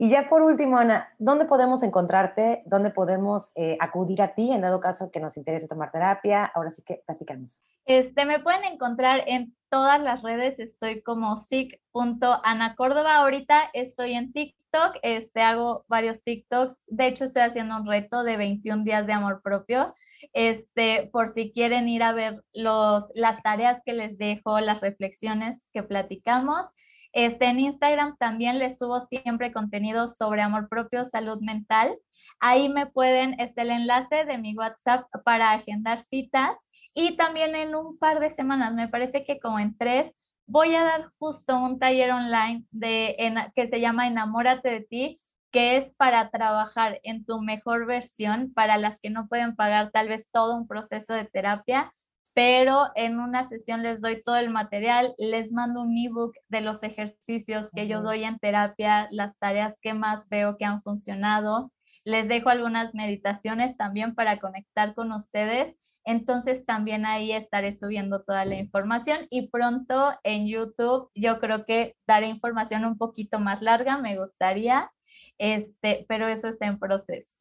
Y 0.03 0.09
ya 0.09 0.31
por 0.31 0.41
último, 0.41 0.79
Ana, 0.79 1.13
¿dónde 1.19 1.45
podemos 1.45 1.83
encontrarte? 1.83 2.63
¿Dónde 2.65 2.89
podemos 2.89 3.53
eh, 3.55 3.77
acudir 3.81 4.23
a 4.23 4.35
ti 4.35 4.51
en 4.51 4.63
dado 4.63 4.81
caso 4.81 5.11
que 5.11 5.21
nos 5.21 5.37
interese 5.37 5.69
tomar 5.69 5.93
terapia? 5.93 6.47
Ahora 6.47 6.71
sí 6.71 6.81
que 6.81 7.03
platicamos. 7.05 7.63
Este, 7.85 8.25
me 8.25 8.41
pueden 8.41 8.65
encontrar 8.65 9.23
en 9.27 9.55
todas 9.69 10.01
las 10.01 10.23
redes, 10.23 10.59
estoy 10.59 11.03
como 11.03 11.37
sic.anacórdoba. 11.37 13.17
Ahorita 13.17 13.71
estoy 13.75 14.15
en 14.15 14.33
TikTok, 14.33 14.97
este, 15.03 15.43
hago 15.43 15.85
varios 15.87 16.23
TikToks. 16.23 16.83
De 16.87 17.07
hecho, 17.07 17.25
estoy 17.25 17.43
haciendo 17.43 17.77
un 17.77 17.87
reto 17.87 18.23
de 18.23 18.39
21 18.39 18.85
días 18.85 19.07
de 19.07 19.13
amor 19.13 19.43
propio. 19.43 19.95
Este, 20.33 21.11
por 21.13 21.29
si 21.29 21.53
quieren 21.53 21.91
ir 21.91 22.03
a 22.03 22.13
ver 22.13 22.43
los, 22.55 23.13
las 23.15 23.43
tareas 23.43 23.83
que 23.85 23.93
les 23.93 24.17
dejo, 24.17 24.61
las 24.61 24.81
reflexiones 24.81 25.69
que 25.75 25.83
platicamos. 25.83 26.69
Este, 27.13 27.47
en 27.47 27.59
Instagram 27.59 28.17
también 28.19 28.59
les 28.59 28.79
subo 28.79 29.01
siempre 29.01 29.53
contenido 29.53 30.09
sobre 30.09 30.43
amor 30.43 30.69
propio, 30.69 31.05
salud 31.05 31.39
mental. 31.41 31.99
Ahí 32.39 32.69
me 32.69 32.87
pueden, 32.87 33.39
este 33.41 33.63
el 33.63 33.71
enlace 33.71 34.25
de 34.25 34.39
mi 34.39 34.55
WhatsApp 34.55 35.07
para 35.25 35.53
agendar 35.53 36.01
citas. 36.01 36.57
Y 36.95 37.17
también 37.17 37.55
en 37.55 37.75
un 37.75 37.99
par 37.99 38.21
de 38.21 38.31
semanas, 38.31 38.75
me 38.75 38.89
parece 38.89 39.25
que 39.25 39.39
como 39.39 39.59
en 39.59 39.77
tres, 39.77 40.13
voy 40.47 40.75
a 40.75 40.83
dar 40.83 41.13
justo 41.19 41.57
un 41.57 41.79
taller 41.79 42.11
online 42.11 42.65
de, 42.71 43.17
que 43.55 43.67
se 43.67 43.81
llama 43.81 44.09
Enamórate 44.09 44.69
de 44.69 44.81
ti, 44.81 45.21
que 45.53 45.77
es 45.77 45.95
para 45.95 46.31
trabajar 46.31 47.01
en 47.05 47.25
tu 47.25 47.41
mejor 47.41 47.87
versión, 47.87 48.53
para 48.53 48.77
las 48.77 49.01
que 49.01 49.11
no 49.11 49.29
pueden 49.29 49.55
pagar 49.55 49.91
tal 49.93 50.09
vez 50.09 50.29
todo 50.33 50.57
un 50.57 50.67
proceso 50.67 51.15
de 51.15 51.25
terapia 51.25 51.93
pero 52.35 52.87
en 52.95 53.19
una 53.19 53.49
sesión 53.49 53.83
les 53.83 54.01
doy 54.01 54.23
todo 54.23 54.37
el 54.37 54.51
material, 54.51 55.15
les 55.19 55.53
mando 55.53 55.83
un 55.83 55.97
ebook 55.97 56.35
de 56.49 56.61
los 56.61 56.83
ejercicios 56.83 57.71
que 57.75 57.89
yo 57.89 58.03
doy 58.03 58.25
en 58.25 58.39
terapia, 58.39 59.09
las 59.11 59.39
tareas 59.39 59.79
que 59.81 59.95
más 59.95 60.29
veo 60.29 60.57
que 60.57 60.65
han 60.65 60.83
funcionado, 60.83 61.73
les 62.05 62.29
dejo 62.29 62.49
algunas 62.49 62.95
meditaciones 62.95 63.77
también 63.77 64.15
para 64.15 64.39
conectar 64.39 64.95
con 64.95 65.13
ustedes. 65.13 65.77
Entonces 66.05 66.65
también 66.65 67.05
ahí 67.05 67.33
estaré 67.33 67.73
subiendo 67.73 68.23
toda 68.23 68.45
la 68.47 68.57
información 68.57 69.27
y 69.29 69.49
pronto 69.49 70.13
en 70.23 70.47
YouTube 70.47 71.11
yo 71.15 71.41
creo 71.41 71.65
que 71.67 71.95
daré 72.07 72.29
información 72.29 72.85
un 72.85 72.97
poquito 72.97 73.39
más 73.39 73.61
larga, 73.61 73.99
me 73.99 74.19
gustaría, 74.19 74.91
este, 75.37 76.07
pero 76.09 76.27
eso 76.27 76.49
está 76.49 76.67
en 76.67 76.79
proceso. 76.79 77.37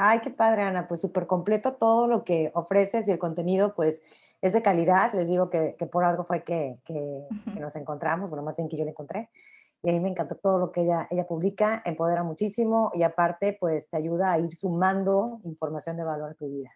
Ay, 0.00 0.20
qué 0.20 0.30
padre, 0.30 0.62
Ana, 0.62 0.86
pues 0.86 1.00
súper 1.00 1.26
completo 1.26 1.74
todo 1.74 2.06
lo 2.06 2.22
que 2.24 2.52
ofreces 2.54 3.08
y 3.08 3.10
el 3.10 3.18
contenido, 3.18 3.74
pues 3.74 4.00
es 4.40 4.52
de 4.52 4.62
calidad. 4.62 5.12
Les 5.14 5.28
digo 5.28 5.50
que, 5.50 5.74
por 5.90 6.04
algo 6.04 6.24
fue 6.24 6.42
que, 6.44 6.78
que, 6.84 7.26
nos 7.58 7.76
encontramos, 7.76 8.30
bueno, 8.30 8.42
más 8.42 8.56
bien 8.56 8.68
que 8.68 8.76
yo 8.76 8.84
la 8.84 8.90
encontré. 8.90 9.30
Y 9.82 9.90
a 9.90 9.92
mí 9.92 10.00
me 10.00 10.08
encantó 10.08 10.34
todo 10.34 10.58
lo 10.58 10.72
que 10.72 10.82
ella, 10.82 11.06
ella 11.10 11.26
publica, 11.26 11.82
empodera 11.84 12.24
muchísimo 12.24 12.90
y 12.94 13.04
aparte, 13.04 13.56
pues 13.58 13.88
te 13.88 13.96
ayuda 13.96 14.32
a 14.32 14.38
ir 14.38 14.54
sumando 14.56 15.40
información 15.44 15.96
de 15.96 16.04
valor 16.04 16.32
a 16.32 16.34
tu 16.34 16.48
vida. 16.48 16.70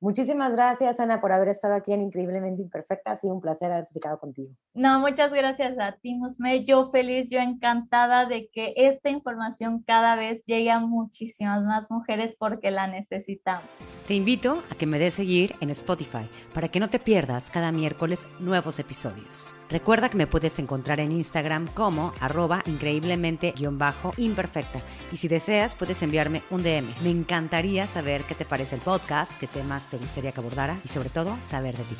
Muchísimas 0.00 0.52
gracias, 0.54 1.00
Ana, 1.00 1.20
por 1.20 1.32
haber 1.32 1.48
estado 1.48 1.74
aquí 1.74 1.92
en 1.92 2.02
Increíblemente 2.02 2.60
Imperfecta. 2.60 3.12
Ha 3.12 3.16
sido 3.16 3.34
un 3.34 3.40
placer 3.40 3.72
haber 3.72 3.86
platicado 3.86 4.18
contigo. 4.18 4.50
No, 4.74 5.00
muchas 5.00 5.32
gracias 5.32 5.78
a 5.78 5.92
ti, 5.92 6.14
Musme. 6.14 6.64
Yo 6.64 6.90
feliz, 6.90 7.30
yo 7.30 7.40
encantada 7.40 8.26
de 8.26 8.48
que 8.52 8.74
esta 8.76 9.08
información 9.08 9.82
cada 9.86 10.14
vez 10.14 10.44
llegue 10.44 10.70
a 10.70 10.80
muchísimas 10.80 11.62
más 11.64 11.90
mujeres 11.90 12.36
porque 12.38 12.70
la 12.70 12.86
necesitamos. 12.86 13.64
Te 14.06 14.14
invito 14.14 14.62
a 14.70 14.74
que 14.74 14.86
me 14.86 14.98
des 14.98 15.14
seguir 15.14 15.54
en 15.60 15.70
Spotify 15.70 16.28
para 16.52 16.68
que 16.68 16.78
no 16.78 16.90
te 16.90 16.98
pierdas 16.98 17.50
cada 17.50 17.72
miércoles 17.72 18.28
nuevos 18.38 18.78
episodios. 18.78 19.54
Recuerda 19.68 20.08
que 20.08 20.16
me 20.16 20.26
puedes 20.26 20.58
encontrar 20.58 21.00
en 21.00 21.12
Instagram 21.12 21.68
como 21.68 22.12
arroba 22.20 22.62
increíblemente-imperfecta. 22.66 24.82
Y 25.12 25.16
si 25.16 25.28
deseas, 25.28 25.74
puedes 25.74 26.02
enviarme 26.02 26.42
un 26.50 26.62
DM. 26.62 26.94
Me 27.02 27.10
encantaría 27.10 27.86
saber 27.86 28.22
qué 28.24 28.34
te 28.34 28.44
parece 28.44 28.76
el 28.76 28.82
podcast, 28.82 29.38
qué 29.38 29.46
temas 29.46 29.86
te 29.86 29.98
gustaría 29.98 30.32
que 30.32 30.40
abordara 30.40 30.78
y 30.84 30.88
sobre 30.88 31.10
todo 31.10 31.36
saber 31.42 31.76
de 31.76 31.84
ti. 31.84 31.96